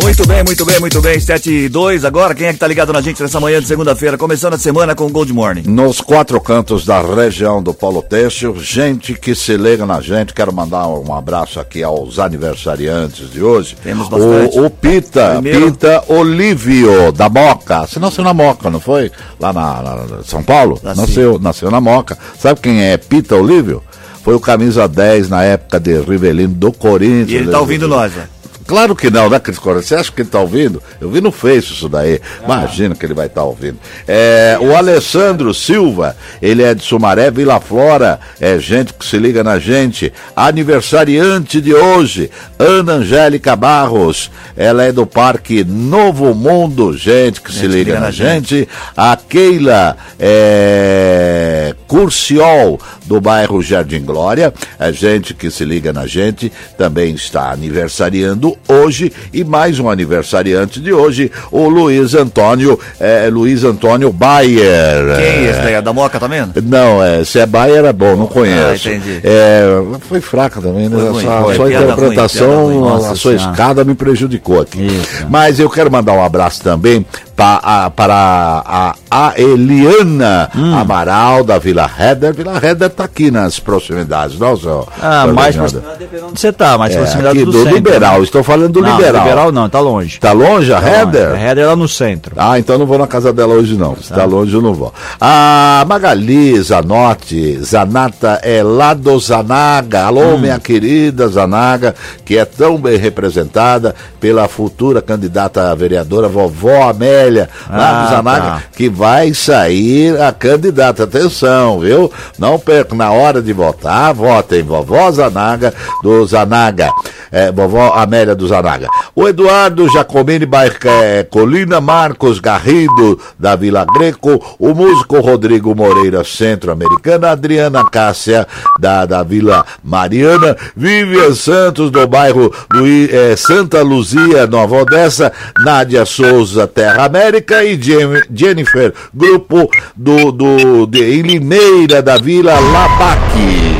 Muito 0.00 0.26
bem, 0.26 0.44
muito 0.44 0.64
bem, 0.64 0.80
muito 0.80 1.00
bem. 1.02 1.18
7 1.20 1.50
e 1.50 1.68
2 1.68 2.04
agora. 2.04 2.34
Quem 2.34 2.46
é 2.46 2.52
que 2.52 2.58
tá 2.58 2.66
ligado 2.66 2.92
na 2.92 3.00
gente 3.00 3.20
nessa 3.22 3.40
manhã 3.40 3.60
de 3.60 3.66
segunda-feira? 3.66 4.16
Começando 4.16 4.54
a 4.54 4.58
semana 4.58 4.94
com 4.94 5.04
o 5.06 5.10
Gold 5.10 5.32
Morning. 5.32 5.62
Nos 5.66 6.00
quatro 6.00 6.40
cantos 6.40 6.84
da 6.84 7.00
região 7.02 7.62
do 7.62 7.74
Polo 7.74 8.00
Têxtil, 8.02 8.56
gente 8.58 9.14
que 9.14 9.34
se 9.34 9.56
liga 9.56 9.84
na 9.84 10.00
gente. 10.00 10.32
Quero 10.32 10.52
mandar 10.52 10.86
um 10.88 11.12
abraço 11.14 11.58
aqui 11.60 11.82
aos 11.82 12.18
aniversariantes 12.18 13.30
de 13.30 13.42
hoje. 13.42 13.76
Temos 13.82 14.08
bastante. 14.08 14.58
O, 14.58 14.66
o 14.66 14.70
Pita, 14.70 15.32
Primeiro- 15.32 15.72
Pita 15.72 16.04
Olívio, 16.08 17.12
da 17.12 17.28
Moca. 17.28 17.86
Você 17.86 17.98
nasceu 17.98 18.22
na 18.24 18.32
Moca, 18.32 18.70
não 18.70 18.80
foi? 18.80 19.10
Lá 19.38 19.52
na, 19.52 19.82
na- 19.82 20.22
São 20.24 20.42
Paulo? 20.42 20.80
Nasceu, 20.82 21.38
nasceu 21.38 21.70
na 21.70 21.80
Moca. 21.80 22.16
Sabe 22.38 22.60
quem 22.60 22.82
é 22.84 22.96
Pita 22.96 23.34
Olívio? 23.36 23.82
Foi 24.22 24.34
o 24.34 24.40
camisa 24.40 24.86
10 24.86 25.28
na 25.28 25.42
época 25.42 25.80
de 25.80 25.98
Rivelino 26.00 26.54
do 26.54 26.70
Corinthians. 26.72 27.30
E 27.30 27.34
ele 27.36 27.50
tá 27.50 27.60
ouvindo 27.60 27.88
nós, 27.88 28.12
né? 28.12 28.28
Claro 28.68 28.94
que 28.94 29.08
não, 29.08 29.30
né, 29.30 29.40
Cris 29.40 29.58
Correia? 29.58 29.82
Você 29.82 29.94
acha 29.94 30.12
que 30.12 30.20
ele 30.20 30.28
tá 30.28 30.38
ouvindo? 30.38 30.82
Eu 31.00 31.10
vi 31.10 31.22
no 31.22 31.32
Face 31.32 31.72
isso 31.72 31.88
daí. 31.88 32.20
Imagina 32.44 32.94
que 32.94 33.06
ele 33.06 33.14
vai 33.14 33.26
estar 33.26 33.42
ouvindo. 33.42 33.78
É, 34.06 34.58
o 34.60 34.76
Alessandro 34.76 35.54
Silva, 35.54 36.14
ele 36.42 36.62
é 36.62 36.74
de 36.74 36.84
Sumaré, 36.84 37.30
Vila 37.30 37.58
Flora, 37.60 38.20
é 38.38 38.58
gente 38.58 38.92
que 38.92 39.06
se 39.06 39.16
liga 39.16 39.42
na 39.42 39.58
gente. 39.58 40.12
Aniversariante 40.36 41.62
de 41.62 41.72
hoje, 41.72 42.30
Ana 42.58 42.96
Angélica 42.96 43.56
Barros, 43.56 44.30
ela 44.54 44.84
é 44.84 44.92
do 44.92 45.06
Parque 45.06 45.64
Novo 45.64 46.34
Mundo, 46.34 46.92
gente 46.92 47.40
que 47.40 47.50
se 47.50 47.66
liga, 47.66 47.98
na 47.98 48.10
gente. 48.10 48.68
A 48.94 49.16
Keila 49.16 49.96
é, 50.20 51.74
Curciol, 51.86 52.78
do 53.08 53.20
bairro 53.20 53.62
Jardim 53.62 54.02
Glória, 54.02 54.52
é 54.78 54.92
gente 54.92 55.32
que 55.32 55.50
se 55.50 55.64
liga 55.64 55.92
na 55.92 56.06
gente, 56.06 56.52
também 56.76 57.14
está 57.14 57.50
aniversariando 57.50 58.56
hoje 58.68 59.10
e 59.32 59.42
mais 59.42 59.80
um 59.80 59.88
aniversariante 59.88 60.78
de 60.78 60.92
hoje, 60.92 61.32
o 61.50 61.68
Luiz 61.68 62.14
Antônio, 62.14 62.78
é, 63.00 63.28
Luiz 63.30 63.64
Antônio 63.64 64.12
Bayer. 64.12 65.16
Quem 65.16 65.24
é 65.24 65.50
esse 65.50 65.60
daí? 65.60 65.74
É 65.74 65.82
Da 65.82 65.92
Moca 65.92 66.20
também? 66.20 66.46
Não, 66.64 67.02
é, 67.02 67.24
se 67.24 67.38
é 67.38 67.46
Bayer 67.46 67.84
é 67.86 67.92
bom, 67.92 68.14
não 68.14 68.26
conheço. 68.26 68.88
Ah, 68.88 68.94
entendi. 68.94 69.20
É, 69.24 69.66
foi 70.00 70.20
fraca 70.20 70.60
também, 70.60 70.88
né? 70.88 70.96
Foi 70.98 71.10
ruim, 71.10 71.26
a 71.26 71.54
sua 71.54 71.64
ruim, 71.64 71.74
interpretação, 71.74 72.64
ruim. 72.66 72.76
a 72.76 72.80
Nossa 72.80 73.14
sua 73.14 73.32
Senhora. 73.32 73.50
escada 73.52 73.84
me 73.84 73.94
prejudicou 73.94 74.60
aqui. 74.60 74.86
Isso. 74.86 75.26
Mas 75.30 75.58
eu 75.58 75.70
quero 75.70 75.90
mandar 75.90 76.12
um 76.12 76.22
abraço 76.22 76.62
também 76.62 77.06
pa- 77.38 77.60
a- 77.62 77.90
para 77.90 78.62
a, 78.66 78.94
a 79.10 79.32
Eliana 79.40 80.50
Hum. 80.56 80.74
Amaral 80.76 81.44
da 81.44 81.56
Vila 81.58 81.86
Redder. 81.86 82.34
Vila 82.34 82.58
Redder 82.58 82.90
tá 82.90 83.04
aqui 83.04 83.30
nas 83.30 83.60
proximidades, 83.60 84.38
não, 84.38 84.56
seu? 84.56 84.86
Ah, 85.00 85.22
seu 85.24 85.34
mais 85.34 85.56
proximidade 85.56 86.04
onde 86.28 86.40
você 86.40 86.52
tá, 86.52 86.76
mais 86.76 86.94
É, 86.94 86.98
proximidade 86.98 87.36
aqui 87.38 87.44
do, 87.44 87.52
do 87.52 87.58
centro. 87.58 87.74
liberal, 87.74 88.22
estou 88.24 88.42
falando 88.42 88.72
do 88.72 88.80
não, 88.82 88.96
liberal. 88.96 89.22
liberal 89.22 89.52
não, 89.52 89.68
tá 89.68 89.78
longe. 89.80 90.18
Tá 90.18 90.32
longe 90.32 90.72
a 90.72 90.80
Tá? 90.80 90.86
A 90.88 91.40
Header 91.40 91.64
é 91.64 91.66
lá 91.66 91.76
no 91.76 91.86
centro. 91.88 92.34
Ah, 92.36 92.58
então 92.58 92.76
não 92.76 92.86
vou 92.86 92.98
na 92.98 93.06
casa 93.06 93.32
dela 93.32 93.54
hoje 93.54 93.76
não. 93.76 93.94
Se 93.96 94.12
tá 94.12 94.24
longe 94.24 94.52
eu 94.54 94.60
não 94.62 94.74
vou. 94.74 94.92
A 95.20 95.84
Magali 95.88 96.60
Zanotti, 96.60 97.58
Zanata 97.62 98.40
é 98.42 98.62
lá 98.62 98.94
do 98.94 99.16
Zanaga. 99.18 100.04
Alô, 100.06 100.34
Hum. 100.34 100.38
minha 100.38 100.58
querida 100.58 101.28
Zanaga, 101.28 101.94
que 102.24 102.36
é 102.36 102.44
tão 102.44 102.76
bem 102.78 102.96
representada 102.98 103.94
pela 104.20 104.48
futura 104.48 105.00
candidata 105.00 105.70
a 105.70 105.74
vereadora 105.74 106.26
vovó 106.28 106.88
Amélia, 106.90 107.27
lá 107.30 107.48
Ah, 107.70 108.06
Zanaga, 108.10 108.40
tá. 108.50 108.62
que 108.76 108.88
vai 108.88 109.32
sair 109.34 110.20
a 110.20 110.32
candidata. 110.32 111.04
Atenção, 111.04 111.80
viu? 111.80 112.10
Não 112.38 112.58
perca 112.58 112.94
na 112.94 113.10
hora 113.10 113.40
de 113.42 113.52
votar, 113.52 114.12
votem 114.14 114.62
vovó 114.62 115.10
Zanaga 115.10 115.72
do 116.02 116.24
Zanaga. 116.26 116.90
É, 117.30 117.52
vovó 117.52 117.92
Amélia 117.94 118.34
do 118.34 118.48
Zanaga. 118.48 118.88
O 119.14 119.28
Eduardo 119.28 119.86
Jacomini 119.90 120.46
Bairro 120.46 120.74
é, 120.86 121.22
Colina, 121.24 121.78
Marcos 121.78 122.40
Garrido 122.40 123.20
da 123.38 123.54
Vila 123.54 123.84
Greco, 123.84 124.42
o 124.58 124.72
músico 124.74 125.20
Rodrigo 125.20 125.74
Moreira 125.74 126.24
Centro-Americana, 126.24 127.30
Adriana 127.32 127.84
Cássia 127.84 128.46
da, 128.80 129.04
da 129.04 129.22
Vila 129.22 129.62
Mariana, 129.84 130.56
Vivian 130.74 131.34
Santos 131.34 131.90
do 131.90 132.06
bairro 132.08 132.50
Luí- 132.72 133.10
é, 133.12 133.36
Santa 133.36 133.82
Luzia, 133.82 134.46
Nova 134.46 134.76
Odessa, 134.76 135.30
Nádia 135.58 136.06
Souza 136.06 136.66
Terra 136.66 137.04
América 137.04 137.17
e 137.64 137.76
Jen- 137.76 138.22
Jennifer 138.32 138.92
Grupo 139.12 139.68
do, 139.96 140.30
do 140.30 140.86
de, 140.86 141.02
em 141.18 141.22
Limeira 141.22 142.00
da 142.00 142.16
Vila 142.16 142.58
Labaque. 142.60 143.76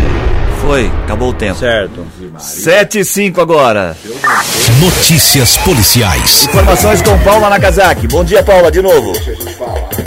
Foi, 0.60 0.90
acabou 1.04 1.30
o 1.30 1.32
tempo. 1.32 1.56
Certo. 1.58 2.04
7 2.36 2.98
e 3.00 3.04
5 3.04 3.40
agora. 3.40 3.96
Notícias 4.80 5.56
policiais. 5.58 6.44
Informações 6.48 7.00
com 7.00 7.16
Paula 7.20 7.48
Nakazaki. 7.48 8.08
Bom 8.08 8.24
dia, 8.24 8.42
Paula, 8.42 8.70
de 8.70 8.82
novo. 8.82 9.12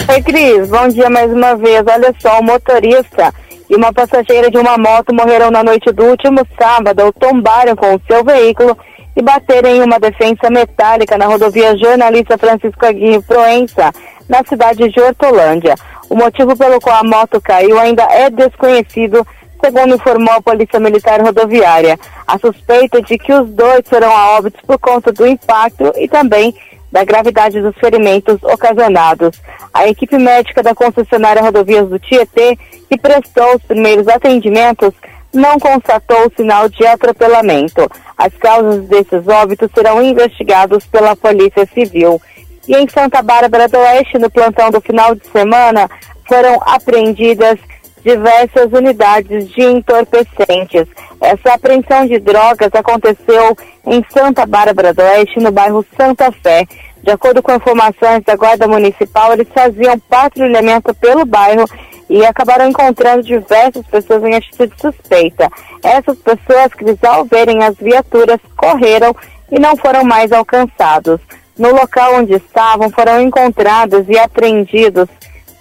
Oi, 0.10 0.22
Cris. 0.22 0.68
Bom 0.70 0.88
dia 0.90 1.10
mais 1.10 1.32
uma 1.32 1.56
vez. 1.56 1.84
Olha 1.88 2.14
só, 2.22 2.40
o 2.40 2.44
motorista 2.44 3.34
e 3.70 3.76
uma 3.76 3.94
passageira 3.94 4.52
de 4.52 4.58
uma 4.58 4.78
moto 4.78 5.14
morreram 5.16 5.50
na 5.50 5.64
noite 5.64 5.90
do 5.94 6.04
último 6.04 6.46
sábado 6.62 7.00
ao 7.00 7.14
tombaram 7.14 7.76
com 7.76 7.96
o 7.96 8.02
seu 8.06 8.24
veículo 8.24 8.78
e 9.16 9.22
bateram 9.22 9.70
em 9.70 9.82
uma 9.82 10.00
defensa 10.00 10.50
metálica 10.50 11.18
na 11.18 11.26
rodovia 11.26 11.78
Jornalista 11.78 12.38
Francisco 12.38 12.86
Aguirre 12.86 13.22
Proença, 13.22 13.92
na 14.30 14.44
cidade 14.44 14.90
de 14.90 15.00
Hortolândia. 15.00 15.76
O 16.10 16.16
motivo 16.16 16.58
pelo 16.58 16.80
qual 16.80 16.98
a 16.98 17.04
moto 17.04 17.40
caiu 17.42 17.80
ainda 17.80 18.04
é 18.04 18.30
desconhecido, 18.30 19.26
segundo 19.64 19.96
informou 19.96 20.34
a 20.34 20.42
Polícia 20.42 20.80
Militar 20.80 21.22
Rodoviária. 21.22 22.00
A 22.28 22.38
suspeita 22.38 23.00
é 23.00 23.02
de 23.02 23.18
que 23.18 23.34
os 23.34 23.50
dois 23.50 23.82
foram 23.88 24.10
a 24.10 24.38
óbitos 24.38 24.62
por 24.62 24.80
conta 24.80 25.12
do 25.12 25.28
impacto 25.28 25.92
e 25.98 26.08
também 26.08 26.54
da 26.92 27.06
gravidade 27.06 27.62
dos 27.62 27.76
ferimentos 27.78 28.44
ocasionados. 28.44 29.42
A 29.74 29.88
equipe 29.88 30.18
médica 30.18 30.62
da 30.62 30.76
concessionária 30.76 31.42
Rodovias 31.42 31.88
do 31.88 31.98
Tietê, 31.98 32.58
que 32.90 32.98
prestou 32.98 33.56
os 33.56 33.64
primeiros 33.64 34.08
atendimentos, 34.08 34.94
não 35.34 35.60
constatou 35.60 36.32
sinal 36.36 36.68
de 36.70 36.86
atropelamento. 36.86 37.90
As 38.18 38.34
causas 38.36 38.86
desses 38.86 39.28
óbitos 39.28 39.70
serão 39.74 40.02
investigados 40.02 40.86
pela 40.88 41.16
Polícia 41.16 41.68
Civil. 41.74 42.22
E 42.68 42.76
em 42.76 42.88
Santa 42.88 43.22
Bárbara 43.22 43.68
do 43.68 43.78
Oeste, 43.78 44.20
no 44.20 44.30
plantão 44.30 44.70
do 44.70 44.82
final 44.82 45.16
de 45.16 45.26
semana, 45.28 45.90
foram 46.28 46.60
apreendidas 46.66 47.58
diversas 48.04 48.72
unidades 48.72 49.50
de 49.50 49.64
entorpecentes. 49.64 50.88
Essa 51.20 51.54
apreensão 51.54 52.06
de 52.08 52.20
drogas 52.20 52.70
aconteceu 52.74 53.56
em 53.86 54.04
Santa 54.12 54.46
Bárbara 54.46 54.94
do 54.94 55.02
Oeste, 55.02 55.40
no 55.40 55.52
bairro 55.52 55.86
Santa 55.96 56.32
Fé. 56.32 56.66
De 57.04 57.12
acordo 57.12 57.42
com 57.42 57.56
informações 57.56 58.24
da 58.24 58.36
Guarda 58.36 58.68
Municipal, 58.68 59.34
eles 59.34 59.48
faziam 59.54 59.98
patrulhamento 60.00 60.94
pelo 60.96 61.26
bairro 61.26 61.66
e 62.12 62.26
acabaram 62.26 62.68
encontrando 62.68 63.24
diversas 63.24 63.88
pessoas 63.88 64.22
em 64.26 64.36
atitude 64.36 64.74
suspeita. 64.78 65.50
Essas 65.82 66.18
pessoas 66.18 66.74
que, 66.74 67.08
ao 67.08 67.24
verem 67.24 67.64
as 67.64 67.78
viaturas, 67.78 68.38
correram 68.58 69.16
e 69.50 69.58
não 69.58 69.78
foram 69.78 70.04
mais 70.04 70.30
alcançados. 70.34 71.22
No 71.58 71.72
local 71.72 72.16
onde 72.16 72.34
estavam, 72.34 72.90
foram 72.90 73.22
encontrados 73.22 74.06
e 74.10 74.20
apreendidos 74.20 75.08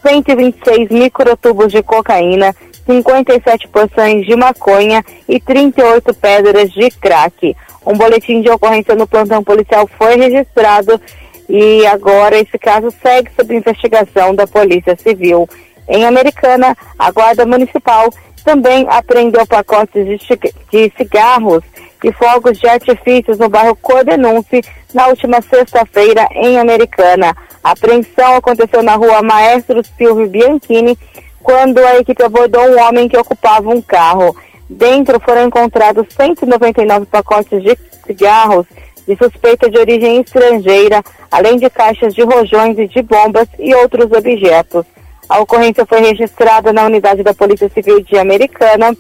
126 0.05 0.91
microtubos 0.91 1.71
de 1.71 1.85
cocaína, 1.85 2.53
57 2.85 3.69
porções 3.69 4.27
de 4.27 4.35
maconha 4.35 5.05
e 5.29 5.39
38 5.39 6.13
pedras 6.15 6.73
de 6.73 6.91
crack. 6.91 7.57
Um 7.87 7.97
boletim 7.97 8.41
de 8.41 8.51
ocorrência 8.51 8.97
no 8.97 9.07
plantão 9.07 9.45
policial 9.45 9.89
foi 9.97 10.17
registrado 10.17 11.01
e 11.49 11.87
agora 11.87 12.39
esse 12.39 12.59
caso 12.59 12.93
segue 13.03 13.31
sob 13.37 13.55
investigação 13.55 14.35
da 14.35 14.49
Polícia 14.49 14.97
Civil. 14.97 15.49
Em 15.91 16.07
Americana, 16.07 16.77
a 16.97 17.11
Guarda 17.11 17.45
Municipal 17.45 18.09
também 18.45 18.87
apreendeu 18.89 19.45
pacotes 19.45 20.07
de, 20.07 20.93
cigarros 20.97 21.65
e 22.03 22.13
fogos 22.13 22.59
de 22.61 22.69
artifícios 22.69 23.39
no 23.39 23.49
bairro 23.49 23.75
Cordenunce 23.75 24.63
na 24.95 25.09
última 25.09 25.43
sexta-feira 25.43 26.29
em 26.31 26.61
Americana. 26.61 27.37
A 27.63 27.73
apreensão 27.73 28.37
aconteceu 28.37 28.85
na 28.85 28.95
rua 28.95 29.21
Maestro 29.21 29.83
Silvio 29.99 30.29
Bianchini, 30.29 30.97
quando 31.43 31.79
a 31.79 31.99
equipe 31.99 32.23
abordou 32.23 32.63
um 32.63 32.81
homem 32.81 33.09
que 33.09 33.19
ocupava 33.19 33.69
um 33.69 33.83
carro. 33.83 34.37
Dentro 34.69 35.19
foram 35.19 35.49
encontrados 35.49 36.07
199 36.15 37.07
pacotes 37.07 37.61
de 37.61 37.77
cigarros 38.07 38.65
de 39.09 39.17
suspeita 39.17 39.69
de 39.69 39.77
origem 39.77 40.21
estrangeira, 40.21 41.03
além 41.33 41.57
de 41.57 41.69
caixas 41.69 42.15
de 42.15 42.23
rojões 42.23 42.79
e 42.79 42.87
de 42.87 43.03
bombas 43.03 43.49
e 43.59 43.75
outros 43.75 44.13
objetos. 44.13 44.87
A 45.31 45.39
ocorrência 45.39 45.87
foi 45.87 46.01
registrada 46.01 46.73
na 46.73 46.85
unidade 46.85 47.23
da 47.23 47.33
Polícia 47.33 47.71
Civil 47.73 48.03
de 48.03 48.19
Americana. 48.19 48.97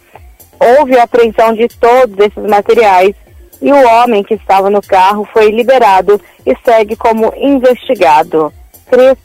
Houve 0.60 0.96
a 0.96 1.02
apreensão 1.02 1.52
de 1.52 1.66
todos 1.66 2.16
esses 2.20 2.48
materiais 2.48 3.16
e 3.60 3.72
o 3.72 3.84
homem 3.84 4.22
que 4.22 4.34
estava 4.34 4.70
no 4.70 4.80
carro 4.80 5.28
foi 5.32 5.50
liberado 5.50 6.20
e 6.46 6.56
segue 6.64 6.94
como 6.94 7.34
investigado. 7.36 8.52
Cris, 8.88 9.18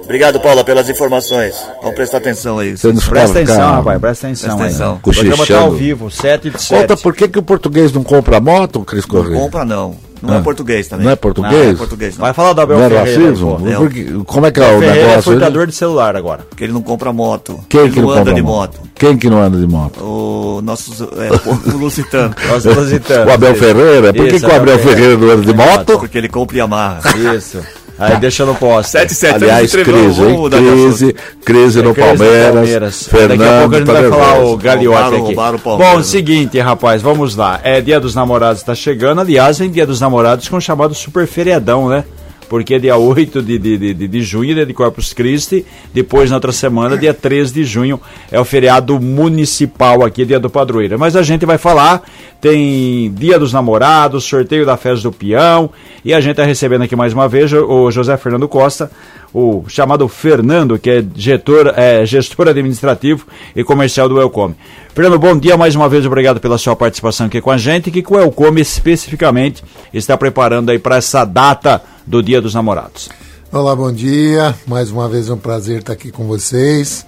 Obrigado, 0.00 0.38
Paula, 0.38 0.62
pelas 0.62 0.88
informações. 0.88 1.56
Vamos 1.82 1.96
prestar 1.96 2.18
atenção 2.18 2.60
aí. 2.60 2.76
Você 2.76 2.92
não 2.92 3.00
Presta 3.00 3.40
atenção, 3.40 3.72
rapaz, 3.72 4.00
presta 4.00 4.26
atenção. 4.28 4.56
Presta 4.56 4.62
aí. 4.62 4.68
atenção. 4.68 5.00
O 5.02 5.12
programa 5.12 5.46
tá 5.46 5.58
ao 5.58 5.72
vivo, 5.72 6.08
7 6.08 6.50
de 6.50 6.62
7. 6.62 6.80
Conta 6.82 6.96
por 6.96 7.16
que, 7.16 7.26
que 7.26 7.38
o 7.40 7.42
português 7.42 7.92
não 7.92 8.04
compra 8.04 8.38
moto, 8.38 8.84
Cris 8.84 9.04
Correia? 9.04 9.40
Compra 9.40 9.64
não. 9.64 10.05
Não 10.22 10.34
é 10.34 10.38
Ah. 10.38 10.40
português 10.40 10.88
também. 10.88 11.04
Não 11.04 11.12
é 11.12 11.16
português? 11.16 11.64
Não 11.66 11.70
é 11.70 11.74
português, 11.74 12.16
não. 12.16 12.24
Vai 12.24 12.32
falar 12.34 12.52
do 12.52 12.60
Abel 12.62 12.78
Não 12.78 12.84
é 12.84 12.88
Ferreira. 12.88 13.20
racismo? 13.22 13.62
É, 13.68 13.74
Porque- 13.76 14.04
como 14.26 14.46
é 14.46 14.50
que 14.50 14.60
é 14.60 14.62
o 14.62 14.66
Ferreira 14.80 14.96
é 14.96 15.06
negócio? 15.08 15.32
furtador 15.32 15.66
de 15.66 15.72
celular 15.74 16.16
agora. 16.16 16.46
Porque 16.48 16.64
ele 16.64 16.72
não 16.72 16.82
compra 16.82 17.12
moto. 17.12 17.60
Quem 17.68 17.80
ele 17.82 17.90
que 17.90 18.00
não 18.00 18.08
não 18.08 18.14
anda 18.14 18.32
de 18.34 18.42
moto. 18.42 18.80
Quem 18.94 19.16
que 19.18 19.28
não 19.30 19.42
anda 19.42 19.58
de 19.58 19.66
moto? 19.66 20.00
O 20.02 20.60
nosso 20.62 21.08
é, 21.18 21.36
porco 21.38 21.70
lusitano. 21.76 22.34
Nós 22.48 22.64
estamos 22.64 22.88
citando. 22.88 23.30
O 23.30 23.34
Abel. 23.34 23.54
Ferreira? 23.54 24.12
Por 24.12 24.26
que, 24.28 24.36
Isso, 24.36 24.46
que 24.46 24.52
o 24.52 24.56
Abel 24.56 24.78
Ferreira 24.78 25.16
não 25.16 25.30
anda 25.30 25.42
de 25.46 25.54
moto? 25.54 25.98
Porque 25.98 26.18
ele 26.18 26.28
compra 26.28 26.56
e 26.56 26.60
amarra. 26.60 27.00
Isso. 27.36 27.60
Aí 27.98 28.16
deixa 28.18 28.44
no 28.44 28.54
poste. 28.54 28.92
7 28.92 29.14
7 29.14 29.34
Aliás, 29.36 29.72
crise, 29.72 30.22
hein? 30.22 30.50
Crise, 30.50 31.16
crise 31.44 31.82
no 31.82 31.90
É 31.90 31.94
Crise 31.94 32.12
no 32.12 32.54
Palmeiras. 32.54 33.08
Daqui 33.10 33.42
a 33.44 33.60
pouco 33.60 33.74
a 33.74 33.78
gente 33.78 33.86
tá 33.86 33.92
vai 33.92 34.10
falar 34.10 34.32
nervoso. 34.32 34.52
o 34.52 34.56
Roubaram- 34.94 35.08
aqui. 35.16 35.26
roubaram 35.26 35.56
o 35.56 35.60
Palmeiras. 35.60 35.94
Bom, 35.96 36.02
seguinte, 36.02 36.58
rapaz, 36.60 37.00
vamos 37.02 37.36
lá. 37.36 37.60
É 37.62 37.80
Dia 37.80 37.98
dos 37.98 38.14
Namorados 38.14 38.60
está 38.60 38.74
chegando. 38.74 39.20
Aliás, 39.20 39.58
vem 39.58 39.70
Dia 39.70 39.86
dos 39.86 40.00
Namorados 40.00 40.48
com 40.48 40.56
o 40.56 40.60
chamado 40.60 40.94
super 40.94 41.26
feriadão, 41.26 41.88
né? 41.88 42.04
Porque 42.48 42.74
é 42.74 42.78
dia 42.78 42.96
8 42.96 43.42
de, 43.42 43.58
de, 43.58 43.76
de, 43.94 44.08
de- 44.08 44.22
junho, 44.22 44.54
dia 44.54 44.64
de 44.66 44.72
Corpus 44.72 45.12
Christi. 45.12 45.66
Depois, 45.92 46.30
na 46.30 46.36
outra 46.36 46.52
semana, 46.52 46.96
dia 46.96 47.12
13 47.12 47.52
de 47.52 47.64
junho, 47.64 48.00
é 48.30 48.38
o 48.38 48.44
feriado 48.44 48.98
municipal 49.00 50.04
aqui, 50.04 50.24
dia 50.24 50.38
do 50.38 50.48
padroeiro. 50.48 50.98
Mas 50.98 51.16
a 51.16 51.22
gente 51.22 51.44
vai 51.44 51.58
falar, 51.58 52.02
tem 52.40 53.12
Dia 53.12 53.38
dos 53.38 53.52
Namorados, 53.52 54.24
sorteio 54.24 54.64
da 54.64 54.76
festa 54.76 55.02
do 55.08 55.12
peão. 55.12 55.70
E 56.04 56.14
a 56.14 56.20
gente 56.20 56.32
está 56.32 56.44
recebendo 56.44 56.82
aqui 56.82 56.94
mais 56.94 57.12
uma 57.12 57.28
vez 57.28 57.52
o 57.52 57.90
José 57.90 58.16
Fernando 58.16 58.46
Costa, 58.48 58.90
o 59.34 59.64
chamado 59.68 60.06
Fernando, 60.08 60.78
que 60.78 60.88
é 60.88 61.04
gestor, 61.14 61.72
é, 61.76 62.06
gestor 62.06 62.48
administrativo 62.48 63.26
e 63.54 63.64
comercial 63.64 64.08
do 64.08 64.20
Elcome. 64.20 64.54
Fernando, 64.94 65.18
bom 65.18 65.36
dia 65.36 65.56
mais 65.56 65.74
uma 65.74 65.88
vez, 65.88 66.06
obrigado 66.06 66.40
pela 66.40 66.56
sua 66.56 66.74
participação 66.76 67.26
aqui 67.26 67.40
com 67.40 67.50
a 67.50 67.56
gente. 67.58 67.90
Que 67.90 68.02
o 68.08 68.18
Elcome 68.18 68.60
especificamente 68.60 69.62
está 69.92 70.16
preparando 70.16 70.70
aí 70.70 70.78
para 70.78 70.96
essa 70.96 71.24
data 71.24 71.82
do 72.06 72.22
Dia 72.22 72.40
dos 72.40 72.54
Namorados? 72.54 73.08
Olá, 73.52 73.74
bom 73.74 73.92
dia. 73.92 74.54
Mais 74.66 74.90
uma 74.90 75.08
vez 75.08 75.28
é 75.28 75.32
um 75.32 75.38
prazer 75.38 75.80
estar 75.80 75.92
aqui 75.92 76.10
com 76.10 76.26
vocês. 76.26 77.06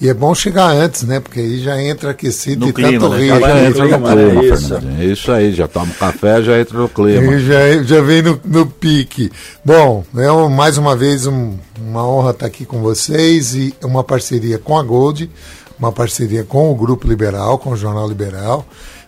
E 0.00 0.08
é 0.08 0.14
bom 0.14 0.32
chegar 0.32 0.70
antes, 0.70 1.02
né? 1.02 1.18
Porque 1.18 1.40
aí 1.40 1.58
já 1.60 1.82
entra 1.82 2.10
aquecido 2.12 2.66
No 2.66 2.70
e 2.70 2.72
clima, 2.72 2.90
tanto 2.92 3.08
né? 3.14 3.18
rir. 3.18 3.28
Já 3.40 3.64
entra 3.64 3.84
no 3.84 3.88
clima, 3.98 4.12
clima, 4.12 4.14
né? 4.42 4.44
Isso. 4.48 4.68
Fernandinho. 4.68 5.12
Isso 5.12 5.32
aí, 5.32 5.52
já 5.52 5.66
toma 5.66 5.86
um 5.86 5.94
café, 5.94 6.40
já 6.42 6.60
entra 6.60 6.78
no 6.78 6.88
clima. 6.88 7.34
E 7.34 7.44
já, 7.44 7.82
já 7.82 8.00
vem 8.00 8.22
no, 8.22 8.40
no 8.44 8.66
pique. 8.66 9.30
Bom, 9.64 10.04
é 10.16 10.30
um- 10.30 10.48
mais 10.48 10.78
uma 10.78 10.94
vez 10.94 11.26
um- 11.26 11.54
uma 11.80 12.06
honra 12.06 12.30
estar 12.30 12.46
aqui 12.46 12.64
com 12.64 12.78
vocês 12.80 13.56
e 13.56 13.74
uma 13.82 14.04
parceria 14.04 14.56
com 14.56 14.78
a 14.78 14.82
Gold, 14.84 15.28
uma 15.76 15.90
parceria 15.90 16.44
com 16.44 16.70
o 16.70 16.76
Grupo 16.76 17.08
Liberal, 17.08 17.58
com 17.58 17.70
o 17.70 17.76
Jornal 17.76 18.06
Liberal. 18.08 18.64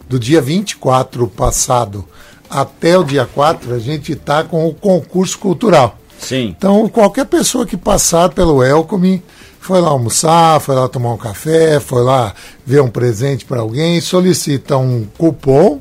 Do 0.08 0.18
dia 0.18 0.40
24 0.42 1.28
passado 1.28 2.04
até 2.50 2.98
o 2.98 3.04
dia 3.04 3.24
4, 3.24 3.72
a 3.74 3.78
gente 3.78 4.12
está 4.12 4.42
com 4.42 4.66
o 4.66 4.74
concurso 4.74 5.38
cultural. 5.38 5.96
Sim. 6.18 6.54
Então, 6.56 6.88
qualquer 6.88 7.24
pessoa 7.26 7.64
que 7.64 7.76
passar 7.76 8.28
pelo 8.30 8.62
Elcome, 8.62 9.22
foi 9.60 9.80
lá 9.80 9.90
almoçar, 9.90 10.60
foi 10.60 10.74
lá 10.74 10.88
tomar 10.88 11.12
um 11.12 11.18
café, 11.18 11.78
foi 11.78 12.02
lá 12.02 12.34
ver 12.66 12.82
um 12.82 12.88
presente 12.88 13.44
para 13.44 13.60
alguém, 13.60 14.00
solicita 14.00 14.76
um 14.76 15.06
cupom 15.16 15.80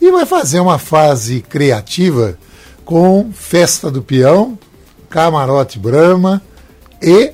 e 0.00 0.10
vai 0.10 0.26
fazer 0.26 0.58
uma 0.58 0.78
fase 0.78 1.40
criativa 1.42 2.36
com 2.84 3.30
Festa 3.32 3.90
do 3.90 4.02
Peão, 4.02 4.58
Camarote 5.08 5.78
Brahma 5.78 6.42
e 7.00 7.32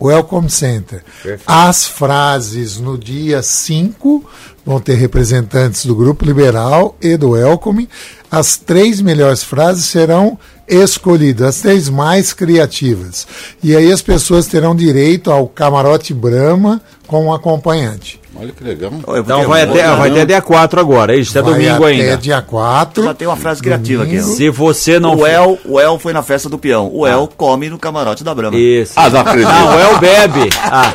Welcome 0.00 0.48
Center. 0.48 1.02
As 1.46 1.86
frases 1.86 2.78
no 2.78 2.96
dia 2.96 3.42
5 3.42 4.24
vão 4.64 4.80
ter 4.80 4.94
representantes 4.94 5.84
do 5.84 5.94
Grupo 5.94 6.24
Liberal 6.24 6.96
e 7.02 7.16
do 7.16 7.30
Welcome. 7.30 7.88
As 8.30 8.56
três 8.56 9.00
melhores 9.00 9.42
frases 9.42 9.84
serão 9.84 10.38
escolhidas, 10.66 11.48
as 11.48 11.60
três 11.60 11.88
mais 11.88 12.32
criativas. 12.32 13.26
E 13.62 13.76
aí 13.76 13.92
as 13.92 14.00
pessoas 14.00 14.46
terão 14.46 14.74
direito 14.74 15.30
ao 15.30 15.48
camarote 15.48 16.14
Brahma 16.14 16.80
com 17.06 17.26
um 17.26 17.32
acompanhante. 17.32 18.19
Olha 18.36 18.52
que 18.52 18.62
legal. 18.64 18.90
Então 19.18 19.46
vai 19.48 19.62
até, 19.62 19.82
vai 19.96 20.10
até 20.10 20.24
dia 20.24 20.40
4 20.40 20.80
agora, 20.80 21.14
é 21.14 21.18
isso, 21.18 21.36
até 21.36 21.42
Vai 21.42 21.52
domingo 21.58 21.84
até 21.84 21.92
ainda. 21.94 22.16
dia 22.16 22.40
4. 22.40 23.02
Já 23.04 23.14
tem 23.14 23.26
uma 23.28 23.36
frase 23.36 23.60
criativa 23.62 24.04
aqui. 24.04 24.18
ó. 24.18 24.22
Se 24.22 24.48
você 24.48 24.98
não 25.00 25.16
O 25.16 25.26
El, 25.26 25.58
o 25.66 25.80
El 25.80 25.98
foi 25.98 26.12
na 26.12 26.22
festa 26.22 26.48
do 26.48 26.56
peão. 26.58 26.88
O 26.92 27.06
El 27.06 27.28
come 27.36 27.68
no 27.68 27.78
camarote 27.78 28.22
da 28.24 28.34
Brahma. 28.34 28.56
Isso. 28.56 28.92
Ah, 28.96 29.10
não 29.10 29.20
acredito. 29.20 29.48
Não, 29.50 29.76
o 29.76 29.78
El 29.80 29.98
bebe. 29.98 30.48
Ah, 30.62 30.92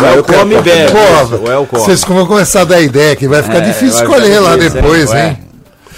o 0.00 0.04
El 0.06 0.24
come 0.24 0.54
e 0.56 0.62
bebe. 0.62 0.92
Pô, 0.92 1.24
Isso, 1.24 1.42
o 1.44 1.50
El 1.52 1.66
come. 1.66 1.82
vocês 1.82 2.02
vão 2.04 2.26
começar 2.26 2.62
a 2.62 2.64
dar 2.64 2.80
ideia 2.80 3.14
que 3.14 3.28
vai 3.28 3.42
ficar 3.42 3.58
É, 3.58 3.60
difícil 3.62 3.92
vai 3.92 4.02
escolher 4.04 4.28
ficar 4.28 4.40
lá 4.40 4.56
difícil, 4.56 4.82
depois, 4.82 5.12
hein? 5.12 5.18
hein? 5.26 5.38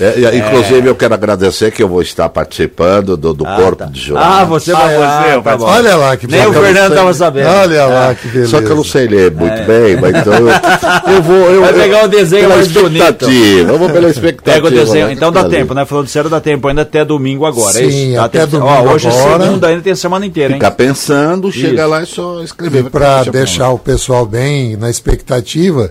É, 0.01 0.19
e, 0.19 0.39
inclusive, 0.39 0.89
eu 0.89 0.95
quero 0.95 1.13
agradecer 1.15 1.71
que 1.71 1.83
eu 1.83 1.89
vou 1.89 2.01
estar 2.01 2.29
participando 2.29 3.17
do, 3.17 3.35
do 3.35 3.45
Corpo 3.45 3.87
de 3.91 4.01
Jornal. 4.01 4.33
Ah, 4.33 4.45
você 4.45 4.73
vai. 4.73 4.97
Ah, 4.97 4.99
você, 4.99 5.39
Ah, 5.39 5.43
tá 5.43 5.57
bom. 5.57 5.65
Olha 5.67 5.97
lá 5.97 6.17
que 6.17 6.27
Nem 6.27 6.47
o. 6.47 6.53
Fernando 6.53 6.91
estava 6.93 7.13
sabendo. 7.15 7.49
Olha 7.49 7.85
lá 7.87 8.15
que 8.15 8.29
beleza. 8.29 8.51
Só 8.51 8.61
que 8.63 8.71
eu 8.71 8.77
não 8.77 8.85
sei 8.85 9.07
ler 9.07 9.31
muito 9.31 9.63
bem, 9.65 9.97
mas 10.01 10.17
então 10.17 10.33
eu, 10.35 10.49
eu 11.15 11.23
vou. 11.23 11.37
Eu, 11.51 11.61
Vai 11.61 11.73
pegar 11.75 12.05
o 12.05 12.09
desenho 12.09 12.49
mais 12.49 12.69
bonito. 12.69 13.27
Eu 13.31 13.79
vou 13.79 13.91
pela 13.91 14.09
expectativa. 14.09 14.55
Pega 14.57 14.67
o 14.67 14.71
desenho. 14.71 15.07
né? 15.09 15.13
Então 15.13 15.31
dá 15.31 15.41
Ali. 15.41 15.51
tempo, 15.51 15.75
né? 15.75 15.85
Falando 15.85 16.09
sério, 16.09 16.31
dá 16.31 16.41
tempo 16.41 16.67
ainda 16.69 16.83
até 16.83 17.05
domingo 17.05 17.45
agora. 17.45 17.79
é 17.79 17.91
Sim, 17.91 18.17
até 18.17 18.41
tempo- 18.41 18.53
domingo 18.59 18.71
Ó, 18.89 18.93
hoje 18.95 19.09
agora. 19.09 19.43
é 19.43 19.47
segunda, 19.47 19.67
ainda 19.69 19.83
tem 19.83 19.93
a 19.93 19.97
semana 19.97 20.25
inteira, 20.27 20.55
hein? 20.55 20.59
Ficar 20.59 20.71
pensando, 20.73 21.53
chega 21.53 21.83
Isso. 21.83 21.89
lá 21.91 22.03
e 22.03 22.07
só 22.07 22.43
escrever. 22.43 22.85
E 22.87 22.91
para 22.91 23.25
deixar 23.25 23.71
o 23.71 23.79
pessoal 23.79 24.25
bem 24.25 24.77
na 24.77 24.89
expectativa, 24.91 25.91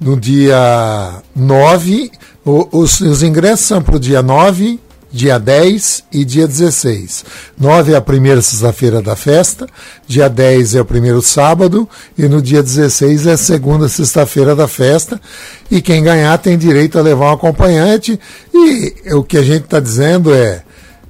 no 0.00 0.18
dia 0.18 1.22
9, 1.34 2.10
o- 2.44 2.68
os, 2.80 3.00
os 3.00 3.22
ingressos 3.22 3.66
são 3.66 3.82
para 3.82 3.96
o 3.96 4.00
dia 4.00 4.22
9, 4.22 4.78
dia 5.12 5.38
10 5.38 6.04
e 6.12 6.24
dia 6.24 6.46
16. 6.46 7.24
9 7.58 7.92
é 7.92 7.96
a 7.96 8.00
primeira 8.00 8.42
sexta-feira 8.42 9.00
da 9.00 9.16
festa, 9.16 9.66
dia 10.06 10.28
10 10.28 10.74
é 10.74 10.80
o 10.80 10.84
primeiro 10.84 11.22
sábado 11.22 11.88
e 12.18 12.28
no 12.28 12.42
dia 12.42 12.62
16 12.62 13.26
é 13.26 13.32
a 13.32 13.36
segunda 13.38 13.88
sexta-feira 13.88 14.54
da 14.54 14.68
festa. 14.68 15.18
E 15.70 15.80
quem 15.80 16.02
ganhar 16.04 16.36
tem 16.38 16.58
direito 16.58 16.98
a 16.98 17.02
levar 17.02 17.30
um 17.30 17.34
acompanhante. 17.34 18.20
E 18.52 18.94
o 19.14 19.22
que 19.24 19.38
a 19.38 19.42
gente 19.42 19.64
está 19.64 19.80
dizendo 19.80 20.34
é. 20.34 20.62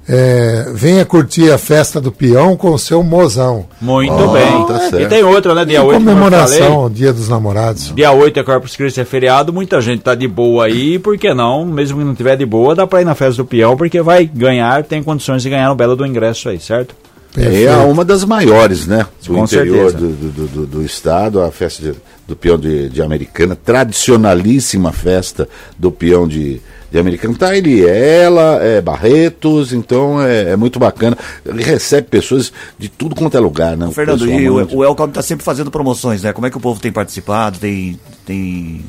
É, 0.07 0.67
venha 0.73 1.05
curtir 1.05 1.51
a 1.51 1.57
festa 1.57 1.99
do 1.99 2.11
peão 2.11 2.55
com 2.55 2.71
o 2.71 2.79
seu 2.79 3.03
mozão. 3.03 3.65
Muito 3.81 4.13
Ó, 4.13 4.27
bem. 4.31 4.65
tá 4.65 5.01
e 5.01 5.05
tem 5.07 5.23
outra, 5.23 5.53
né? 5.53 5.65
Dia 5.65 5.79
Em 5.79 5.81
8, 5.81 5.93
como 5.93 6.09
eu 6.09 6.13
comemoração 6.15 6.73
falei. 6.81 6.89
Dia 6.95 7.13
dos 7.13 7.27
Namorados. 7.27 7.93
Dia 7.95 8.11
8 8.11 8.39
é 8.39 8.43
Corpus 8.43 8.75
Christi, 8.75 9.01
é 9.01 9.05
feriado, 9.05 9.51
muita 9.51 9.81
gente 9.81 10.01
tá 10.01 10.15
de 10.15 10.27
boa 10.27 10.65
aí, 10.65 10.97
por 10.97 11.17
que 11.17 11.33
não? 11.33 11.65
Mesmo 11.65 11.99
que 11.99 12.05
não 12.05 12.15
tiver 12.15 12.37
de 12.37 12.45
boa, 12.45 12.73
dá 12.73 12.87
pra 12.87 13.01
ir 13.01 13.05
na 13.05 13.15
festa 13.15 13.41
do 13.41 13.45
peão, 13.45 13.75
porque 13.75 14.01
vai 14.01 14.25
ganhar, 14.25 14.83
tem 14.83 15.03
condições 15.03 15.43
de 15.43 15.49
ganhar 15.49 15.67
no 15.69 15.75
belo 15.75 15.95
do 15.95 16.05
ingresso 16.05 16.49
aí, 16.49 16.59
certo? 16.59 16.95
É 17.37 17.41
Perfeito. 17.43 17.71
uma 17.91 18.03
das 18.03 18.23
maiores, 18.25 18.87
né? 18.87 19.05
Do 19.23 19.33
Com 19.35 19.43
interior 19.43 19.91
do, 19.93 20.09
do, 20.09 20.47
do- 20.47 20.65
do 20.65 20.83
estado, 20.83 21.39
a 21.41 21.51
festa 21.51 21.83
de- 21.83 21.97
do 22.27 22.35
peão 22.35 22.57
de, 22.57 22.89
de 22.89 23.01
Americana, 23.01 23.55
tradicionalíssima 23.55 24.91
festa 24.91 25.47
do 25.77 25.91
peão 25.91 26.27
de, 26.27 26.59
de 26.91 26.97
Americana. 26.99 27.35
Tá 27.37 27.55
ele, 27.55 27.85
ela, 27.87 28.59
é 28.63 28.81
Barretos, 28.81 29.71
então 29.71 30.21
é, 30.21 30.51
é 30.51 30.55
muito 30.55 30.79
bacana. 30.79 31.17
Ele 31.45 31.63
recebe 31.63 32.07
pessoas 32.09 32.51
de 32.77 32.89
tudo 32.89 33.15
quanto 33.15 33.37
é 33.37 33.39
lugar, 33.39 33.77
né? 33.77 33.85
O 33.87 33.91
Fernando, 33.91 34.25
e 34.29 34.49
o, 34.49 34.55
o 34.77 34.83
Elcom 34.83 35.05
está 35.05 35.21
sempre 35.21 35.45
fazendo 35.45 35.69
promoções, 35.71 36.23
né? 36.23 36.33
Como 36.33 36.47
é 36.47 36.49
que 36.49 36.57
o 36.57 36.61
povo 36.61 36.79
tem 36.81 36.91
participado? 36.91 37.59
Tem, 37.59 37.99
tem 38.25 38.83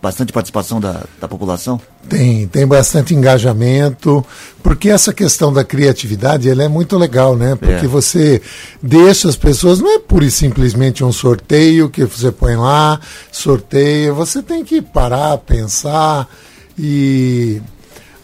bastante 0.00 0.32
participação 0.32 0.80
da, 0.80 1.04
da 1.20 1.26
população? 1.28 1.80
Tem, 2.08 2.46
tem 2.46 2.66
bastante 2.66 3.14
engajamento, 3.14 4.24
porque 4.62 4.88
essa 4.88 5.12
questão 5.12 5.52
da 5.52 5.64
criatividade 5.64 6.48
ela 6.48 6.62
é 6.62 6.68
muito 6.68 6.96
legal, 6.96 7.36
né? 7.36 7.54
Porque 7.56 7.84
É. 7.84 7.88
você 7.88 8.40
deixa 8.82 9.28
as 9.28 9.36
pessoas, 9.36 9.80
não 9.80 9.94
é 9.96 9.98
pura 9.98 10.24
e 10.24 10.30
simplesmente 10.30 11.04
um 11.04 11.12
sorteio 11.12 11.90
que 11.90 12.04
você 12.04 12.30
põe 12.32 12.56
lá, 12.56 13.00
sorteia, 13.30 14.12
você 14.12 14.42
tem 14.42 14.64
que 14.64 14.80
parar, 14.80 15.36
pensar 15.38 16.28
e 16.78 17.60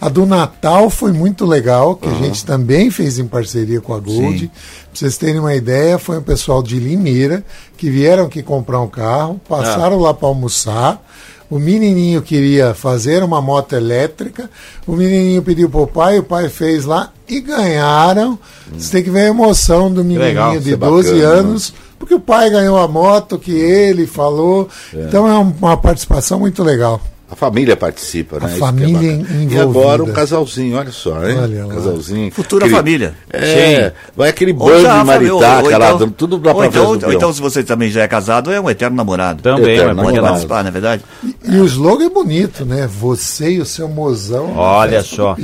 a 0.00 0.08
do 0.08 0.26
Natal 0.26 0.90
foi 0.90 1.12
muito 1.12 1.46
legal, 1.46 1.96
que 1.96 2.06
a 2.08 2.14
gente 2.14 2.44
também 2.44 2.90
fez 2.90 3.18
em 3.18 3.26
parceria 3.26 3.80
com 3.80 3.94
a 3.94 3.98
Gold. 3.98 4.38
Sim. 4.38 4.46
Pra 4.48 4.54
vocês 4.92 5.16
terem 5.16 5.40
uma 5.40 5.54
ideia, 5.54 5.98
foi 5.98 6.18
um 6.18 6.22
pessoal 6.22 6.62
de 6.62 6.78
Limeira 6.78 7.42
que 7.76 7.88
vieram 7.90 8.26
aqui 8.26 8.42
comprar 8.42 8.80
um 8.80 8.86
carro, 8.88 9.40
passaram 9.48 9.98
lá 9.98 10.12
para 10.12 10.28
almoçar. 10.28 11.02
O 11.50 11.58
menininho 11.58 12.22
queria 12.22 12.74
fazer 12.74 13.22
uma 13.22 13.40
moto 13.40 13.74
elétrica, 13.74 14.50
o 14.86 14.92
menininho 14.96 15.42
pediu 15.42 15.68
pro 15.68 15.86
pai, 15.86 16.18
o 16.18 16.22
pai 16.22 16.48
fez 16.48 16.84
lá 16.84 17.10
e 17.28 17.40
ganharam. 17.40 18.38
Você 18.76 18.90
tem 18.92 19.02
que 19.04 19.10
ver 19.10 19.20
a 19.26 19.28
emoção 19.28 19.88
do 19.90 20.02
menininho 20.02 20.20
legal, 20.20 20.50
de 20.52 20.58
isso 20.58 20.74
é 20.74 20.76
12 20.76 21.12
bacana, 21.12 21.32
anos, 21.38 21.74
porque 21.98 22.14
o 22.14 22.20
pai 22.20 22.50
ganhou 22.50 22.78
a 22.78 22.88
moto 22.88 23.38
que 23.38 23.52
ele 23.52 24.06
falou. 24.06 24.68
Então 24.92 25.28
é 25.28 25.38
um- 25.38 25.54
uma 25.60 25.76
participação 25.76 26.40
muito 26.40 26.62
legal. 26.62 27.00
A 27.30 27.34
família 27.34 27.74
participa, 27.76 28.38
né? 28.38 28.46
A 28.46 28.48
Isso 28.50 28.58
família 28.58 28.96
é 29.12 29.16
bacana. 29.16 29.28
E 29.40 29.44
envolvida. 29.44 29.62
agora 29.62 30.04
um 30.04 30.12
casalzinho, 30.12 30.76
olha 30.76 30.92
só, 30.92 31.26
hein? 31.28 31.38
Olha 31.40 31.66
lá. 31.66 31.74
casalzinho. 31.74 32.30
Futura 32.30 32.66
Aquele- 32.66 32.76
família. 32.78 33.14
É, 33.32 33.92
vai 34.14 34.28
aquele 34.28 34.52
já, 34.52 35.02
de 35.18 35.30
ou 35.30 35.40
lá, 35.40 35.92
então- 35.92 36.10
tudo 36.10 36.40
lá 36.44 36.52
ou 36.52 36.58
pra 36.58 36.66
então, 36.66 36.86
ou 36.86 37.12
então, 37.12 37.32
se 37.32 37.40
você 37.40 37.62
também 37.64 37.90
já 37.90 38.02
é 38.02 38.08
casado, 38.08 38.52
é 38.52 38.60
um 38.60 38.68
eterno 38.68 38.94
namorado. 38.96 39.42
Também, 39.42 39.72
Eterno 39.74 39.94
mas 39.96 40.04
Pode 40.04 40.16
namorado. 40.16 40.26
participar, 40.26 40.62
não 40.62 40.68
é 40.68 40.72
verdade? 40.72 41.02
E 41.44 41.56
o 41.58 41.64
slogan 41.64 42.04
é 42.04 42.10
bonito, 42.10 42.64
né? 42.64 42.86
Você 43.00 43.52
e 43.52 43.60
o 43.60 43.64
seu 43.64 43.88
mozão. 43.88 44.52
Olha 44.56 45.02
só. 45.02 45.34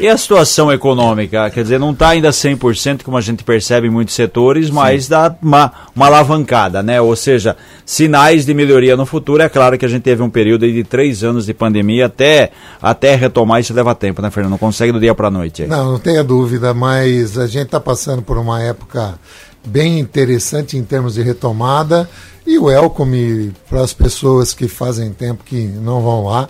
E 0.00 0.08
a 0.08 0.16
situação 0.18 0.72
econômica? 0.72 1.48
Quer 1.50 1.62
dizer, 1.62 1.78
não 1.78 1.92
está 1.92 2.08
ainda 2.10 2.30
100%, 2.32 3.04
como 3.04 3.16
a 3.16 3.20
gente 3.20 3.44
percebe 3.44 3.86
em 3.86 3.90
muitos 3.90 4.14
setores, 4.14 4.70
mas 4.70 5.06
dá 5.08 5.34
uma, 5.40 5.72
uma 5.94 6.06
alavancada, 6.06 6.82
né? 6.82 7.00
Ou 7.00 7.14
seja, 7.14 7.56
sinais 7.86 8.44
de 8.44 8.52
melhoria 8.52 8.96
no 8.96 9.06
futuro. 9.06 9.42
É 9.42 9.48
claro 9.48 9.78
que 9.78 9.84
a 9.84 9.88
gente 9.88 10.02
teve 10.02 10.20
um 10.22 10.28
período 10.30 10.64
aí 10.64 10.72
de 10.72 10.82
três 10.84 11.22
anos 11.22 11.27
de 11.46 11.54
pandemia, 11.54 12.06
até, 12.06 12.50
até 12.80 13.14
retomar 13.14 13.60
isso 13.60 13.74
leva 13.74 13.94
tempo, 13.94 14.22
né, 14.22 14.30
Fernando? 14.30 14.52
Não 14.52 14.58
consegue 14.58 14.92
do 14.92 15.00
dia 15.00 15.14
para 15.14 15.30
noite. 15.30 15.62
aí. 15.62 15.68
Não, 15.68 15.92
não 15.92 15.98
tenha 15.98 16.24
dúvida, 16.24 16.72
mas 16.74 17.38
a 17.38 17.46
gente 17.46 17.66
está 17.66 17.80
passando 17.80 18.22
por 18.22 18.38
uma 18.38 18.62
época 18.62 19.18
bem 19.66 19.98
interessante 19.98 20.76
em 20.76 20.82
termos 20.82 21.14
de 21.14 21.22
retomada 21.22 22.08
e 22.46 22.58
o 22.58 22.64
welcome 22.64 23.52
para 23.68 23.82
as 23.82 23.92
pessoas 23.92 24.54
que 24.54 24.68
fazem 24.68 25.12
tempo 25.12 25.44
que 25.44 25.66
não 25.66 26.00
vão 26.00 26.24
lá. 26.24 26.48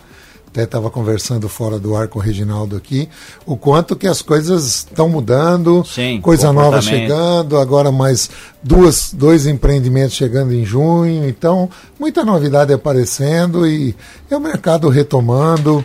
Até 0.49 0.65
estava 0.65 0.91
conversando 0.91 1.47
fora 1.47 1.79
do 1.79 1.95
ar 1.95 2.09
com 2.09 2.19
o 2.19 2.23
Reginaldo 2.23 2.75
aqui, 2.75 3.07
o 3.45 3.55
quanto 3.55 3.95
que 3.95 4.07
as 4.07 4.23
coisas 4.23 4.67
estão 4.67 5.09
mudando, 5.09 5.85
Sim, 5.85 6.21
coisa 6.23 6.53
nova 6.53 6.81
chegando, 6.81 7.59
agora 7.59 7.93
mais 7.93 8.31
duas, 8.63 9.13
dois 9.13 9.47
empreendimentos 9.47 10.15
chegando 10.15 10.55
em 10.55 10.65
junho, 10.65 11.29
então 11.29 11.69
muita 12.01 12.25
novidade 12.25 12.73
aparecendo 12.73 13.67
e 13.67 13.95
é 14.31 14.37
o 14.37 14.41
mercado 14.41 14.89
retomando 14.89 15.85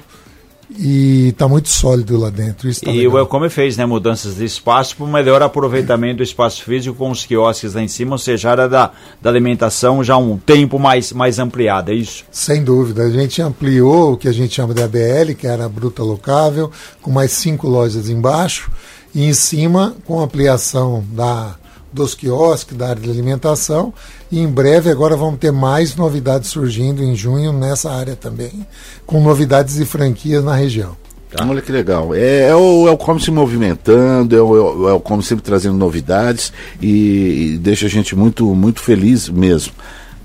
e 0.78 1.30
está 1.30 1.48
muito 1.48 1.70
sólido 1.70 2.18
lá 2.18 2.30
dentro. 2.30 2.74
Tá 2.74 2.92
E 2.92 2.98
legal. 2.98 3.14
o 3.14 3.18
Elcome 3.20 3.50
fez 3.50 3.78
né, 3.78 3.86
mudanças 3.86 4.36
de 4.36 4.46
espaço 4.46 4.96
para 4.96 5.06
um 5.06 5.12
melhor 5.12 5.42
aproveitamento 5.42 6.18
do 6.18 6.24
espaço 6.24 6.64
físico 6.64 6.96
com 6.96 7.12
os 7.12 7.26
quiosques 7.26 7.74
lá 7.74 7.82
em 7.82 7.88
cima, 7.88 8.14
ou 8.14 8.18
seja, 8.18 8.50
a 8.50 8.52
área 8.52 8.70
da, 8.70 8.92
da 9.22 9.30
alimentação 9.30 10.04
já 10.04 10.18
um 10.18 10.38
tempo 10.38 10.80
mais, 10.80 11.12
mais 11.12 11.40
ampliado, 11.40 11.92
é 11.92 11.96
isso? 11.96 12.24
Sem 12.32 12.64
dúvida. 12.64 13.04
A 13.04 13.10
gente 13.12 13.42
ampliou 13.42 14.14
o 14.14 14.18
que 14.18 14.28
a 14.28 14.34
gente 14.34 14.54
chama 14.56 14.74
de 14.74 14.82
ABL, 14.82 15.34
que 15.38 15.48
era 15.48 15.66
a 15.66 15.70
bruta 15.70 16.04
locável, 16.04 16.72
com 17.02 17.12
mais 17.12 17.32
cinco 17.32 17.68
lojas 17.68 18.10
embaixo, 18.10 18.72
e 19.14 19.26
em 19.26 19.34
cima 19.34 19.96
com 20.06 20.20
ampliação 20.20 21.04
da, 21.12 21.56
dos 21.94 22.16
quiosques, 22.16 22.76
da 22.76 22.90
área 22.90 23.02
de 23.02 23.10
alimentação. 23.10 23.94
E 24.32 24.40
em 24.40 24.48
breve 24.48 24.90
agora 24.90 25.16
vamos 25.16 25.40
ter 25.40 25.52
mais 25.52 25.96
novidades 25.96 26.50
surgindo 26.50 27.04
em 27.04 27.16
junho 27.16 27.54
nessa 27.54 27.92
área 27.92 28.16
também, 28.16 28.66
com 29.06 29.22
novidades 29.22 29.76
de 29.76 29.86
franquias 29.86 30.44
na 30.44 30.56
região. 30.56 30.96
Olha 31.40 31.62
que 31.62 31.72
legal. 31.72 32.14
É, 32.14 32.50
é 32.50 32.56
o 32.56 32.88
Elcom 32.88 33.18
se 33.18 33.32
movimentando, 33.32 34.36
é 34.36 34.42
o, 34.42 34.56
é 34.56 34.62
o 34.62 34.90
Elcom 34.90 35.20
sempre 35.22 35.44
trazendo 35.44 35.76
novidades 35.78 36.54
e, 36.82 37.54
e 37.54 37.58
deixa 37.58 37.88
a 37.88 37.90
gente 37.90 38.16
muito, 38.16 38.46
muito 38.54 38.80
feliz 38.82 39.30
mesmo. 39.30 39.74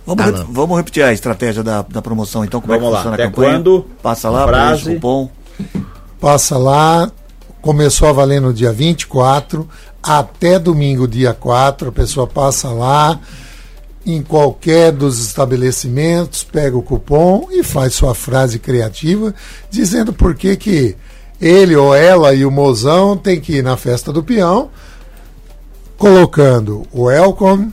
Vamos, 0.07 0.25
re- 0.25 0.47
vamos 0.51 0.77
repetir 0.77 1.03
a 1.03 1.13
estratégia 1.13 1.63
da, 1.63 1.81
da 1.83 2.01
promoção, 2.03 2.45
então, 2.45 2.61
como 2.61 2.73
Vamos 2.75 2.87
é 2.87 2.89
que 2.89 2.93
lá. 2.93 2.99
funciona 2.99 3.15
Até 3.15 3.23
a 3.25 3.27
campanha? 3.31 3.53
quando? 3.55 3.87
Passa 4.03 4.29
lá, 4.31 4.47
Frase. 4.47 4.83
preenche 4.83 4.91
o 4.91 4.95
cupom. 4.95 5.31
Passa 6.21 6.59
lá, 6.59 7.11
começou 7.63 8.09
a 8.09 8.13
valer 8.13 8.41
no 8.41 8.53
dia 8.53 8.73
24, 8.73 9.69
até 10.03 10.59
domingo, 10.59 11.09
dia 11.09 11.35
4, 11.35 11.89
a 11.89 11.93
pessoa 11.93 12.27
passa 12.27 12.69
lá 12.69 13.21
em 14.07 14.23
qualquer 14.23 14.91
dos 14.91 15.21
estabelecimentos, 15.21 16.43
pega 16.43 16.77
o 16.77 16.83
cupom 16.83 17.49
e 17.51 17.63
faz 17.63 17.95
sua 17.95 18.15
frase 18.15 18.59
criativa, 18.59 19.35
dizendo 19.71 20.13
por 20.13 20.35
que 20.35 20.57
que 20.57 20.97
ele 21.41 21.77
ou 21.77 21.95
ela 21.95 22.35
e 22.35 22.45
o 22.45 22.51
mozão 22.51 23.17
tem 23.17 23.41
que 23.41 23.57
ir 23.57 23.63
na 23.63 23.77
festa 23.77 24.13
do 24.13 24.23
peão, 24.23 24.71
colocando 25.99 26.87
welcome, 26.95 27.73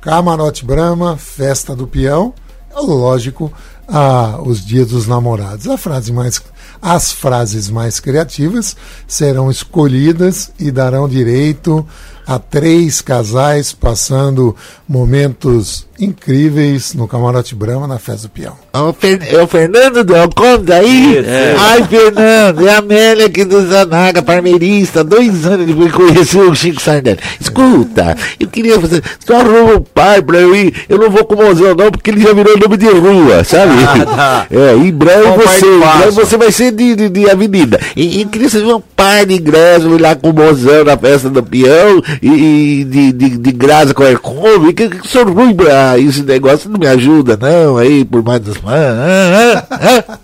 camarote 0.00 0.64
Brahma, 0.64 1.16
festa 1.16 1.76
do 1.76 1.86
peão, 1.86 2.34
lógico, 2.74 3.52
ah, 3.86 4.40
os 4.44 4.64
dias 4.64 4.88
dos 4.88 5.06
namorados. 5.06 5.68
A 5.68 5.76
frase 5.76 6.12
mais, 6.12 6.42
as 6.80 7.12
frases 7.12 7.68
mais 7.68 8.00
criativas 8.00 8.76
serão 9.06 9.50
escolhidas 9.50 10.50
e 10.58 10.70
darão 10.70 11.08
direito 11.08 11.86
a 12.26 12.38
três 12.38 13.00
casais 13.00 13.72
passando 13.72 14.54
momentos 14.88 15.86
incríveis 16.00 16.94
no 16.94 17.06
camarote 17.06 17.54
Brahma 17.54 17.86
na 17.86 17.98
festa 17.98 18.26
do 18.26 18.30
peão. 18.30 18.54
É 18.72 18.78
o, 18.78 19.42
é 19.42 19.46
Fernando 19.46 20.02
do 20.02 20.16
Alcon 20.16 20.58
daí? 20.62 21.18
É. 21.18 21.54
Ai, 21.58 21.84
Fernando, 21.84 22.66
é 22.66 22.74
a 22.74 22.78
Amélia 22.78 23.26
aqui 23.26 23.44
do 23.44 23.66
Zanaga, 23.66 24.22
parmeirista. 24.22 25.04
Dois 25.04 25.46
anos 25.46 25.66
depois 25.66 25.92
que 25.92 25.98
conheci 25.98 26.38
o 26.38 26.54
Chico 26.54 26.80
Sardelli. 26.80 27.18
Escuta, 27.38 28.16
eu 28.38 28.48
queria 28.48 28.80
fazer. 28.80 29.02
Só 29.24 29.40
arruma 29.40 29.74
um 29.74 29.82
par 29.82 30.22
pra 30.22 30.38
eu 30.38 30.54
ir. 30.54 30.74
Eu 30.88 30.98
não 30.98 31.10
vou 31.10 31.24
com 31.24 31.34
o 31.34 31.44
mozão, 31.44 31.74
não, 31.74 31.90
porque 31.90 32.10
ele 32.10 32.22
já 32.22 32.32
virou 32.32 32.56
nome 32.56 32.76
de 32.76 32.88
rua, 32.88 33.44
sabe? 33.44 33.72
Ah, 33.84 34.06
tá. 34.06 34.46
É, 34.50 34.74
em 34.74 34.92
breve 34.92 35.24
par 35.24 35.36
você, 35.36 35.66
em 35.66 35.78
breve 35.78 36.10
você 36.12 36.36
vai 36.36 36.50
ser 36.50 36.72
de, 36.72 36.96
de, 36.96 37.08
de 37.08 37.30
avenida. 37.30 37.78
E, 37.94 38.20
e 38.20 38.24
queria 38.24 38.48
saber 38.48 38.72
um 38.72 38.80
par 38.80 39.26
de 39.26 39.34
ingressos, 39.34 39.92
ir 39.92 40.00
lá 40.00 40.14
com 40.14 40.30
o 40.30 40.32
mozão 40.32 40.84
na 40.84 40.96
festa 40.96 41.28
do 41.28 41.42
peão 41.42 42.02
e, 42.22 42.80
e 42.80 42.84
de, 42.84 43.12
de, 43.12 43.28
de 43.38 43.52
graça 43.52 43.92
com 43.94 44.02
a 44.02 44.10
Ercome. 44.10 44.72
Que, 44.72 44.88
que 44.88 45.08
sou 45.08 45.24
ruim 45.24 45.54
pra 45.54 45.98
esse 45.98 46.22
negócio, 46.22 46.70
não 46.70 46.78
me 46.78 46.86
ajuda, 46.86 47.38
não, 47.40 47.76
aí, 47.78 48.04
por 48.04 48.22
mais 48.22 48.40
das. 48.40 48.56
Ah, 48.66 49.64
ah, 49.70 49.76
ah. 50.08 50.18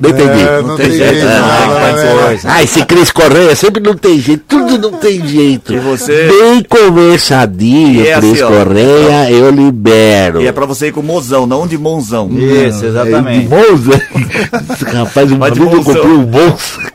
Não 0.00 0.10
entendi. 0.10 0.42
É, 0.42 0.62
não 0.62 0.74
tem 0.76 0.90
jeito, 0.90 1.24
Ah, 1.24 1.28
não, 1.28 1.66
não, 1.68 1.76
ah, 1.76 1.92
não, 1.92 2.32
não. 2.32 2.38
Ah, 2.50 2.62
esse 2.62 2.84
Cris 2.84 3.12
Correia 3.12 3.54
sempre 3.54 3.80
não 3.80 3.94
tem 3.96 4.18
jeito, 4.18 4.42
tudo 4.48 4.76
não 4.76 4.98
tem 4.98 5.24
jeito. 5.24 5.72
E 5.74 5.78
você- 5.78 6.26
Bem 6.28 6.64
conversadinho, 6.68 8.04
é 8.04 8.14
Cris 8.18 8.32
assim, 8.32 8.42
ó. 8.42 8.48
Correia, 8.48 9.30
eu 9.30 9.48
libero. 9.50 10.40
E 10.42 10.46
é 10.48 10.50
pra 10.52 10.66
você 10.66 10.88
ir 10.88 10.92
com 10.92 11.02
mozão, 11.02 11.46
não 11.46 11.68
de 11.68 11.78
monzão. 11.78 12.28
Isso, 12.32 12.84
É, 12.84 12.88
exatamente. 12.88 13.46
de 13.46 13.48
Monza. 13.48 14.02
Rapaz, 14.92 15.30
eu 15.30 15.36
Monzão. 15.36 15.84
comprei 15.84 16.02
um 16.12 16.26
Monza. 16.26 16.92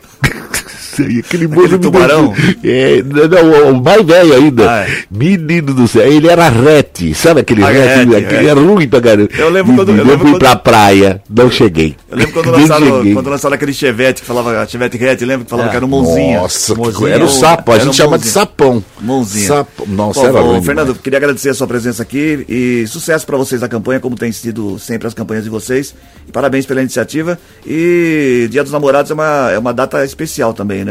E 1.02 1.18
Aquele 1.20 1.46
me 1.48 1.78
tubarão? 1.78 2.32
É, 2.64 3.02
não, 3.02 3.72
o 3.72 3.82
mais 3.82 4.02
velho 4.04 4.34
ainda. 4.34 4.70
Ah, 4.70 4.84
é. 4.88 4.98
Menino 5.10 5.74
do 5.74 5.86
céu, 5.88 6.06
ele 6.10 6.28
era 6.28 6.48
rete, 6.48 7.14
sabe 7.14 7.40
aquele 7.40 7.62
Ah, 7.62 7.68
rete? 7.70 8.08
rete, 8.10 8.16
aquele 8.26 8.46
é. 8.46 8.50
era 8.50 8.60
ruim 8.60 8.88
pra 8.88 9.00
caramba. 9.00 9.28
Eu 9.38 9.50
lembro 9.50 9.74
quando- 9.74 9.88
eu 9.88 9.94
Menino, 9.94 10.10
lembro 10.10 10.26
fui 10.26 10.34
quando- 10.34 10.40
pra 10.40 10.56
praia, 10.56 11.22
não 11.28 11.50
cheguei. 11.50 11.96
Eu 12.10 12.16
lembro 12.18 12.32
quando 12.32 12.50
lançaram, 12.50 13.12
quando 13.14 13.30
lançaram 13.30 13.54
aquele 13.54 13.72
Chevette 13.72 14.20
que 14.22 14.26
falava 14.26 14.66
Chevette 14.66 14.96
Red, 14.96 15.16
lembra 15.24 15.44
que 15.44 15.50
falava 15.50 15.68
que 15.70 15.76
era 15.76 15.84
um 15.84 15.88
Mãozinha. 15.88 16.40
Nossa, 16.40 16.74
Mãozinha, 16.74 17.10
era 17.14 17.24
o 17.24 17.28
sapo, 17.28 17.72
a 17.72 17.78
gente 17.78 17.96
chama 17.96 18.18
de 18.18 18.26
sapão. 18.26 18.82
Mãozinha. 19.00 19.48
Sapo. 19.48 19.86
Nossa, 19.88 20.20
Bom, 20.20 20.26
era 20.26 20.40
bom, 20.40 20.52
ruim 20.52 20.62
Fernando, 20.62 20.86
demais. 20.86 21.02
queria 21.02 21.16
agradecer 21.18 21.48
a 21.50 21.54
sua 21.54 21.66
presença 21.66 22.02
aqui 22.02 22.44
e 22.48 22.86
sucesso 22.86 23.26
para 23.26 23.36
vocês 23.36 23.60
na 23.60 23.68
campanha, 23.68 24.00
como 24.00 24.16
tem 24.16 24.30
sido 24.32 24.78
sempre 24.78 25.06
as 25.08 25.14
campanhas 25.14 25.44
de 25.44 25.50
vocês. 25.50 25.94
E 26.26 26.32
parabéns 26.32 26.66
pela 26.66 26.80
iniciativa. 26.80 27.38
E 27.66 28.48
Dia 28.50 28.62
dos 28.62 28.72
Namorados 28.72 29.10
é 29.10 29.14
uma, 29.14 29.50
é 29.52 29.58
uma 29.58 29.72
data 29.72 30.04
especial 30.04 30.52
também, 30.52 30.84
né? 30.84 30.87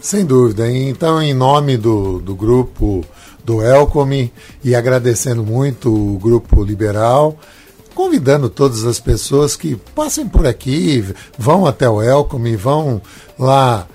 Sem 0.00 0.24
dúvida. 0.24 0.70
Então, 0.70 1.20
em 1.22 1.32
nome 1.32 1.76
do, 1.76 2.18
do 2.20 2.34
grupo 2.34 3.04
do 3.44 3.62
Elcome 3.62 4.32
e 4.62 4.74
agradecendo 4.74 5.42
muito 5.42 5.92
o 5.92 6.18
grupo 6.18 6.64
liberal, 6.64 7.38
convidando 7.94 8.48
todas 8.48 8.84
as 8.84 8.98
pessoas 8.98 9.54
que 9.56 9.76
passem 9.94 10.26
por 10.26 10.46
aqui, 10.46 11.04
vão 11.38 11.66
até 11.66 11.88
o 11.88 12.02
Elcome, 12.02 12.56
vão 12.56 13.00
lá 13.38 13.86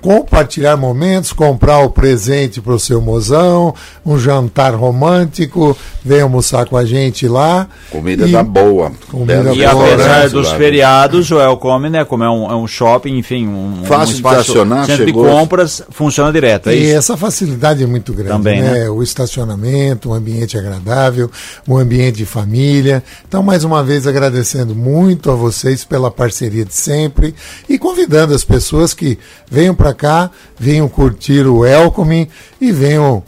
compartilhar 0.00 0.76
momentos, 0.76 1.32
comprar 1.32 1.80
o 1.80 1.90
presente 1.90 2.60
para 2.60 2.72
o 2.74 2.78
seu 2.78 3.00
mozão, 3.00 3.74
um 4.04 4.18
jantar 4.18 4.74
romântico, 4.74 5.76
vem 6.04 6.20
almoçar 6.20 6.66
com 6.66 6.76
a 6.76 6.84
gente 6.84 7.26
lá. 7.28 7.66
Comida 7.90 8.26
E- 8.26 8.32
da 8.32 8.42
boa. 8.42 8.92
Comida 9.10 9.52
E 9.54 9.66
boa, 9.66 9.94
apesar 9.94 10.28
dos 10.30 10.50
feriados, 10.52 11.30
o 11.30 11.40
Elcome, 11.40 11.88
né, 11.90 12.04
como 12.04 12.22
é 12.24 12.30
um, 12.30 12.50
é 12.50 12.56
um 12.56 12.66
shopping, 12.66 13.16
enfim, 13.18 13.46
um, 13.46 13.82
Fácil 13.84 14.02
um 14.02 14.06
de 14.08 14.14
espaço, 14.16 14.40
estacionar, 14.42 14.86
centro 14.86 15.04
chegou- 15.06 15.24
de 15.24 15.30
compras, 15.30 15.82
funciona 15.90 16.32
direto, 16.32 16.68
é 16.70 16.74
E 16.74 16.84
isso? 16.88 16.96
essa 16.98 17.16
facilidade 17.16 17.82
é 17.82 17.86
muito 17.86 18.12
grande, 18.12 18.30
Também, 18.30 18.60
né? 18.62 18.72
né? 18.84 18.90
O 18.90 19.02
estacionamento, 19.02 20.10
um 20.10 20.14
ambiente 20.14 20.56
agradável, 20.56 21.30
um 21.68 21.76
ambiente 21.76 22.16
de 22.16 22.26
família. 22.26 23.02
Então, 23.26 23.42
mais 23.42 23.64
uma 23.64 23.82
vez, 23.82 24.06
agradecendo 24.06 24.74
muito 24.74 25.30
a 25.30 25.34
vocês 25.34 25.84
pela 25.84 26.10
parceria 26.10 26.64
de 26.64 26.74
sempre 26.74 27.34
e 27.68 27.78
convidando 27.78 28.34
as 28.34 28.44
pessoas 28.44 28.94
que 28.94 29.18
venham 29.50 29.74
para 29.74 29.85
cá, 29.94 30.30
venham 30.58 30.88
curtir 30.88 31.46
o 31.46 31.64
Elcome 31.64 32.28
e 32.60 32.72
venham 32.72 33.22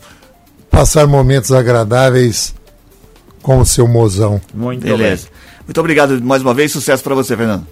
passar 0.71 1.07
momentos 1.07 1.53
agradáveis 1.53 2.55
com 3.43 3.59
o 3.61 3.67
seu 3.67 3.87
mozão. 3.89 4.41
Muito 4.55 4.83
Beleza. 4.87 5.27
Muito 5.67 5.79
obrigado 5.81 6.21
mais 6.23 6.43
uma 6.43 6.55
vez. 6.55 6.73
Sucesso 6.73 7.03
para 7.03 7.15
você, 7.15 7.37
Fernando. 7.37 7.67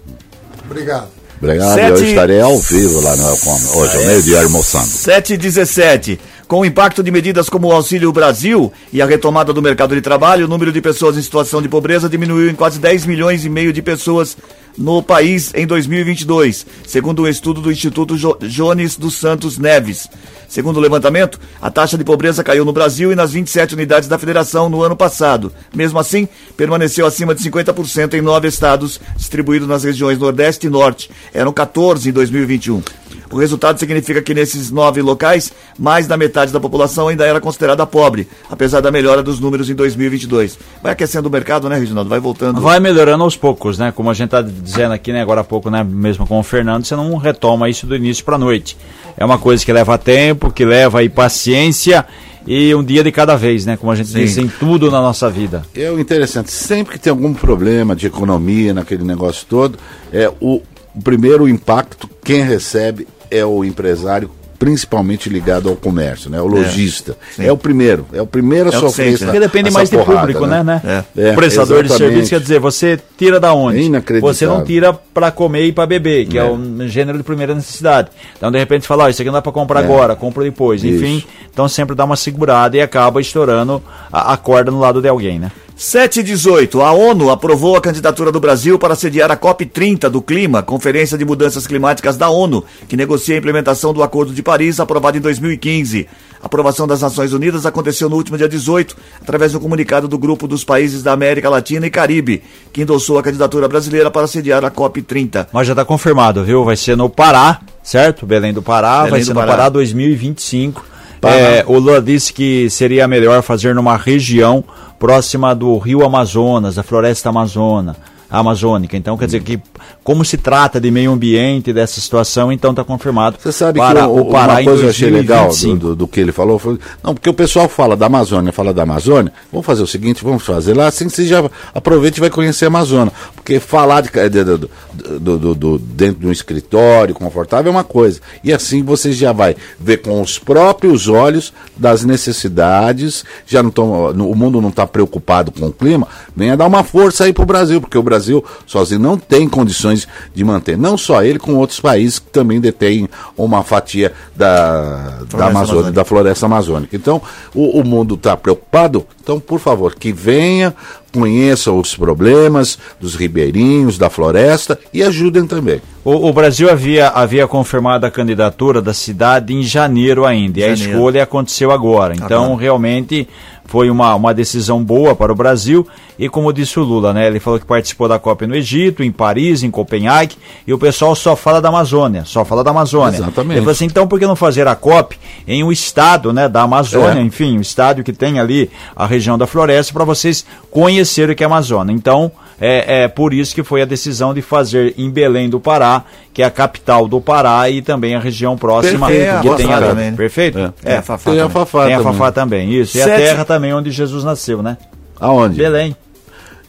Obrigado. 0.65 1.09
Obrigado, 1.39 1.75
Sete- 1.75 2.01
eu 2.03 2.09
estarei 2.09 2.41
ao 2.41 2.59
vivo 2.59 3.01
lá 3.01 3.15
no 3.15 3.29
Elcom. 3.29 3.61
Hoje, 3.75 3.97
ao 3.99 4.05
meio-dia, 4.07 4.43
almoçando. 4.43 4.87
7 4.87 5.35
e 5.35 5.37
17. 5.37 6.19
Com 6.49 6.61
o 6.61 6.65
impacto 6.65 7.03
de 7.03 7.11
medidas 7.11 7.49
como 7.49 7.67
o 7.67 7.73
Auxílio 7.73 8.13
Brasil 8.13 8.73
e 8.93 9.03
a 9.03 9.07
retomada 9.07 9.53
do 9.53 9.61
mercado 9.61 9.97
de 9.97 10.01
trabalho, 10.01 10.47
o 10.47 10.49
número 10.49 10.71
de 10.71 10.81
pessoas 10.81 11.19
em 11.19 11.23
situação 11.23 11.61
de 11.61 11.69
pobreza 11.69 12.09
diminuiu 12.09 12.49
em 12.49 12.55
quase 12.55 12.79
10 12.79 13.05
milhões 13.05 13.45
e 13.45 13.49
meio 13.49 13.73
de 13.73 13.83
pessoas 13.83 14.37
no 14.79 15.03
país 15.03 15.53
em 15.57 15.67
2022, 15.67 16.65
segundo 16.87 17.23
um 17.23 17.27
estudo 17.27 17.61
do 17.61 17.73
Instituto 17.73 18.17
jo 18.17 18.37
Jones 18.43 18.97
dos 18.97 19.15
Santos 19.15 19.59
Neves. 19.59 20.09
Segundo 20.49 20.77
o 20.77 20.81
levantamento, 20.81 21.41
a 21.61 21.69
taxa 21.69 21.99
de 21.99 22.05
pobreza 22.05 22.45
caiu 22.45 22.65
no 22.65 22.73
Brasil 22.73 23.11
e 23.11 23.17
nas 23.17 23.33
27 23.33 23.75
unidades 23.75 24.09
da 24.09 24.17
federação 24.17 24.69
no 24.69 24.83
ano 24.83 24.95
passado. 24.95 25.53
Mesmo 25.75 25.99
assim, 25.99 26.29
permaneceu 26.57 27.07
acima 27.07 27.35
de 27.35 27.43
50% 27.43 28.15
em 28.15 28.21
nove 28.21 28.47
estados, 28.47 29.01
distribuídos 29.17 29.67
nas 29.67 29.83
regiões 29.83 30.19
Nordeste 30.19 30.69
e 30.69 30.71
Norte. 30.71 31.11
Eram 31.35 31.53
14 31.53 32.09
em 32.09 32.13
2021. 32.13 32.83
O 33.31 33.39
resultado 33.39 33.79
significa 33.79 34.23
que 34.23 34.35
nesses 34.35 34.71
nove 34.71 35.03
locais, 35.03 35.53
mais 35.79 36.07
da 36.07 36.17
metade 36.17 36.36
da 36.53 36.61
população 36.61 37.09
ainda 37.09 37.25
era 37.25 37.41
considerada 37.41 37.87
pobre, 37.87 38.29
apesar 38.51 38.81
da 38.81 38.91
melhora 38.91 39.23
dos 39.23 39.41
números 39.41 39.71
em 39.71 39.75
2022. 39.75 40.59
Vai 40.83 40.93
aquecendo 40.93 41.29
o 41.29 41.33
mercado, 41.33 41.69
né, 41.69 41.79
Reginaldo? 41.79 42.11
Vai 42.11 42.21
voltando. 42.21 42.61
Vai 42.61 42.79
melhorando 42.81 43.25
aos 43.25 43.37
poucos, 43.37 43.79
né? 43.79 43.93
Como 43.93 44.11
a 44.11 44.15
gente 44.15 44.27
está 44.27 44.43
dizendo 44.43 44.93
aqui, 44.93 45.13
né, 45.13 45.23
agora 45.23 45.41
há 45.41 45.45
pouco, 45.45 45.71
né, 45.71 45.85
mesmo 45.85 46.27
com 46.27 46.39
o 46.39 46.43
Fernando, 46.43 46.85
você 46.85 46.95
não 46.95 47.17
retoma 47.17 47.69
isso 47.69 47.87
do 47.87 47.97
início 47.97 48.25
para 48.25 48.37
a 48.37 48.39
noite. 48.39 48.77
É 49.17 49.25
uma 49.25 49.39
coisa 49.39 49.65
que 49.65 49.73
leva 49.73 49.97
tempo, 49.97 50.51
que 50.51 50.65
leva 50.65 51.01
aí 51.01 51.09
paciência 51.09 52.07
e 52.47 52.75
um 52.75 52.85
dia 52.85 53.03
de 53.03 53.11
cada 53.11 53.37
vez, 53.37 53.67
né? 53.67 53.77
Como 53.77 53.91
a 53.91 53.97
gente 53.97 54.11
Sim. 54.11 54.21
diz 54.21 54.39
em 54.39 54.47
tudo 54.47 54.91
na 54.91 55.01
nossa 55.01 55.29
vida. 55.29 55.65
É 55.75 55.91
o 55.91 55.99
interessante, 55.99 56.51
sempre 56.51 56.95
que 56.95 57.01
tem 57.01 57.11
algum 57.11 57.35
problema 57.35 57.97
de 57.97 58.07
economia 58.07 58.73
naquele 58.73 59.03
negócio 59.03 59.47
todo, 59.49 59.79
é 60.13 60.31
o, 60.41 60.63
o 60.95 61.03
primeiro 61.03 61.49
impacto, 61.49 62.09
quem 62.23 62.43
recebe 62.43 63.09
é 63.31 63.45
o 63.45 63.65
empresário 63.65 64.31
principalmente 64.59 65.29
ligado 65.29 65.69
ao 65.69 65.77
comércio, 65.77 66.31
né? 66.31 66.41
O 66.41 66.47
é, 66.47 66.51
lojista. 66.51 67.17
É, 67.39 67.47
é 67.47 67.53
o 67.53 67.57
primeiro, 67.57 68.07
é 68.13 68.21
o 68.21 68.27
primeiro 68.27 68.71
a 68.71 68.77
é 68.77 68.79
sofrer 68.79 69.15
essa, 69.15 69.27
Porque 69.27 69.41
depende 69.41 69.71
mais 69.71 69.91
de 69.91 69.97
porrada, 69.97 70.21
público, 70.21 70.47
né? 70.47 70.63
né? 70.63 71.05
É. 71.17 71.29
É, 71.29 71.33
Prestador 71.35 71.85
de 71.85 71.93
serviço, 71.93 72.31
quer 72.31 72.41
dizer, 72.41 72.59
você 72.59 72.99
tira 73.17 73.39
da 73.39 73.53
onde? 73.53 73.91
Você 74.21 74.47
não 74.47 74.65
tira 74.65 74.93
para 74.93 75.31
comer 75.31 75.67
e 75.67 75.73
para 75.73 75.87
beber, 75.87 76.27
que 76.27 76.39
é. 76.39 76.45
um 76.45 76.83
é. 76.83 76.89
gênero 76.89 77.19
de 77.19 77.25
primeira 77.25 77.55
necessidade. 77.55 78.11
Então, 78.37 78.51
de 78.51 78.59
repente, 78.59 78.87
fala, 78.87 79.05
oh, 79.05 79.09
isso 79.09 79.23
aqui 79.23 79.27
não 79.29 79.35
dá 79.35 79.43
para 79.43 79.53
comprar 79.53 79.81
agora, 79.81 80.17
compra 80.17 80.43
depois. 80.45 80.83
Isso. 80.83 81.05
Enfim, 81.05 81.25
então 81.53 81.69
sempre 81.69 81.95
dá 81.95 82.05
uma 82.05 82.17
segurada 82.17 82.77
e 82.77 82.81
acaba 82.81 83.21
estourando 83.21 83.83
a, 84.13 84.33
a 84.33 84.37
corda 84.37 84.71
no 84.71 84.79
lado 84.79 85.01
de 85.01 85.09
alguém, 85.09 85.39
né? 85.39 85.51
7 85.77 86.21
e 86.21 86.23
18. 86.23 86.81
A 86.81 86.91
ONU 86.93 87.31
aprovou 87.31 87.77
a 87.77 87.83
candidatura 87.83 88.33
do 88.33 88.41
Brasil 88.41 88.79
para 88.79 88.95
sediar 88.95 89.31
a 89.31 89.37
COP30 89.37 90.09
do 90.09 90.23
Clima, 90.23 90.63
Conferência 90.63 91.19
de 91.19 91.25
Mudanças 91.27 91.67
Climáticas 91.67 92.17
da 92.17 92.31
ONU, 92.31 92.65
que 92.89 92.97
negocia 92.97 93.35
a 93.35 93.39
implementação 93.39 93.93
do 93.93 94.03
Acordo 94.03 94.33
de 94.33 94.43
Paris, 94.43 94.81
aprovado 94.81 95.19
em 95.19 95.21
2015. 95.21 96.09
A 96.43 96.47
aprovação 96.47 96.87
das 96.87 97.03
Nações 97.03 97.35
Unidas 97.35 97.67
aconteceu 97.67 98.09
no 98.09 98.17
último 98.17 98.39
dia 98.39 98.49
18, 98.49 98.97
através 99.21 99.53
do 99.53 99.61
comunicado 99.61 100.09
do 100.09 100.17
Grupo 100.17 100.49
dos 100.49 100.65
Países 100.65 101.03
da 101.03 101.13
América 101.13 101.51
Latina 101.51 101.87
e 101.87 101.91
Caribe, 101.91 102.43
que 102.73 102.81
endossou 102.81 103.19
a 103.19 103.23
candidatura 103.23 103.69
brasileira 103.69 104.11
para 104.11 104.27
sediar 104.27 104.65
a 104.65 104.71
COP30. 104.71 105.49
Mas 105.53 105.67
já 105.67 105.75
está 105.75 105.85
confirmado, 105.85 106.43
viu? 106.43 106.65
Vai 106.65 106.77
ser 106.77 106.97
no 106.97 107.11
Pará, 107.11 107.61
certo? 107.83 108.25
Belém 108.25 108.55
do 108.55 108.63
Pará, 108.63 109.05
Belém 109.05 109.11
vai 109.11 109.21
do 109.21 109.27
ser 109.27 109.35
Pará. 109.35 109.47
no 109.47 109.53
Pará 109.53 109.69
2025. 109.69 110.96
É, 111.23 111.65
o 111.67 111.79
Lula 111.79 112.01
disse 112.01 112.33
que 112.33 112.69
seria 112.71 113.09
melhor 113.09 113.43
fazer 113.43 113.75
numa 113.75 113.97
região 113.97 114.63
próxima 114.99 115.55
do 115.55 115.77
rio 115.79 116.05
Amazonas, 116.05 116.77
da 116.77 116.83
floresta 116.83 117.29
amazona 117.29 117.97
amazônica. 118.31 118.97
Então, 118.97 119.17
quer 119.17 119.27
dizer 119.27 119.43
que, 119.43 119.61
como 120.03 120.25
se 120.25 120.37
trata 120.37 120.81
de 120.81 120.91
meio 120.91 121.13
ambiente, 121.13 121.73
dessa 121.73 122.01
situação, 122.01 122.51
então 122.51 122.71
está 122.71 122.83
confirmado. 122.83 123.37
Você 123.41 123.53
sabe 123.53 123.79
para 123.79 124.03
que 124.03 124.07
o, 124.07 124.21
o 124.21 124.31
Pará 124.31 124.55
uma 124.55 124.65
coisa 124.65 124.85
eu 124.85 124.91
achei 124.91 125.11
legal 125.11 125.49
do, 125.49 125.77
do, 125.77 125.97
do, 125.97 126.09
que 126.09 126.21
ele 126.21 126.33
falou, 126.33 126.59
foi, 126.59 126.79
não, 127.03 127.15
porque 127.15 127.29
o 127.29 127.35
pessoal 127.35 127.69
fala 127.69 127.97
da 127.97 128.07
Amazônia, 128.07 128.53
fala 128.53 128.73
da 128.73 128.83
Amazônia, 128.83 129.33
vamos 129.53 129.67
fazer 129.67 129.83
o 129.83 129.87
seguinte, 129.87 130.25
vamos 130.25 130.45
fazer 130.45 130.75
lá, 130.75 130.87
assim 130.87 131.09
você 131.09 131.27
já 131.27 131.49
aproveita 131.75 132.19
e 132.19 132.21
vai 132.21 132.31
conhecer 132.31 132.65
a 132.65 132.69
Amazônia. 132.69 133.13
Porque 133.35 133.61
falar 133.61 134.03
de, 134.03 134.11
do, 134.45 135.39
do, 135.39 135.55
do, 135.55 135.79
dentro 135.79 136.21
de 136.21 136.27
um 136.27 136.33
escritório 136.33 137.15
confortável 137.15 137.71
é 137.71 137.75
uma 137.75 137.85
coisa. 137.85 138.21
E 138.43 138.53
assim 138.53 138.83
você 138.83 139.13
já 139.13 139.33
vai 139.33 139.57
ver 139.79 139.99
com 139.99 140.21
os 140.21 140.39
próprios 140.39 141.09
olhos 141.09 141.53
das 141.77 142.05
necessidades, 142.05 143.25
já 143.47 143.63
não 143.63 143.71
tão, 143.71 144.11
o 144.11 144.35
mundo 144.35 144.61
não 144.61 144.71
está 144.71 144.87
preocupado 144.87 145.53
com 145.53 145.67
o 145.67 145.73
clima, 145.73 146.09
venha 146.35 146.57
dar 146.57 146.67
uma 146.67 146.83
força 146.83 147.25
aí 147.25 147.33
para 147.33 147.43
o 147.43 147.47
Brasil, 147.47 147.81
porque 147.81 147.99
o 147.99 148.03
Brasil 148.03 148.16
Brasil 148.17 148.45
sozinho 148.67 149.01
não 149.01 149.19
tem 149.19 149.49
condições 149.49 150.09
de 150.35 150.43
manter. 150.43 150.77
Não 150.77 150.97
só 150.97 151.23
ele, 151.23 151.39
com 151.39 151.55
outros 151.55 151.81
países 151.81 152.19
que 152.19 152.31
também 152.31 152.61
detêm 152.61 153.09
uma 153.37 153.63
fatia 153.63 154.13
da, 154.35 155.21
da, 155.31 155.47
Amazônia, 155.47 155.93
da 155.93 156.05
floresta 156.05 156.47
amazônica. 156.47 156.97
Então, 156.97 157.21
o, 157.55 157.81
o 157.81 157.85
mundo 157.85 158.15
está 158.15 158.37
preocupado. 158.37 159.07
Então, 159.23 159.39
por 159.39 159.61
favor, 159.61 159.95
que 159.95 160.13
venha, 160.13 160.75
conheça 161.13 161.73
os 161.73 161.97
problemas 161.97 162.79
dos 163.01 163.15
ribeirinhos, 163.15 163.99
da 163.99 164.11
floresta 164.11 164.79
e 164.93 165.03
ajudem 165.03 165.47
também. 165.47 165.81
O, 166.05 166.29
o, 166.29 166.33
Brasil 166.33 166.71
havia, 166.71 167.09
havia 167.09 167.49
confirmado 167.49 168.07
a 168.07 168.11
candidatura 168.11 168.81
da 168.81 168.95
cidade 168.95 169.53
em 169.53 169.63
janeiro 169.63 170.25
ainda, 170.25 170.61
e 170.61 170.63
janeiro. 170.63 170.83
a 170.83 170.93
escolha 170.93 171.23
aconteceu 171.23 171.71
agora. 171.71 172.15
Então, 172.15 172.45
agora. 172.45 172.61
realmente 172.61 173.29
foi 173.67 173.91
uma, 173.91 174.15
uma 174.15 174.33
decisão 174.33 174.83
boa 174.83 175.15
para 175.15 175.33
o 175.33 175.35
Brasil. 175.35 175.87
E 176.19 176.29
como 176.29 176.53
disse 176.53 176.79
o 176.81 176.83
Lula, 176.83 177.13
né? 177.13 177.27
Ele 177.27 177.39
falou 177.39 177.59
que 177.59 177.67
participou 177.67 178.09
da 178.09 178.19
Copa 178.19 178.47
no 178.47 178.55
Egito, 178.55 179.03
em 179.03 179.13
Paris, 179.13 179.63
em 179.63 179.71
Copenhague, 179.71 180.37
e 180.67 180.73
o 180.73 180.79
pessoal 180.79 181.15
só 181.15 181.37
fala 181.37 181.61
da 181.61 181.69
Amazônia, 181.69 182.25
só 182.25 182.45
fala 182.45 182.65
da 182.65 182.71
Amazônia. 182.71 183.19
Exatamente. 183.19 183.53
Ele 183.53 183.61
falou 183.61 183.73
assim, 183.73 183.85
então 183.85 184.09
por 184.09 184.19
que 184.19 184.27
não 184.27 184.37
fazer 184.37 184.67
a 184.67 184.75
COP 184.75 185.19
em 185.47 185.63
um 185.63 185.71
estado, 185.71 186.33
né, 186.33 186.49
da 186.49 186.63
Amazônia, 186.63 187.21
é. 187.21 187.23
enfim, 187.23 187.59
um 187.59 187.61
estádio 187.61 188.03
que 188.03 188.13
tem 188.13 188.39
ali 188.39 188.71
a 188.95 189.07
região 189.07 189.37
da 189.37 189.47
floresta 189.47 189.93
para 189.93 190.05
vocês 190.05 190.47
conhecerem 190.71 191.35
o 191.35 191.37
que 191.37 191.45
é 191.45 191.47
a 191.47 191.51
Amazônia. 191.51 191.93
Então, 191.93 192.33
é, 192.59 193.03
é 193.03 193.09
por 193.09 193.35
isso 193.35 193.55
que 193.55 193.63
foi 193.63 193.83
a 193.83 193.85
decisão 193.85 194.33
de 194.33 194.41
fazer 194.41 194.95
em 194.97 195.11
Belém 195.11 195.51
do 195.51 195.61
Pará, 195.61 196.05
que 196.37 196.43
é 196.43 196.45
a 196.45 196.51
capital 196.51 197.09
do 197.09 197.19
Pará 197.19 197.71
e 197.71 197.81
também 197.81 198.15
a 198.15 198.21
região 198.21 198.59
próxima 198.59 199.07
Perfeito, 199.07 199.41
que 199.41 199.57
tem 199.57 199.73
a 199.73 199.81
também, 199.81 200.11
né? 200.11 200.17
Perfeito? 200.19 200.59
É, 200.59 200.73
é, 200.85 200.97
a 200.99 201.03
Fafá 201.03 201.31
tem 201.31 201.41
a 201.41 201.49
Fafá 201.49 201.87
tem 201.87 201.95
a 201.95 202.03
Fafá 202.03 202.31
também, 202.31 202.71
isso. 202.75 202.93
Sete... 202.93 203.09
E 203.09 203.11
a 203.11 203.17
terra 203.17 203.45
também 203.47 203.73
onde 203.73 203.91
Jesus 203.91 204.23
nasceu, 204.23 204.63
né? 204.63 204.77
Aonde? 205.19 205.57
Belém. 205.57 205.97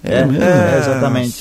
É, 0.01 0.20
é, 0.20 0.22
é 0.22 0.78
exatamente. 0.80 1.36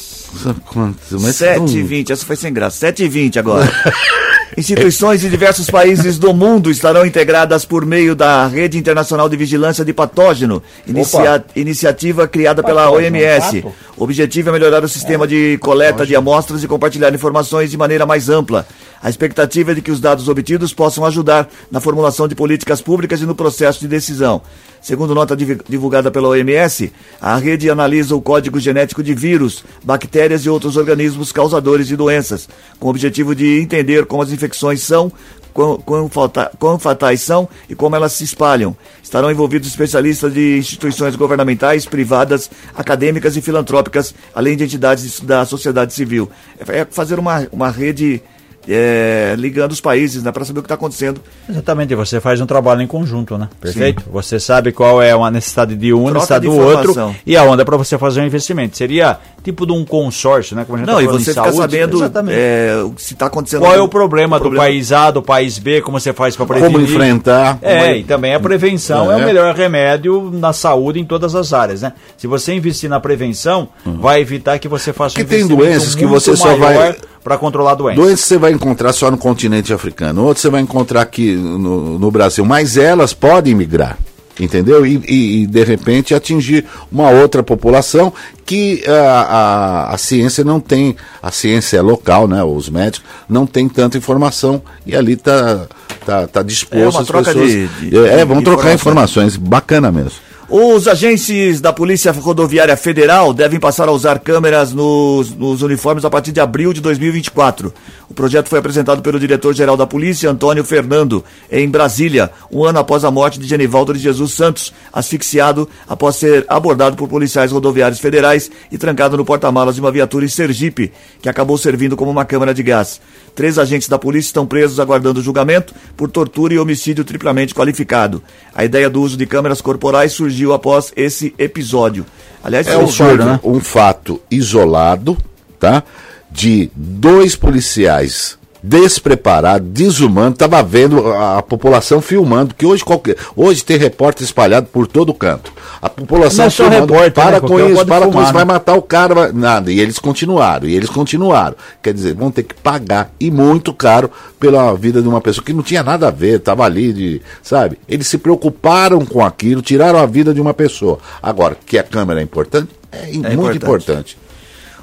Mas 1.13 1.37
7 1.37 1.79
e 1.79 1.83
20, 1.85 2.13
essa 2.13 2.27
foi 2.27 2.35
sem 2.35 2.53
graça. 2.53 2.79
7 2.79 3.05
e 3.05 3.09
20 3.09 3.39
agora. 3.39 3.65
Instituições 4.55 5.21
de 5.21 5.29
diversos 5.29 5.69
países 5.69 6.19
do 6.19 6.33
mundo 6.33 6.71
estarão 6.71 7.05
integradas 7.05 7.65
por 7.65 7.85
meio 7.85 8.15
da 8.15 8.47
Rede 8.47 8.79
Internacional 8.79 9.29
de 9.29 9.37
Vigilância 9.37 9.85
de 9.85 9.93
Patógeno, 9.93 10.63
inicia 10.87 11.45
iniciativa 11.55 12.29
criada 12.29 12.63
pela 12.63 12.91
OMS. 12.91 13.65
O 13.97 14.05
objetivo 14.05 14.51
é 14.51 14.53
melhorar 14.53 14.85
o 14.85 14.89
sistema 14.89 15.27
de 15.27 15.59
coleta 15.59 16.07
de 16.07 16.15
amostras 16.15 16.63
e 16.63 16.69
compartilhar 16.69 17.13
informações 17.15 17.71
de 17.71 17.77
maneira 17.77 18.07
mais 18.07 18.29
ampla. 18.29 18.67
A 19.03 19.11
expectativa 19.11 19.73
é 19.73 19.75
de 19.75 19.83
que 19.83 19.91
os 19.91 20.01
dados 20.01 20.29
obtidos 20.29 20.73
possam 20.73 21.05
ajudar 21.05 21.49
na 21.71 21.81
formulação 21.81 22.29
de 22.29 22.35
políticas 22.35 22.81
públicas 22.81 23.21
e 23.21 23.27
no 23.27 23.35
processo 23.35 23.81
de 23.81 23.89
decisão. 23.89 24.43
Segundo 24.87 25.17
nota 25.17 25.37
divulgada 25.37 26.13
pela 26.13 26.29
OMS, 26.29 26.93
a 27.21 27.37
rede 27.39 27.69
analisa 27.69 28.15
o 28.15 28.23
código 28.23 28.61
genético 28.61 29.03
de 29.03 29.15
vírus, 29.15 29.65
bactérias 29.83 30.47
e 30.47 30.49
outros 30.49 30.77
organismos 30.77 31.33
causadores 31.33 31.89
de 31.89 31.97
doenças, 31.97 32.49
com 32.79 32.87
o 32.87 32.91
objetivo 32.91 33.35
de 33.35 33.59
entender 33.61 34.07
como 34.07 34.23
as 34.23 34.31
infecções 34.31 34.85
são, 34.85 35.11
quão, 35.53 36.79
fatais 36.79 37.21
são 37.21 37.49
e 37.69 37.75
como 37.75 37.97
elas 37.97 38.13
se 38.13 38.23
espalham. 38.23 38.77
Estarão 39.03 39.29
envolvidos 39.29 39.67
especialistas 39.67 40.33
de 40.33 40.57
instituições 40.59 41.17
governamentais, 41.17 41.85
privadas, 41.85 42.49
acadêmicas 42.73 43.37
e 43.37 43.43
filantrópicas, 43.43 44.15
além 44.33 44.57
de 44.57 44.63
entidades 44.63 45.19
da 45.19 45.45
sociedade 45.45 45.95
civil. 45.95 46.31
É 46.61 46.87
fazer 46.89 47.19
uma, 47.19 47.45
uma 47.51 47.71
rede 47.71 48.23
é, 48.69 49.35
ligando 49.39 49.73
os 49.73 49.81
países, 49.81 50.23
né, 50.23 50.33
para 50.33 50.45
saber 50.45 50.61
o 50.61 50.63
que 50.63 50.67
está 50.67 50.75
acontecendo. 50.75 51.21
Exatamente, 51.49 51.95
você 51.95 52.21
faz 52.21 52.41
um 52.41 52.47
trabalho 52.47 52.83
em 52.83 52.87
conjunto, 52.87 53.39
né? 53.39 53.49
Perfeito? 53.61 54.03
Sim. 54.03 54.11
Você 54.13 54.41
sabe 54.41 54.73
qual 54.73 55.03
é 55.03 55.15
uma 55.15 55.31
necessidade 55.31 55.77
de 55.77 55.93
um, 55.93 56.11
necessidade 56.11 56.47
do 56.47 56.57
outro, 56.57 57.15
e 57.25 57.37
aonde 57.37 57.63
é 57.63 57.65
para 57.65 57.77
você 57.77 57.97
fazer 57.99 58.21
um 58.21 58.27
investimento. 58.27 58.77
Seria 58.77 59.19
tipo 59.43 59.65
de 59.65 59.73
um 59.73 59.85
consórcio, 59.85 60.57
né? 60.57 60.65
Como 60.65 60.77
a 60.77 60.81
gente 60.81 60.89
Não, 60.89 60.97
tá 60.97 61.03
e 61.03 61.07
você 61.07 61.33
fica 61.33 61.53
sabendo 61.53 62.05
é, 62.31 62.85
se 62.97 63.15
está 63.15 63.27
acontecendo. 63.27 63.61
Qual 63.61 63.75
é 63.75 63.81
o 63.81 63.89
problema, 63.89 64.41
problema, 64.41 64.57
do 64.57 64.69
país 64.69 64.93
A, 64.93 65.11
do 65.11 65.23
país 65.23 65.59
B, 65.59 65.81
como 65.81 66.01
você 66.01 66.13
faz 66.13 66.35
para 66.35 66.47
prevenir. 66.47 66.73
Como 66.73 66.85
enfrentar. 66.85 67.59
É, 67.63 67.99
e 67.99 68.05
também 68.05 68.35
a 68.35 68.41
prevenção 68.41 69.11
é. 69.11 69.15
é. 69.15 69.23
o 69.23 69.25
melhor 69.25 69.55
remédio 69.55 70.31
na 70.33 70.53
saúde 70.53 70.99
em 70.99 71.05
todas 71.05 71.35
as 71.35 71.53
áreas, 71.53 71.83
né? 71.83 71.93
Se 72.17 72.27
você 72.27 72.55
investir 72.55 72.91
na 72.91 72.99
prevenção, 72.99 73.69
uhum. 73.85 73.99
vai 73.99 74.21
evitar 74.21 74.59
que 74.59 74.67
você 74.67 74.93
faça 74.93 75.15
um 75.15 75.23
que 75.23 75.29
tem 75.29 75.47
doenças 75.47 75.95
que 75.95 76.07
você 76.07 76.37
só 76.37 76.57
vai 76.57 76.97
para 77.27 77.37
controlar 77.37 77.73
a 77.73 77.75
doença. 77.75 78.01
Doenças 78.01 78.25
você 78.25 78.39
vai 78.39 78.53
encontrar 78.53 78.93
só 78.93 79.11
no 79.11 79.19
continente 79.19 79.73
africano, 79.73 80.23
outras 80.23 80.43
você 80.43 80.49
vai 80.49 80.61
encontrar 80.61 81.03
aqui 81.03 81.35
no, 81.35 81.99
no 81.99 82.09
Brasil, 82.09 82.45
mas 82.45 82.77
elas 82.77 83.13
podem 83.13 83.53
migrar. 83.53 83.99
entendeu? 84.39 84.87
E, 84.87 85.03
e, 85.09 85.43
e, 85.43 85.47
de 85.49 85.65
repente 85.65 86.15
atingir 86.15 86.65
uma 86.93 87.11
outra 87.11 87.43
população 87.43 88.13
que 88.45 88.85
a, 88.87 88.93
a, 88.93 89.95
a, 89.95 89.99
ciência 89.99 90.45
não 90.45 90.61
tem, 90.61 90.95
a 91.21 91.33
ciência 91.33 91.79
é 91.79 91.83
local, 91.83 92.29
né? 92.29 92.45
Os 92.45 92.69
médicos 92.69 93.03
não 93.29 93.45
tem 93.45 93.69
tanta 93.69 93.99
informação 93.99 94.63
e 94.87 94.95
ali 94.95 95.15
está 95.15 95.67
tá, 96.05 96.29
tá 96.29 96.43
disposto 96.45 97.13
é 97.13 97.19
as 97.19 97.27
pessoas. 97.27 97.51
De, 97.51 97.67
de, 97.91 98.07
é, 98.07 98.25
vão 98.25 98.41
trocar 98.41 98.73
informações, 98.73 99.37
bacana 99.37 99.91
mesmo. 99.91 100.21
Os 100.49 100.87
agentes 100.87 101.61
da 101.61 101.73
Polícia 101.73 102.13
Rodoviária 102.13 102.77
Federal 102.77 103.35
devem 103.35 103.59
passar 103.59 103.89
a 103.89 103.93
usar 103.93 104.21
câmeras 104.21 104.73
nos, 104.73 105.35
nos, 105.35 105.61
uniformes 105.61 106.05
a 106.05 106.11
partir 106.11 106.31
de 106.31 106.39
abril 106.39 106.73
de 106.73 106.81
2024. 106.81 107.75
O 108.09 108.15
projeto 108.15 108.49
foi 108.49 108.61
apresentado 108.61 109.03
pelo 109.03 109.19
diretor-geral 109.19 109.77
da 109.77 109.89
Polícia, 109.89 110.31
Antônio 110.31 110.63
Fernando, 110.63 111.25
em 111.51 111.69
Brasília, 111.69 112.31
um 112.49 112.63
ano 112.63 112.79
após 112.79 113.05
a 113.05 113.11
morte 113.11 113.41
de 113.41 113.49
Genivaldo 113.49 113.93
de 113.93 113.99
Jesus 113.99 114.35
Santos, 114.35 114.73
asfixiado 114.93 115.69
após 115.89 116.15
ser 116.15 116.45
abordado 116.47 116.95
por 116.95 117.09
policiais 117.09 117.51
rodoviários 117.51 117.99
federais 117.99 118.49
e 118.71 118.79
trancado 118.79 119.17
no 119.17 119.25
porta-malas 119.25 119.75
de 119.75 119.81
uma 119.81 119.91
viatura 119.91 120.25
em 120.25 120.29
Sergipe, 120.29 120.93
que 121.21 121.29
acabou 121.29 121.59
servindo 121.59 121.97
como 121.97 122.13
uma 122.13 122.25
câmara 122.25 122.55
de 122.55 122.63
gás. 122.63 123.01
Três 123.37 123.59
agentes 123.59 123.87
da 123.87 123.99
polícia 123.99 124.31
estão 124.31 124.47
presos 124.47 124.81
aguardando 124.81 125.23
julgamento 125.23 125.75
por 125.95 126.11
tortura 126.11 126.55
e 126.55 126.59
homicídio 126.59 127.05
triplamente 127.05 127.55
qualificado. 127.55 128.23
A 128.55 128.65
ideia 128.65 128.89
do 128.89 129.03
uso 129.03 129.15
de 129.15 129.27
câmeras 129.27 129.61
corporais 129.61 130.13
surgiu 130.13 130.55
após 130.55 130.91
esse 130.97 131.35
episódio. 131.39 132.07
Aliás, 132.43 132.67
é 132.67 132.79
um, 132.79 132.89
fato, 132.89 133.17
né? 133.25 133.41
um 133.45 133.61
fato 133.61 134.23
isolado, 134.31 135.19
tá? 135.61 135.85
De 136.33 136.71
dois 136.75 137.37
policiais 137.37 138.39
despreparado, 138.67 139.65
desumano, 139.65 140.33
estava 140.33 140.61
vendo 140.61 141.07
a, 141.13 141.39
a, 141.39 141.43
população 141.43 142.01
filmando, 142.01 142.53
que 142.53 142.67
hoje 142.67 142.85
qualquer, 142.85 143.17
hoje 143.37 143.65
tem 143.65 143.77
repórter 143.77 144.25
espalhado 144.25 144.67
por 144.73 144.89
todo 144.89 145.15
canto. 145.15 145.53
A 145.81 145.89
população 145.89 146.51
filmando, 146.51 146.93
repórter, 146.93 147.13
para 147.13 147.41
né? 147.41 147.49
com 147.49 147.61
isso, 147.61 147.87
para 147.87 148.05
fumar, 148.07 148.13
com 148.13 148.23
isso, 148.23 148.33
né? 148.33 148.33
vai 148.33 148.45
matar 148.45 148.75
o 148.75 148.83
cara, 148.83 149.15
vai... 149.15 149.33
nada. 149.33 149.71
E 149.71 149.79
eles 149.79 150.01
continuaram, 150.01 150.67
e 150.67 150.75
eles 150.75 150.91
continuaram. 150.91 151.55
Quer 151.81 151.95
dizer, 151.95 152.15
vão 152.15 152.31
ter 152.31 152.43
que 152.43 152.55
pagar 152.55 153.13
e 153.21 153.31
muito 153.31 153.73
caro 153.73 154.11
pela 154.41 154.75
vida 154.75 155.01
de 155.01 155.07
uma 155.07 155.21
pessoa 155.21 155.45
que 155.45 155.53
não 155.53 155.63
tinha 155.63 155.85
nada 155.85 156.09
a 156.09 156.11
ver, 156.11 156.39
estava 156.39 156.65
ali 156.65 156.93
de, 156.93 157.23
sabe? 157.43 157.79
Eles 157.89 158.09
se 158.09 158.19
preocuparam 158.19 159.07
com 159.07 159.25
aquilo, 159.25 159.63
tiraram 159.63 160.01
a 160.01 160.07
vida 160.07 160.35
de 160.35 160.41
uma 160.41 160.53
pessoa. 160.53 160.99
Agora, 161.23 161.57
que 161.65 161.79
a 161.79 161.85
câmera 161.85 162.19
é 162.21 162.25
importante, 162.25 162.71
é, 162.91 163.11
é 163.11 163.13
muito 163.13 163.57
importante. 163.57 163.57
importante. 163.57 164.26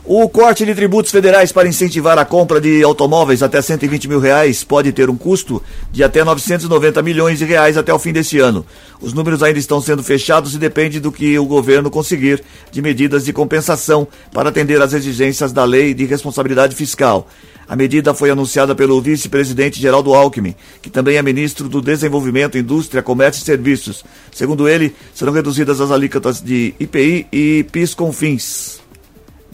O 0.06 0.28
corte 0.28 0.66
de 0.66 0.76
tributos 0.76 1.14
federais 1.14 1.54
para 1.54 1.66
incentivar 1.66 2.20
a 2.20 2.26
compra 2.26 2.60
de 2.60 2.84
automóveis 2.84 3.42
até 3.42 3.62
120 3.62 4.10
mil 4.10 4.20
reais 4.20 4.62
pode 4.62 4.92
ter 4.92 5.10
um 5.10 5.16
custo 5.16 5.64
de 5.94 6.04
até 6.04 6.26
990 6.26 7.02
milhões 7.02 7.40
de 7.40 7.46
reais 7.46 7.78
até 7.78 7.94
o 7.94 7.98
fim 7.98 8.12
desse 8.12 8.38
ano. 8.38 8.66
Os 9.00 9.14
números 9.14 9.42
ainda 9.42 9.60
estão 9.60 9.80
sendo 9.80 10.04
fechados 10.04 10.56
e 10.56 10.58
depende 10.58 11.00
do 11.00 11.10
que 11.10 11.40
o 11.40 11.46
governo 11.46 11.90
conseguir 11.90 12.44
de 12.70 12.82
medidas 12.82 13.24
de 13.24 13.32
compensação 13.32 14.06
para 14.34 14.50
atender 14.50 14.82
às 14.82 14.92
exigências 14.92 15.54
da 15.54 15.64
lei 15.64 15.94
de 15.94 16.04
responsabilidade 16.04 16.76
fiscal. 16.76 17.26
A 17.66 17.74
medida 17.78 18.14
foi 18.14 18.30
anunciada 18.30 18.76
pelo 18.76 19.02
vice-presidente 19.02 19.80
Geraldo 19.80 20.14
Alckmin, 20.14 20.54
que 20.82 20.90
também 20.90 21.16
é 21.16 21.22
ministro 21.22 21.70
do 21.70 21.82
Desenvolvimento, 21.82 22.58
Indústria, 22.58 23.02
Comércio 23.02 23.42
e 23.42 23.46
Serviços. 23.46 24.04
Segundo 24.34 24.68
ele, 24.68 24.94
serão 25.14 25.32
reduzidas 25.32 25.80
as 25.80 25.92
alíquotas 25.92 26.42
de 26.42 26.74
IPI 26.78 27.26
e 27.32 27.66
PIS/COFINS. 27.72 28.83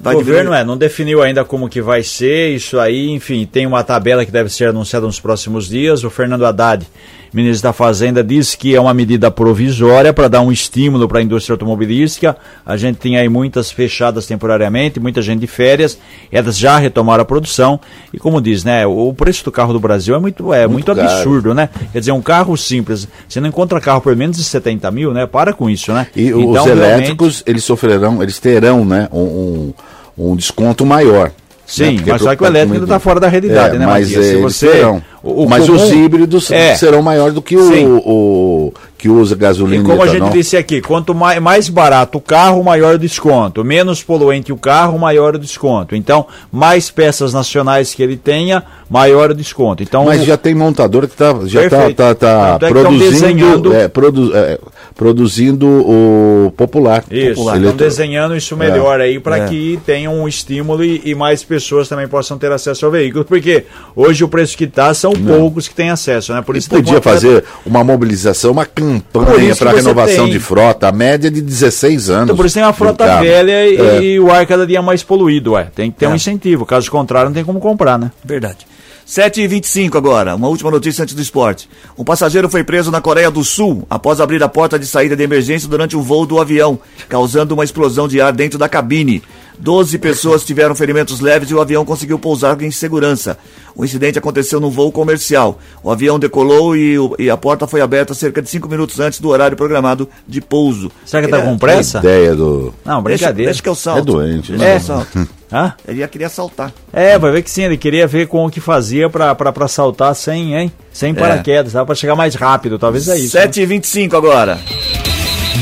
Vai 0.01 0.15
o 0.15 0.17
governo 0.17 0.53
é, 0.53 0.63
não 0.63 0.77
definiu 0.77 1.21
ainda 1.21 1.43
como 1.43 1.67
que 1.67 1.81
vai 1.81 2.03
ser 2.03 2.55
isso 2.55 2.79
aí, 2.79 3.09
enfim, 3.09 3.45
tem 3.45 3.65
uma 3.65 3.83
tabela 3.83 4.25
que 4.25 4.31
deve 4.31 4.49
ser 4.49 4.69
anunciada 4.69 5.05
nos 5.05 5.19
próximos 5.19 5.67
dias. 5.67 6.03
O 6.03 6.09
Fernando 6.09 6.45
Haddad, 6.45 6.85
ministro 7.33 7.63
da 7.63 7.73
Fazenda, 7.73 8.23
disse 8.23 8.57
que 8.57 8.75
é 8.75 8.81
uma 8.81 8.93
medida 8.93 9.29
provisória 9.29 10.13
para 10.13 10.27
dar 10.27 10.41
um 10.41 10.51
estímulo 10.51 11.07
para 11.07 11.19
a 11.19 11.21
indústria 11.21 11.53
automobilística. 11.53 12.37
A 12.65 12.77
gente 12.77 12.97
tem 12.97 13.17
aí 13.17 13.29
muitas 13.29 13.71
fechadas 13.71 14.25
temporariamente, 14.25 14.99
muita 14.99 15.21
gente 15.21 15.39
de 15.39 15.47
férias, 15.47 15.97
elas 16.31 16.57
já 16.57 16.77
retomaram 16.77 17.21
a 17.21 17.25
produção. 17.25 17.79
E 18.13 18.17
como 18.17 18.41
diz, 18.41 18.63
né, 18.63 18.85
o 18.85 19.13
preço 19.13 19.43
do 19.45 19.51
carro 19.51 19.73
do 19.73 19.79
Brasil 19.79 20.15
é 20.15 20.19
muito, 20.19 20.53
é 20.53 20.67
muito, 20.67 20.87
muito 20.87 21.01
absurdo, 21.01 21.53
né? 21.53 21.69
Quer 21.91 21.99
dizer, 21.99 22.11
um 22.11 22.21
carro 22.21 22.55
simples, 22.57 23.07
você 23.27 23.39
não 23.39 23.49
encontra 23.49 23.79
carro 23.79 24.01
por 24.01 24.15
menos 24.15 24.37
de 24.37 24.43
70 24.43 24.89
mil, 24.91 25.13
né? 25.13 25.25
Para 25.25 25.53
com 25.53 25.69
isso, 25.69 25.91
né? 25.93 26.07
E 26.15 26.27
então, 26.27 26.49
os 26.49 26.65
elétricos, 26.65 27.35
realmente... 27.35 27.43
eles 27.45 27.63
sofrerão, 27.63 28.23
eles 28.23 28.39
terão, 28.39 28.83
né, 28.85 29.07
um, 29.11 29.19
um 29.19 29.73
um 30.19 30.35
desconto 30.35 30.85
maior. 30.85 31.31
Sim, 31.69 31.97
né? 31.97 32.03
mas 32.07 32.21
só 32.23 32.35
que 32.35 32.41
o 32.41 32.47
elétrico 32.47 32.73
ainda 32.73 32.85
está 32.85 32.99
fora 32.99 33.19
da 33.19 33.27
realidade, 33.27 33.75
é, 33.75 33.79
né, 33.79 33.85
mas 33.85 34.07
Matias? 34.07 34.25
Se 34.25 34.35
você, 34.37 34.71
serão. 34.71 35.03
O, 35.21 35.43
o 35.43 35.49
mas 35.49 35.67
comum, 35.67 35.77
os 35.77 35.91
híbridos 35.91 36.49
é, 36.49 36.73
serão 36.73 37.03
maiores 37.03 37.35
do 37.35 37.43
que 37.43 37.55
o, 37.55 37.97
o, 37.97 38.73
que 38.97 39.07
usa 39.07 39.35
gasolina. 39.35 39.83
E 39.83 39.85
como 39.85 40.01
a 40.01 40.07
gente 40.07 40.31
disse 40.31 40.57
aqui, 40.57 40.81
quanto 40.81 41.13
mais, 41.13 41.39
mais 41.39 41.69
barato 41.69 42.17
o 42.17 42.21
carro, 42.21 42.63
maior 42.63 42.95
o 42.95 42.97
desconto. 42.97 43.63
Menos 43.63 44.01
poluente 44.01 44.51
o 44.51 44.57
carro, 44.57 44.97
maior 44.97 45.35
o 45.35 45.39
desconto. 45.39 45.95
Então, 45.95 46.25
mais 46.51 46.89
peças 46.89 47.33
nacionais 47.33 47.93
que 47.93 48.01
ele 48.01 48.17
tenha, 48.17 48.63
maior 48.89 49.29
o 49.29 49.35
desconto. 49.35 49.83
Então, 49.83 50.05
mas 50.05 50.25
já 50.25 50.37
tem 50.37 50.55
montador 50.55 51.07
que 51.07 51.15
tá, 51.15 51.35
já 51.45 51.65
está 51.65 51.91
tá, 51.91 52.15
tá, 52.15 52.59
tá 52.59 52.67
produzindo, 52.67 53.73
é, 53.73 53.87
produ, 53.87 54.35
é, 54.35 54.57
produzindo 54.99 55.65
o 55.65 56.51
popular. 56.57 57.05
Isso, 57.09 57.35
popular. 57.35 57.55
estão 57.55 57.75
desenhando 57.77 58.35
isso 58.35 58.57
melhor 58.57 58.99
é. 58.99 59.05
aí 59.05 59.17
para 59.17 59.37
é. 59.37 59.47
que 59.47 59.79
tenha 59.85 60.11
um 60.11 60.27
estímulo 60.27 60.83
e, 60.83 61.01
e, 61.05 61.15
mais 61.15 61.41
pessoas 61.41 61.87
também 61.87 62.05
possam 62.05 62.37
ter 62.37 62.51
acesso 62.51 62.85
ao 62.85 62.91
veículo. 62.91 63.23
Porque 63.23 63.63
hoje 63.95 64.25
o 64.25 64.27
preço 64.27 64.57
que 64.57 64.65
está 64.65 64.93
são 64.93 65.13
Não. 65.13 65.37
poucos 65.37 65.69
que 65.69 65.73
têm 65.73 65.89
acesso, 65.89 66.33
né? 66.33 66.41
Por 66.41 66.57
isso 66.57 66.69
podia 66.69 67.01
fazer 67.01 67.45
uma 67.65 67.81
mobilização, 67.81 68.51
uma 68.51 68.65
campanha 68.65 69.55
para 69.55 69.71
renovação 69.71 70.25
tem. 70.25 70.33
de 70.33 70.39
frota, 70.39 70.89
a 70.89 70.91
média 70.91 71.29
é 71.29 71.31
de 71.31 71.41
16 71.41 72.09
anos. 72.09 72.23
Então 72.25 72.35
por 72.35 72.45
isso 72.45 72.55
tem 72.55 72.63
uma 72.63 72.73
frota 72.73 73.21
velha 73.21 73.69
e, 73.69 73.77
é. 73.77 74.01
e, 74.03 74.19
o 74.19 74.29
ar 74.29 74.45
cada 74.45 74.67
dia 74.67 74.81
mais 74.81 75.01
poluído, 75.01 75.53
ué. 75.53 75.69
Tem 75.73 75.89
que 75.89 75.97
ter 75.97 76.07
um 76.07 76.15
incentivo, 76.15 76.65
caso 76.65 76.91
contrário 76.91 77.29
não 77.29 77.33
tem 77.33 77.45
como 77.45 77.61
comprar, 77.61 77.97
né? 77.97 78.11
Verdade. 78.21 78.67
7h25 79.09 79.95
agora, 79.95 80.35
uma 80.35 80.49
última 80.49 80.69
notícia 80.69 81.01
antes 81.01 81.15
do 81.15 81.21
esporte. 81.21 81.67
Um 81.97 82.03
passageiro 82.03 82.47
foi 82.47 82.63
preso 82.63 82.91
na 82.91 83.01
Coreia 83.01 83.31
do 83.31 83.43
Sul 83.43 83.83
após 83.89 84.21
abrir 84.21 84.43
a 84.43 84.47
porta 84.47 84.77
de 84.77 84.85
saída 84.85 85.15
de 85.15 85.23
emergência 85.23 85.67
durante 85.67 85.97
o 85.97 86.01
voo 86.03 86.27
do 86.27 86.39
avião, 86.39 86.77
causando 87.09 87.55
uma 87.55 87.63
explosão 87.63 88.07
de 88.07 88.21
ar 88.21 88.31
dentro 88.31 88.59
da 88.59 88.69
cabine. 88.69 89.23
Doze 89.59 89.97
pessoas 89.97 90.45
tiveram 90.45 90.73
ferimentos 90.73 91.19
leves 91.19 91.51
e 91.51 91.53
o 91.53 91.59
avião 91.59 91.83
conseguiu 91.83 92.17
pousar 92.17 92.61
em 92.61 92.71
segurança. 92.71 93.37
O 93.75 93.83
incidente 93.83 94.17
aconteceu 94.17 94.59
no 94.59 94.71
voo 94.71 94.89
comercial. 94.89 95.59
O 95.83 95.91
avião 95.91 96.17
decolou 96.17 96.75
e, 96.77 96.97
o, 96.97 97.13
e, 97.19 97.29
a 97.29 97.35
porta 97.35 97.67
foi 97.67 97.81
aberta 97.81 98.13
cerca 98.13 98.41
de 98.41 98.49
cinco 98.49 98.69
minutos 98.69 98.99
antes 99.01 99.19
do 99.19 99.27
horário 99.27 99.57
programado 99.57 100.09
de 100.25 100.39
pouso. 100.39 100.89
Será 101.05 101.21
que 101.21 101.33
está 101.33 101.45
com 101.45 101.57
pressa? 101.57 101.99
ideia 101.99 102.33
do... 102.35 102.73
Não, 102.85 103.01
brincadeira. 103.03 103.33
Deixa, 103.33 103.45
deixa 103.47 103.63
que 103.63 103.69
eu 103.69 103.75
salto. 103.75 103.99
É 103.99 104.01
doente. 104.01 104.51
Deixa 104.53 104.65
né? 104.65 104.71
que 104.71 104.75
eu 104.77 104.87
salto. 104.87 105.27
Hã? 105.51 105.73
Ele 105.87 105.99
ia 105.99 106.07
querer 106.07 106.29
saltar. 106.29 106.71
É, 106.93 107.17
vai 107.17 107.31
ver 107.31 107.41
que 107.41 107.49
sim, 107.49 107.63
ele 107.63 107.77
queria 107.77 108.05
ver 108.05 108.27
com 108.27 108.45
o 108.45 108.51
que 108.51 108.61
fazia 108.61 109.09
para 109.09 109.67
saltar 109.67 110.13
sem, 110.15 110.55
hein? 110.55 110.71
Sem 110.93 111.11
é. 111.11 111.13
paraquedas, 111.13 111.75
é. 111.75 111.83
para 111.83 111.95
chegar 111.95 112.15
mais 112.15 112.35
rápido, 112.35 112.77
talvez 112.77 113.07
é 113.07 113.17
isso. 113.17 113.35
7h25 113.35 114.11
né? 114.11 114.17
agora. 114.17 114.59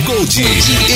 Gold 0.05 0.41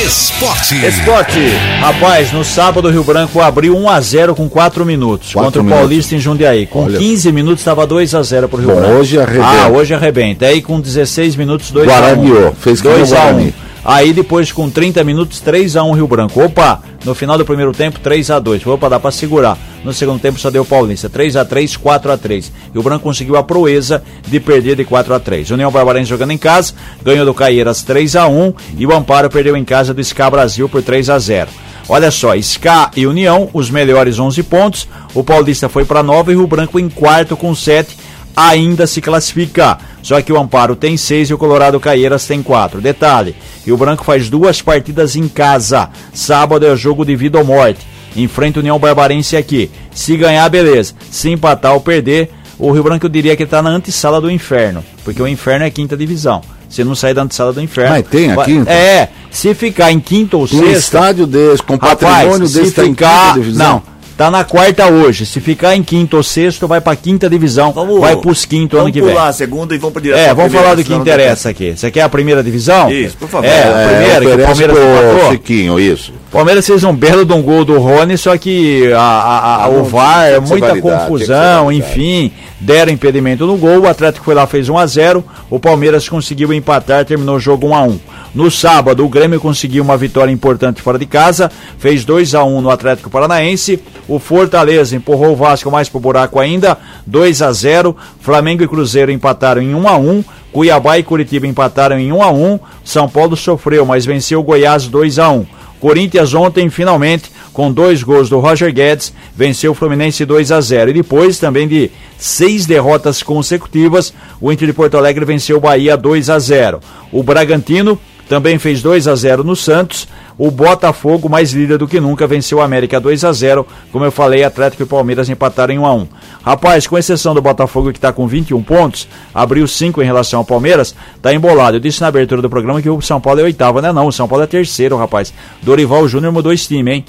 Esporte. 0.06 0.86
Esporte. 0.86 1.40
Rapaz, 1.80 2.32
no 2.32 2.44
sábado 2.44 2.88
o 2.88 2.92
Rio 2.92 3.04
Branco 3.04 3.40
abriu 3.40 3.76
1 3.76 3.90
a 3.90 4.02
0 4.02 4.36
com 4.36 4.50
4 4.50 4.86
minutos 4.86 5.34
quatro 5.34 5.62
contra 5.62 5.62
o 5.62 5.80
Paulista 5.80 6.16
em 6.16 6.20
Jundiaí. 6.20 6.66
Com 6.68 6.84
Olha. 6.86 6.98
15 6.98 7.32
minutos 7.32 7.62
estava 7.62 7.88
2 7.88 8.14
a 8.14 8.22
0 8.22 8.50
pro 8.50 8.60
Rio 8.60 8.70
Bom, 8.70 8.76
Branco. 8.76 8.96
Hoje 8.96 9.20
arrebenta. 9.20 9.48
Ah, 9.48 9.70
hoje 9.70 9.94
arrebenta. 9.94 10.46
Aí 10.46 10.62
com 10.62 10.80
16 10.80 11.36
minutos 11.36 11.72
2 11.72 11.90
a 11.90 12.14
1. 12.14 12.54
Fez 12.56 12.82
2 12.82 13.14
a 13.14 13.26
1. 13.28 13.54
Aí 13.84 14.14
depois 14.14 14.52
com 14.52 14.70
30 14.70 15.04
minutos 15.04 15.40
3 15.40 15.76
a 15.76 15.84
1 15.84 15.92
Rio 15.94 16.08
Branco. 16.08 16.44
Opa, 16.44 16.82
no 17.04 17.16
final 17.16 17.38
do 17.38 17.46
primeiro 17.46 17.72
tempo 17.72 18.00
3 18.00 18.30
a 18.30 18.40
2. 18.40 18.66
Opa, 18.68 18.90
dá 18.90 19.00
para 19.00 19.12
segurar. 19.12 19.58
No 19.84 19.92
segundo 19.94 20.22
tempo 20.22 20.40
só 20.40 20.50
deu 20.50 20.64
Paulista, 20.64 21.10
3 21.10 21.36
a 21.36 21.46
3, 21.46 21.76
4 21.76 22.12
a 22.12 22.18
3. 22.18 22.52
E 22.74 22.78
o 22.78 22.84
Branco 22.84 23.04
conseguiu 23.04 23.36
a 23.36 23.44
proeza 23.44 24.04
de 24.28 24.40
perder 24.40 24.76
de 24.76 24.86
4 24.86 25.14
a 25.14 25.20
3. 25.20 25.50
União 25.52 25.72
Barbarense 25.72 26.10
jogando 26.10 26.32
em 26.32 26.38
casa, 26.38 26.74
ganhou 27.02 27.26
do 27.26 27.34
Caieiras 27.34 27.82
3 27.84 28.16
a 28.16 28.28
1 28.28 28.54
e 28.78 28.86
o 28.86 28.94
Amparo 28.94 29.30
perdeu 29.30 29.58
em 29.58 29.66
casa 29.66 29.94
do 29.94 30.04
SCA 30.04 30.30
Brasil 30.30 30.70
por 30.70 30.84
3 30.84 31.10
a 31.10 31.18
0. 31.18 31.50
Olha 31.90 32.12
só, 32.12 32.40
SCA 32.40 32.92
e 32.96 33.08
União, 33.08 33.50
os 33.54 33.70
melhores 33.70 34.20
11 34.20 34.44
pontos. 34.44 34.88
O 35.14 35.24
Paulista 35.24 35.68
foi 35.68 35.84
para 35.84 36.04
9 36.04 36.34
e 36.34 36.36
o 36.36 36.48
Branco 36.48 36.80
em 36.80 36.88
quarto 36.88 37.36
com 37.36 37.54
7 37.56 37.98
ainda 38.36 38.88
se 38.88 39.02
classifica. 39.02 39.78
Só 40.02 40.22
que 40.22 40.34
o 40.34 40.40
Amparo 40.40 40.76
tem 40.76 40.98
seis 40.98 41.30
e 41.30 41.34
o 41.34 41.38
Colorado 41.38 41.80
Caieiras 41.80 42.26
tem 42.26 42.42
quatro. 42.42 42.82
Detalhe: 42.82 43.36
e 43.66 43.72
o 43.72 43.78
Branco 43.78 44.04
faz 44.04 44.30
duas 44.30 44.62
partidas 44.62 45.16
em 45.16 45.28
casa. 45.28 45.90
Sábado 46.14 46.66
é 46.66 46.76
jogo 46.76 47.06
de 47.06 47.16
vida 47.16 47.38
ou 47.38 47.46
morte. 47.46 47.91
Enfrenta 48.16 48.60
o 48.60 48.62
União 48.62 48.78
Barbarense 48.78 49.38
aqui. 49.38 49.72
Se 49.94 50.16
ganhar, 50.18 50.48
beleza. 50.50 50.94
Se 51.10 51.30
empatar 51.30 51.74
ou 51.74 51.82
perder, 51.82 52.30
o 52.60 52.72
Rio 52.72 52.84
Branco 52.84 53.06
eu 53.06 53.10
diria 53.10 53.36
que 53.36 53.44
está 53.44 53.62
na 53.62 53.70
antessala 53.70 54.20
do 54.22 54.30
inferno. 54.30 54.84
Porque 55.04 55.22
o 55.22 55.28
inferno 55.28 55.66
é 55.66 55.70
quinta 55.70 55.98
divisão. 55.98 56.42
Se 56.70 56.84
não 56.84 56.96
sair 56.96 57.14
da 57.14 57.24
antessala 57.24 57.52
do 57.52 57.62
inferno. 57.62 57.92
Mas 57.92 58.08
tem 58.08 58.32
a 58.32 58.38
quinta? 58.44 58.72
É. 58.72 59.10
Se 59.30 59.54
ficar 59.54 59.92
em 59.92 60.00
quinta 60.00 60.38
ou 60.38 60.48
sexta. 60.48 60.66
Um 60.66 60.72
estádio 60.72 61.28
desse, 61.28 61.64
com 61.64 61.78
patrimônio 61.78 62.32
rapaz, 62.32 62.54
desse, 62.54 62.72
se 62.72 62.84
ficar, 62.84 63.38
Não, 63.38 63.82
Tá 64.22 64.30
na 64.30 64.44
quarta 64.44 64.86
hoje. 64.88 65.26
Se 65.26 65.40
ficar 65.40 65.76
em 65.76 65.82
quinto 65.82 66.16
ou 66.16 66.22
sexto, 66.22 66.68
vai 66.68 66.80
pra 66.80 66.96
quinta 66.96 67.28
divisão. 67.28 67.72
Vamos- 67.72 68.00
vai 68.00 68.16
pros 68.16 68.46
quinto 68.46 68.76
ano 68.76 68.84
Vamos 68.84 68.94
que 68.94 69.02
vem. 69.02 69.10
pular 69.16 69.30
a 69.30 69.34
segunda 69.34 69.74
e 69.74 69.80
vamos 69.80 69.94
pra 69.94 70.02
direto 70.04 70.20
É, 70.20 70.28
vamos 70.28 70.44
primeira, 70.44 70.62
falar 70.64 70.76
do 70.76 70.84
que 70.84 70.94
interessa 70.94 71.50
aqui. 71.50 71.76
Você 71.76 71.90
quer 71.90 72.04
a 72.04 72.10
primeira 72.10 72.44
divisão? 72.44 72.92
Isso, 72.92 73.18
por 73.18 73.28
favor. 73.28 73.48
É, 73.48 73.64
a 73.64 73.80
É, 73.80 73.88
primeira, 73.88 74.20
que 74.20 74.28
o 74.44 74.46
Palmeiras 74.46 74.78
pro. 74.78 75.32
Chiquinho, 75.32 75.80
isso. 75.80 76.14
Palmeiras 76.32 76.68
fez 76.68 76.84
um 76.84 76.94
belo 76.96 77.26
de 77.26 77.34
um 77.34 77.42
gol 77.42 77.66
do 77.66 77.80
Rony, 77.80 78.16
só 78.16 78.38
que 78.38 78.94
a, 78.94 79.00
a- 79.00 79.40
a- 79.40 79.64
Ah, 79.66 79.70
o 79.70 79.84
VAR, 79.86 80.30
ser 80.34 80.40
muita 80.42 80.74
ser 80.76 80.82
confusão, 80.82 81.72
enfim, 81.72 82.32
deram 82.60 82.94
impedimento 82.94 83.48
no 83.48 83.58
gol, 83.58 83.80
o 83.80 83.88
Atlético 83.88 84.24
foi 84.24 84.36
lá, 84.36 84.46
fez 84.46 84.70
1 84.70 84.78
a 84.78 84.86
0 84.86 85.26
o 85.50 85.60
Palmeiras 85.60 86.08
conseguiu 86.08 86.54
empatar, 86.54 87.04
terminou 87.06 87.38
o 87.38 87.40
jogo 87.40 87.68
1 87.70 87.76
a 87.76 87.82
1 87.82 88.00
No 88.34 88.50
sábado, 88.50 89.06
o 89.06 89.10
Grêmio 89.10 89.42
conseguiu 89.42 89.84
uma 89.84 89.98
vitória 89.98 90.32
importante 90.32 90.82
fora 90.82 90.98
de 90.98 91.06
casa, 91.06 91.52
fez 91.78 92.06
2 92.06 92.34
a 92.34 92.44
1 92.46 92.62
no 92.62 92.70
Atlético 92.70 93.10
Paranaense, 93.10 93.78
o 94.08 94.20
Fortaleza 94.20 94.96
empurrou 94.96 95.34
o 95.34 95.36
Vasco 95.36 95.70
mais 95.70 95.90
pro 95.90 96.00
buraco 96.00 96.40
ainda, 96.40 96.78
2 97.06 97.42
a 97.42 97.52
0 97.52 97.96
Flamengo 98.22 98.64
e 98.64 98.68
Cruzeiro 98.68 99.12
empataram 99.12 99.62
em 99.62 99.76
1 99.76 99.88
a 99.88 99.98
1 99.98 100.24
Cuiabá 100.52 100.98
e 100.98 101.04
Curitiba 101.04 101.46
empataram 101.46 102.00
em 102.00 102.12
1 102.14 102.24
a 102.24 102.32
1 102.32 102.60
São 102.86 103.10
Paulo 103.10 103.36
sofreu, 103.36 103.86
mas 103.86 104.06
venceu 104.06 104.40
o 104.40 104.44
Goiás 104.44 104.88
2 104.88 105.20
a 105.20 105.30
1 105.30 105.46
Corinthians 105.82 106.36
ontem, 106.36 106.70
finalmente, 106.70 107.32
com 107.52 107.72
dois 107.72 108.04
gols 108.04 108.30
do 108.30 108.40
Roger 108.40 108.72
Guedes, 108.72 109.12
venceu 109.36 109.72
o 109.72 109.76
Fluminense 109.76 110.24
2 110.24 110.52
a 110.52 110.62
0. 110.62 110.92
E 110.92 110.94
depois 110.94 111.40
também 111.40 111.68
de 111.68 111.90
seis 112.20 112.68
derrotas 112.68 113.24
consecutivas, 113.24 114.14
o 114.40 114.52
Inter 114.52 114.68
de 114.68 114.74
Porto 114.74 114.96
Alegre 114.96 115.26
venceu 115.26 115.58
o 115.58 115.60
Bahia 115.60 115.98
2 115.98 116.30
a 116.30 116.38
0. 116.38 116.80
O 117.12 117.24
Bragantino 117.24 118.00
também 118.32 118.58
fez 118.58 118.82
2 118.82 119.10
a 119.10 119.14
0 119.14 119.44
no 119.44 119.58
Santos. 119.58 120.08
O 120.38 120.50
Botafogo, 120.50 121.28
mais 121.28 121.52
líder 121.52 121.78
do 121.78 121.86
que 121.86 122.00
nunca, 122.00 122.26
venceu 122.26 122.60
o 122.60 122.62
América 122.62 122.98
2 122.98 123.26
a 123.26 123.34
0. 123.34 123.68
Como 123.92 124.06
eu 124.06 124.12
falei, 124.12 124.42
Atlético 124.42 124.84
e 124.84 124.86
Palmeiras 124.86 125.28
empataram 125.28 125.74
em 125.74 125.80
1 125.80 125.86
a 125.86 125.94
1. 125.94 126.08
Rapaz, 126.42 126.88
com 126.88 126.98
exceção 126.98 127.34
do 127.34 127.42
Botafogo 127.42 127.92
que 127.92 127.98
está 127.98 128.14
com 128.14 128.26
21 128.26 128.64
pontos, 128.64 129.06
abriu 129.36 129.68
5 129.68 130.02
em 130.02 130.06
relação 130.06 130.40
ao 130.40 130.46
Palmeiras, 130.46 130.96
tá 131.22 131.34
embolado. 131.34 131.76
Eu 131.76 131.82
disse 131.82 132.00
na 132.00 132.08
abertura 132.08 132.42
do 132.42 132.50
programa 132.50 132.82
que 132.82 132.90
o 132.90 133.02
São 133.02 133.20
Paulo 133.20 133.42
é 133.42 133.44
oitavo, 133.44 133.82
né? 133.82 133.92
Não, 133.92 134.08
o 134.08 134.14
São 134.14 134.30
Paulo 134.30 134.46
é 134.46 134.48
terceiro, 134.48 134.96
rapaz. 134.96 135.34
Dorival 135.62 136.08
Júnior 136.08 136.32
mudou 136.32 136.54
esse 136.54 136.70
time, 136.70 136.90
hein? 136.90 137.06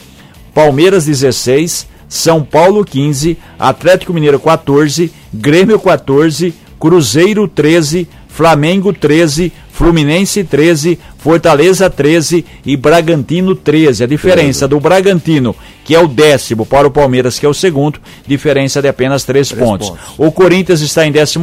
Palmeiras 0.53 1.07
16, 1.07 1.87
São 2.09 2.43
Paulo 2.43 2.85
15, 2.85 3.39
Atlético 3.61 4.13
Mineiro 4.13 4.41
14, 4.41 5.13
Grêmio 5.33 5.79
14, 5.79 6.53
Cruzeiro 6.81 7.47
13, 7.47 8.09
Flamengo 8.27 8.93
13, 8.95 9.53
Fluminense 9.83 10.45
13, 10.45 10.97
Fortaleza 11.19 11.91
13 11.91 12.47
e 12.65 12.77
Bragantino 12.77 13.57
13. 13.57 14.05
A 14.05 14.07
diferença 14.07 14.69
do 14.69 14.79
Bragantino, 14.79 15.57
que 15.85 15.93
é 15.93 15.99
o 15.99 16.07
décimo, 16.07 16.65
para 16.65 16.87
o 16.87 16.91
Palmeiras, 16.91 17.37
que 17.37 17.45
é 17.45 17.49
o 17.49 17.55
segundo, 17.55 17.99
diferença 18.25 18.81
de 18.81 18.87
apenas 18.87 19.25
3 19.25 19.51
pontos. 19.51 19.91
pontos. 19.91 20.15
O 20.17 20.31
Corinthians 20.31 20.83
está 20.83 21.05
em 21.05 21.13
14 21.13 21.37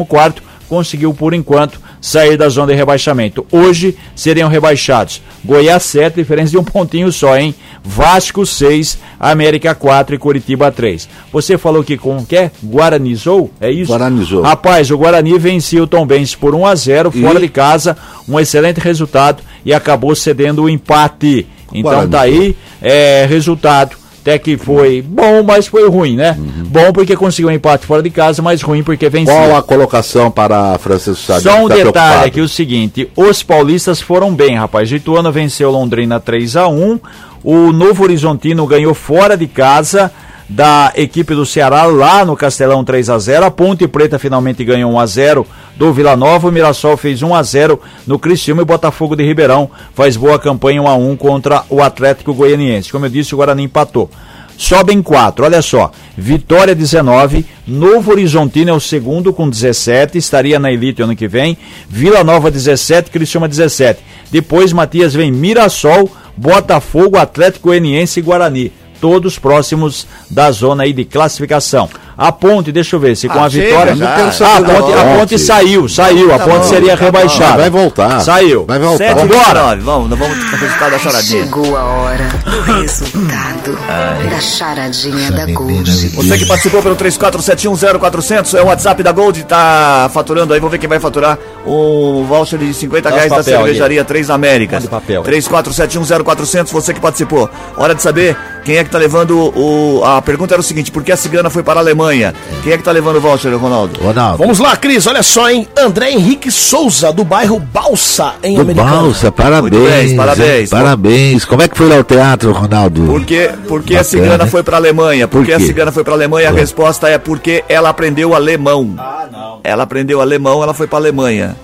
conseguiu 0.70 1.14
por 1.14 1.34
enquanto 1.34 1.82
sair 2.00 2.38
da 2.38 2.48
zona 2.48 2.72
de 2.72 2.78
rebaixamento. 2.78 3.46
Hoje 3.52 3.98
seriam 4.16 4.48
rebaixados 4.48 5.22
Goiás 5.44 5.84
7, 5.84 6.16
diferença 6.16 6.52
de 6.52 6.58
um 6.58 6.64
pontinho 6.64 7.12
só, 7.12 7.38
hein? 7.38 7.56
Vasco 7.84 8.46
6, 8.46 9.00
América 9.20 9.74
4 9.74 10.16
e 10.16 10.18
Curitiba 10.18 10.72
3. 10.72 11.08
Você 11.32 11.58
falou 11.58 11.84
que 11.84 11.98
com 11.98 12.18
o 12.18 12.26
que? 12.26 12.52
Guaranizou? 12.64 13.50
É 13.60 13.72
isso? 13.72 13.92
Guaranizou. 13.92 14.42
Rapaz, 14.42 14.92
o 14.92 14.98
Guarani 14.98 15.38
vencia 15.40 15.82
o 15.82 15.88
Tombense 15.88 16.36
por 16.38 16.54
1 16.54 16.66
a 16.66 16.76
0 16.76 17.12
fora 17.12 17.40
E? 17.40 17.42
de 17.42 17.50
casa, 17.50 17.98
um 18.28 18.40
excelente 18.40 18.80
resultado 18.80 19.42
e 19.66 19.74
acabou 19.74 20.14
cedendo 20.16 20.64
o 20.64 20.70
empate. 20.70 21.48
Então 21.74 22.08
tá 22.10 22.22
aí, 22.22 22.56
é, 22.82 23.26
resultado 23.30 23.99
até 24.30 24.38
que 24.38 24.58
foi 24.58 25.02
bom, 25.02 25.42
mas 25.44 25.66
foi 25.66 25.90
ruim, 25.90 26.16
né? 26.16 26.38
Bom 26.38 26.94
porque 26.94 27.16
conseguiu 27.16 27.50
um 27.50 27.52
empate 27.52 27.86
fora 27.88 28.04
de 28.04 28.12
casa, 28.12 28.42
mas 28.44 28.62
ruim 28.62 28.84
porque 28.84 29.10
venceu. 29.10 29.34
Qual 29.34 29.56
a 29.56 29.64
colocação 29.64 30.30
para 30.30 30.78
Francisco 30.78 31.16
Sá? 31.26 31.40
Só 31.40 31.64
um 31.64 31.68
Tá 31.68 31.76
detalhe 31.76 31.82
preocupado? 31.92 32.26
aqui, 32.28 32.42
o 32.42 32.48
seguinte, 32.48 33.10
os 33.16 33.42
paulistas 33.42 34.00
foram 34.00 34.34
bem, 34.34 34.56
rapaz. 34.56 34.92
Ituano 34.92 35.32
venceu 35.32 35.72
Londrina 35.72 36.20
3 36.20 36.56
a 36.58 36.68
1 36.68 37.00
o 37.44 37.72
Novo 37.72 38.04
Horizontino 38.04 38.68
ganhou 38.68 38.94
fora 38.94 39.36
de 39.36 39.48
casa 39.48 40.12
da 40.50 40.92
equipe 40.96 41.36
do 41.36 41.46
Ceará 41.46 41.84
lá 41.84 42.26
no 42.26 42.36
Castelão 42.36 42.84
3 42.84 43.10
a 43.12 43.20
0 43.20 43.46
a 43.46 43.52
Ponte 43.52 43.88
Preta 43.88 44.18
finalmente 44.18 44.66
ganhou 44.66 44.92
1 44.94 45.00
a 45.00 45.06
0 45.06 45.48
do 45.78 45.94
Vila 45.94 46.16
Nova, 46.18 46.48
o 46.48 46.52
Mirassol 46.52 46.98
fez 46.98 47.22
1 47.22 47.36
a 47.36 47.44
0 47.44 47.80
no 48.08 48.18
Criciúma 48.18 48.64
e 48.64 48.66
Botafogo 48.66 49.16
de 49.16 49.24
Ribeirão 49.24 49.70
faz 49.94 50.18
boa 50.18 50.40
campanha 50.40 50.82
1 50.82 50.88
a 50.88 50.96
1 50.96 51.16
contra 51.18 51.64
o 51.70 51.82
Atlético 51.82 52.34
Goianiense. 52.34 52.92
Como 52.92 53.06
eu 53.06 53.10
disse, 53.10 53.34
o 53.34 53.38
Guarani 53.38 53.64
empatou. 53.64 54.10
Sobem 54.58 55.02
quatro, 55.02 55.46
olha 55.46 55.62
só. 55.62 55.90
Vitória 56.18 56.76
19, 56.76 57.46
Novo 57.66 58.12
Horizontino 58.12 58.72
é 58.72 58.74
o 58.74 58.80
segundo 58.80 59.32
com 59.32 59.50
17, 59.50 60.18
estaria 60.18 60.60
na 60.60 60.70
elite 60.70 61.02
ano 61.02 61.16
que 61.16 61.30
vem. 61.30 61.58
Vila 61.88 62.26
Nova 62.26 62.52
17, 62.52 63.10
Criciúma 63.10 63.48
17. 63.48 64.02
Depois, 64.30 64.74
Matias, 64.74 65.14
vem 65.14 65.32
Mirassol, 65.32 66.12
Botafogo, 66.36 67.18
Atlético 67.18 67.70
Goianiense 67.70 68.20
e 68.20 68.24
Guarani. 68.24 68.74
Todos 69.02 69.40
próximos 69.40 70.06
da 70.30 70.52
zona 70.52 70.84
aí 70.84 70.92
de 70.94 71.06
classificação. 71.06 71.90
A 72.18 72.34
ponte, 72.34 72.70
deixa 72.70 72.98
eu 72.98 73.00
ver, 73.00 73.16
se 73.16 73.30
com 73.30 73.40
Ah, 73.40 73.46
a 73.46 73.50
chega 73.50 73.66
vitória. 73.68 73.96
já. 73.96 74.10
Ah, 74.10 74.58
a 74.58 74.62
ponte, 74.62 74.94
a 74.94 75.18
ponte. 75.18 75.40
saiu, 75.40 75.88
saiu. 75.88 76.34
A 76.34 76.38
Tá 76.38 76.44
ponte 76.44 76.58
bom, 76.58 76.64
seria 76.64 76.92
tá 76.92 76.98
bom. 76.98 77.06
rebaixada. 77.06 77.58
Vai 77.58 77.70
voltar. 77.70 78.20
Saiu. 78.20 78.66
Vai 78.66 78.78
voltar. 78.78 78.98
Sete. 79.08 79.22
29, 79.22 79.82
Vamos, 79.82 80.10
vamos 80.20 80.38
pro 80.50 80.58
resultado 80.58 80.92
da 80.92 81.00
charadinha. 81.00 81.44
Chegou 81.46 81.78
a 81.78 81.84
hora 81.84 82.28
do 82.44 82.62
resultado 82.74 84.30
da 84.30 84.40
charadinha 84.42 85.32
da 85.32 85.46
Gold. 85.46 86.10
Você 86.10 86.38
que 86.38 86.46
participou 86.46 86.82
pelo 86.84 86.96
34710400 86.98 88.58
é 88.58 88.62
o 88.62 88.66
WhatsApp 88.66 89.02
da 89.02 89.12
Gold, 89.14 89.44
tá 89.44 90.10
faturando 90.14 90.54
aí, 90.54 90.60
vamos 90.60 90.72
ver 90.74 90.78
quem 90.78 90.90
vai 90.90 91.00
faturar 91.00 91.38
o 91.70 92.24
voucher 92.26 92.58
de 92.58 92.74
50 92.74 93.10
Dá 93.10 93.16
reais 93.16 93.30
da 93.30 93.38
papel 93.38 93.58
cervejaria 93.60 94.04
Três 94.04 94.30
Américas. 94.30 94.84
Manda 94.84 95.00
papel. 95.00 95.24
34710400, 95.24 96.72
você 96.72 96.94
que 96.94 97.00
participou. 97.00 97.50
Hora 97.78 97.94
de 97.94 98.02
saber 98.02 98.36
quem 98.64 98.78
é 98.78 98.84
que 98.84 98.90
tá 98.90 98.98
levando 98.98 99.38
o. 99.56 100.04
A 100.04 100.22
pergunta 100.22 100.54
era 100.54 100.62
o 100.62 100.64
seguinte: 100.64 100.92
por 100.92 101.04
que 101.04 101.12
a 101.12 101.18
cigana 101.18 101.50
foi 101.50 101.64
para 101.64 101.80
a 101.80 101.84
Alemanha? 101.84 102.34
Quem 102.64 102.74
é 102.74 102.78
que 102.78 102.84
tá 102.84 102.92
levando 102.92 103.18
o 103.18 103.22
voucher, 103.22 103.56
Ronaldo? 103.56 104.00
Ronaldo. 104.02 104.38
Vamos 104.38 104.60
lá, 104.60 104.76
Cris, 104.76 105.06
olha 105.08 105.24
só, 105.24 105.50
hein? 105.50 105.68
André 105.78 106.12
Henrique 106.12 106.52
Souza, 106.52 107.12
do 107.14 107.24
bairro 107.24 107.60
Balsa, 107.60 108.34
em 108.44 108.56
Do 108.56 108.62
Americana. 108.62 108.92
Balsa, 108.92 109.32
parabéns. 109.32 109.72
Bem, 110.08 110.16
parabéns. 110.16 110.70
Parabéns. 110.70 111.46
Como 111.46 111.62
é 111.62 111.68
que 111.68 111.78
foi 111.78 111.88
lá 111.88 111.98
o 111.98 112.04
teatro, 112.04 112.52
Ronaldo? 112.52 113.02
Por 113.04 113.26
que, 113.26 113.50
por 113.68 113.84
que 113.84 113.96
a 113.96 114.00
Bacana. 114.00 114.04
cigana 114.24 114.48
foi 114.48 114.64
para 114.64 114.78
a 114.78 114.80
Alemanha? 114.80 115.28
Por, 115.28 115.40
Por 115.40 115.46
que 115.46 115.54
a 115.54 115.60
cigana 115.60 115.92
foi 115.92 116.04
para 116.04 116.14
a 116.14 116.18
Alemanha? 116.18 116.50
A 116.50 116.52
resposta 116.52 117.08
é 117.08 117.18
porque 117.18 117.64
ela 117.70 117.90
aprendeu 117.90 118.34
alemão. 118.36 118.96
Ah, 118.98 119.28
não. 119.32 119.60
Ela 119.64 119.84
aprendeu 119.84 120.22
alemão, 120.22 120.64
ela 120.64 120.74
foi 120.74 120.88
para 120.88 120.98
a 120.98 121.02
Alemanha. 121.02 121.56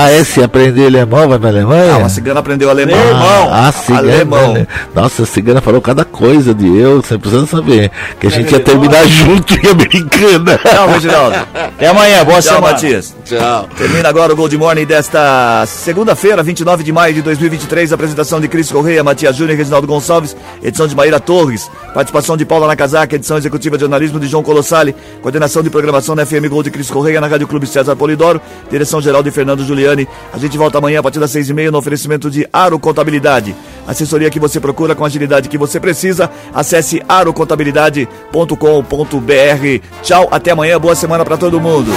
Ah, 0.00 0.10
é? 0.12 0.22
Se 0.22 0.40
aprender 0.40 0.86
alemão, 0.86 1.28
vai 1.28 1.40
pra 1.40 1.48
Alemanha? 1.48 1.94
Não, 1.94 2.04
a 2.04 2.08
cigana 2.08 2.38
aprendeu 2.38 2.70
alemão. 2.70 2.96
Ah, 3.50 3.66
a 3.66 3.72
cigana. 3.72 4.12
Alemão. 4.12 4.52
né? 4.52 4.66
Nossa, 4.94 5.24
a 5.24 5.26
cigana 5.26 5.60
falou 5.60 5.80
cada 5.80 6.04
coisa 6.04 6.54
de 6.54 6.68
eu, 6.68 7.02
você 7.02 7.18
precisa 7.18 7.46
saber. 7.46 7.90
Que 8.20 8.28
a 8.28 8.30
gente 8.30 8.52
ia 8.52 8.60
terminar 8.60 9.04
junto 9.08 9.54
em 9.54 9.68
americana. 9.68 10.56
Tchau, 10.58 10.88
Reginaldo. 10.88 11.36
Até 11.52 11.88
amanhã, 11.88 12.24
boa 12.24 12.40
Tchau, 12.40 12.54
semana. 12.54 12.72
Matias. 12.74 13.16
Tchau. 13.24 13.68
Termina 13.76 14.08
agora 14.08 14.32
o 14.32 14.36
Gold 14.36 14.56
Morning 14.56 14.86
desta 14.86 15.64
segunda-feira, 15.66 16.44
29 16.44 16.84
de 16.84 16.92
maio 16.92 17.14
de 17.14 17.22
2023. 17.22 17.92
Apresentação 17.92 18.40
de 18.40 18.46
Cris 18.46 18.70
Correia, 18.70 19.02
Matias 19.02 19.34
Júnior 19.34 19.54
e 19.54 19.58
Reginaldo 19.58 19.88
Gonçalves. 19.88 20.36
Edição 20.62 20.86
de 20.86 20.94
Maíra 20.94 21.18
Torres. 21.18 21.68
Participação 21.92 22.36
de 22.36 22.44
Paula 22.44 22.68
Nakazaki. 22.68 23.16
Edição 23.16 23.36
executiva 23.36 23.76
de 23.76 23.80
jornalismo 23.80 24.20
de 24.20 24.28
João 24.28 24.44
Colossali. 24.44 24.94
Coordenação 25.22 25.60
de 25.60 25.70
programação 25.70 26.14
da 26.14 26.24
FM 26.24 26.46
Gold 26.48 26.64
de 26.64 26.70
Cris 26.70 26.88
Correia 26.88 27.20
na 27.20 27.26
Rádio 27.26 27.48
Clube 27.48 27.66
César 27.66 27.96
Polidoro. 27.96 28.40
Direção 28.70 29.00
geral 29.00 29.22
de 29.22 29.30
Fernando 29.32 29.64
A 30.32 30.38
gente 30.38 30.58
volta 30.58 30.78
amanhã 30.78 31.00
a 31.00 31.02
partir 31.02 31.20
das 31.20 31.30
seis 31.30 31.48
e 31.48 31.54
meia 31.54 31.70
no 31.70 31.78
oferecimento 31.78 32.30
de 32.30 32.48
Aro 32.52 32.78
Contabilidade. 32.78 33.54
Assessoria 33.86 34.30
que 34.30 34.40
você 34.40 34.60
procura 34.60 34.94
com 34.94 35.04
a 35.04 35.06
agilidade 35.06 35.48
que 35.48 35.58
você 35.58 35.80
precisa. 35.80 36.30
Acesse 36.52 37.02
arocontabilidade.com.br. 37.08 40.02
Tchau, 40.02 40.28
até 40.30 40.50
amanhã. 40.50 40.78
Boa 40.78 40.94
semana 40.94 41.24
para 41.24 41.36
todo 41.36 41.60
mundo. 41.60 41.90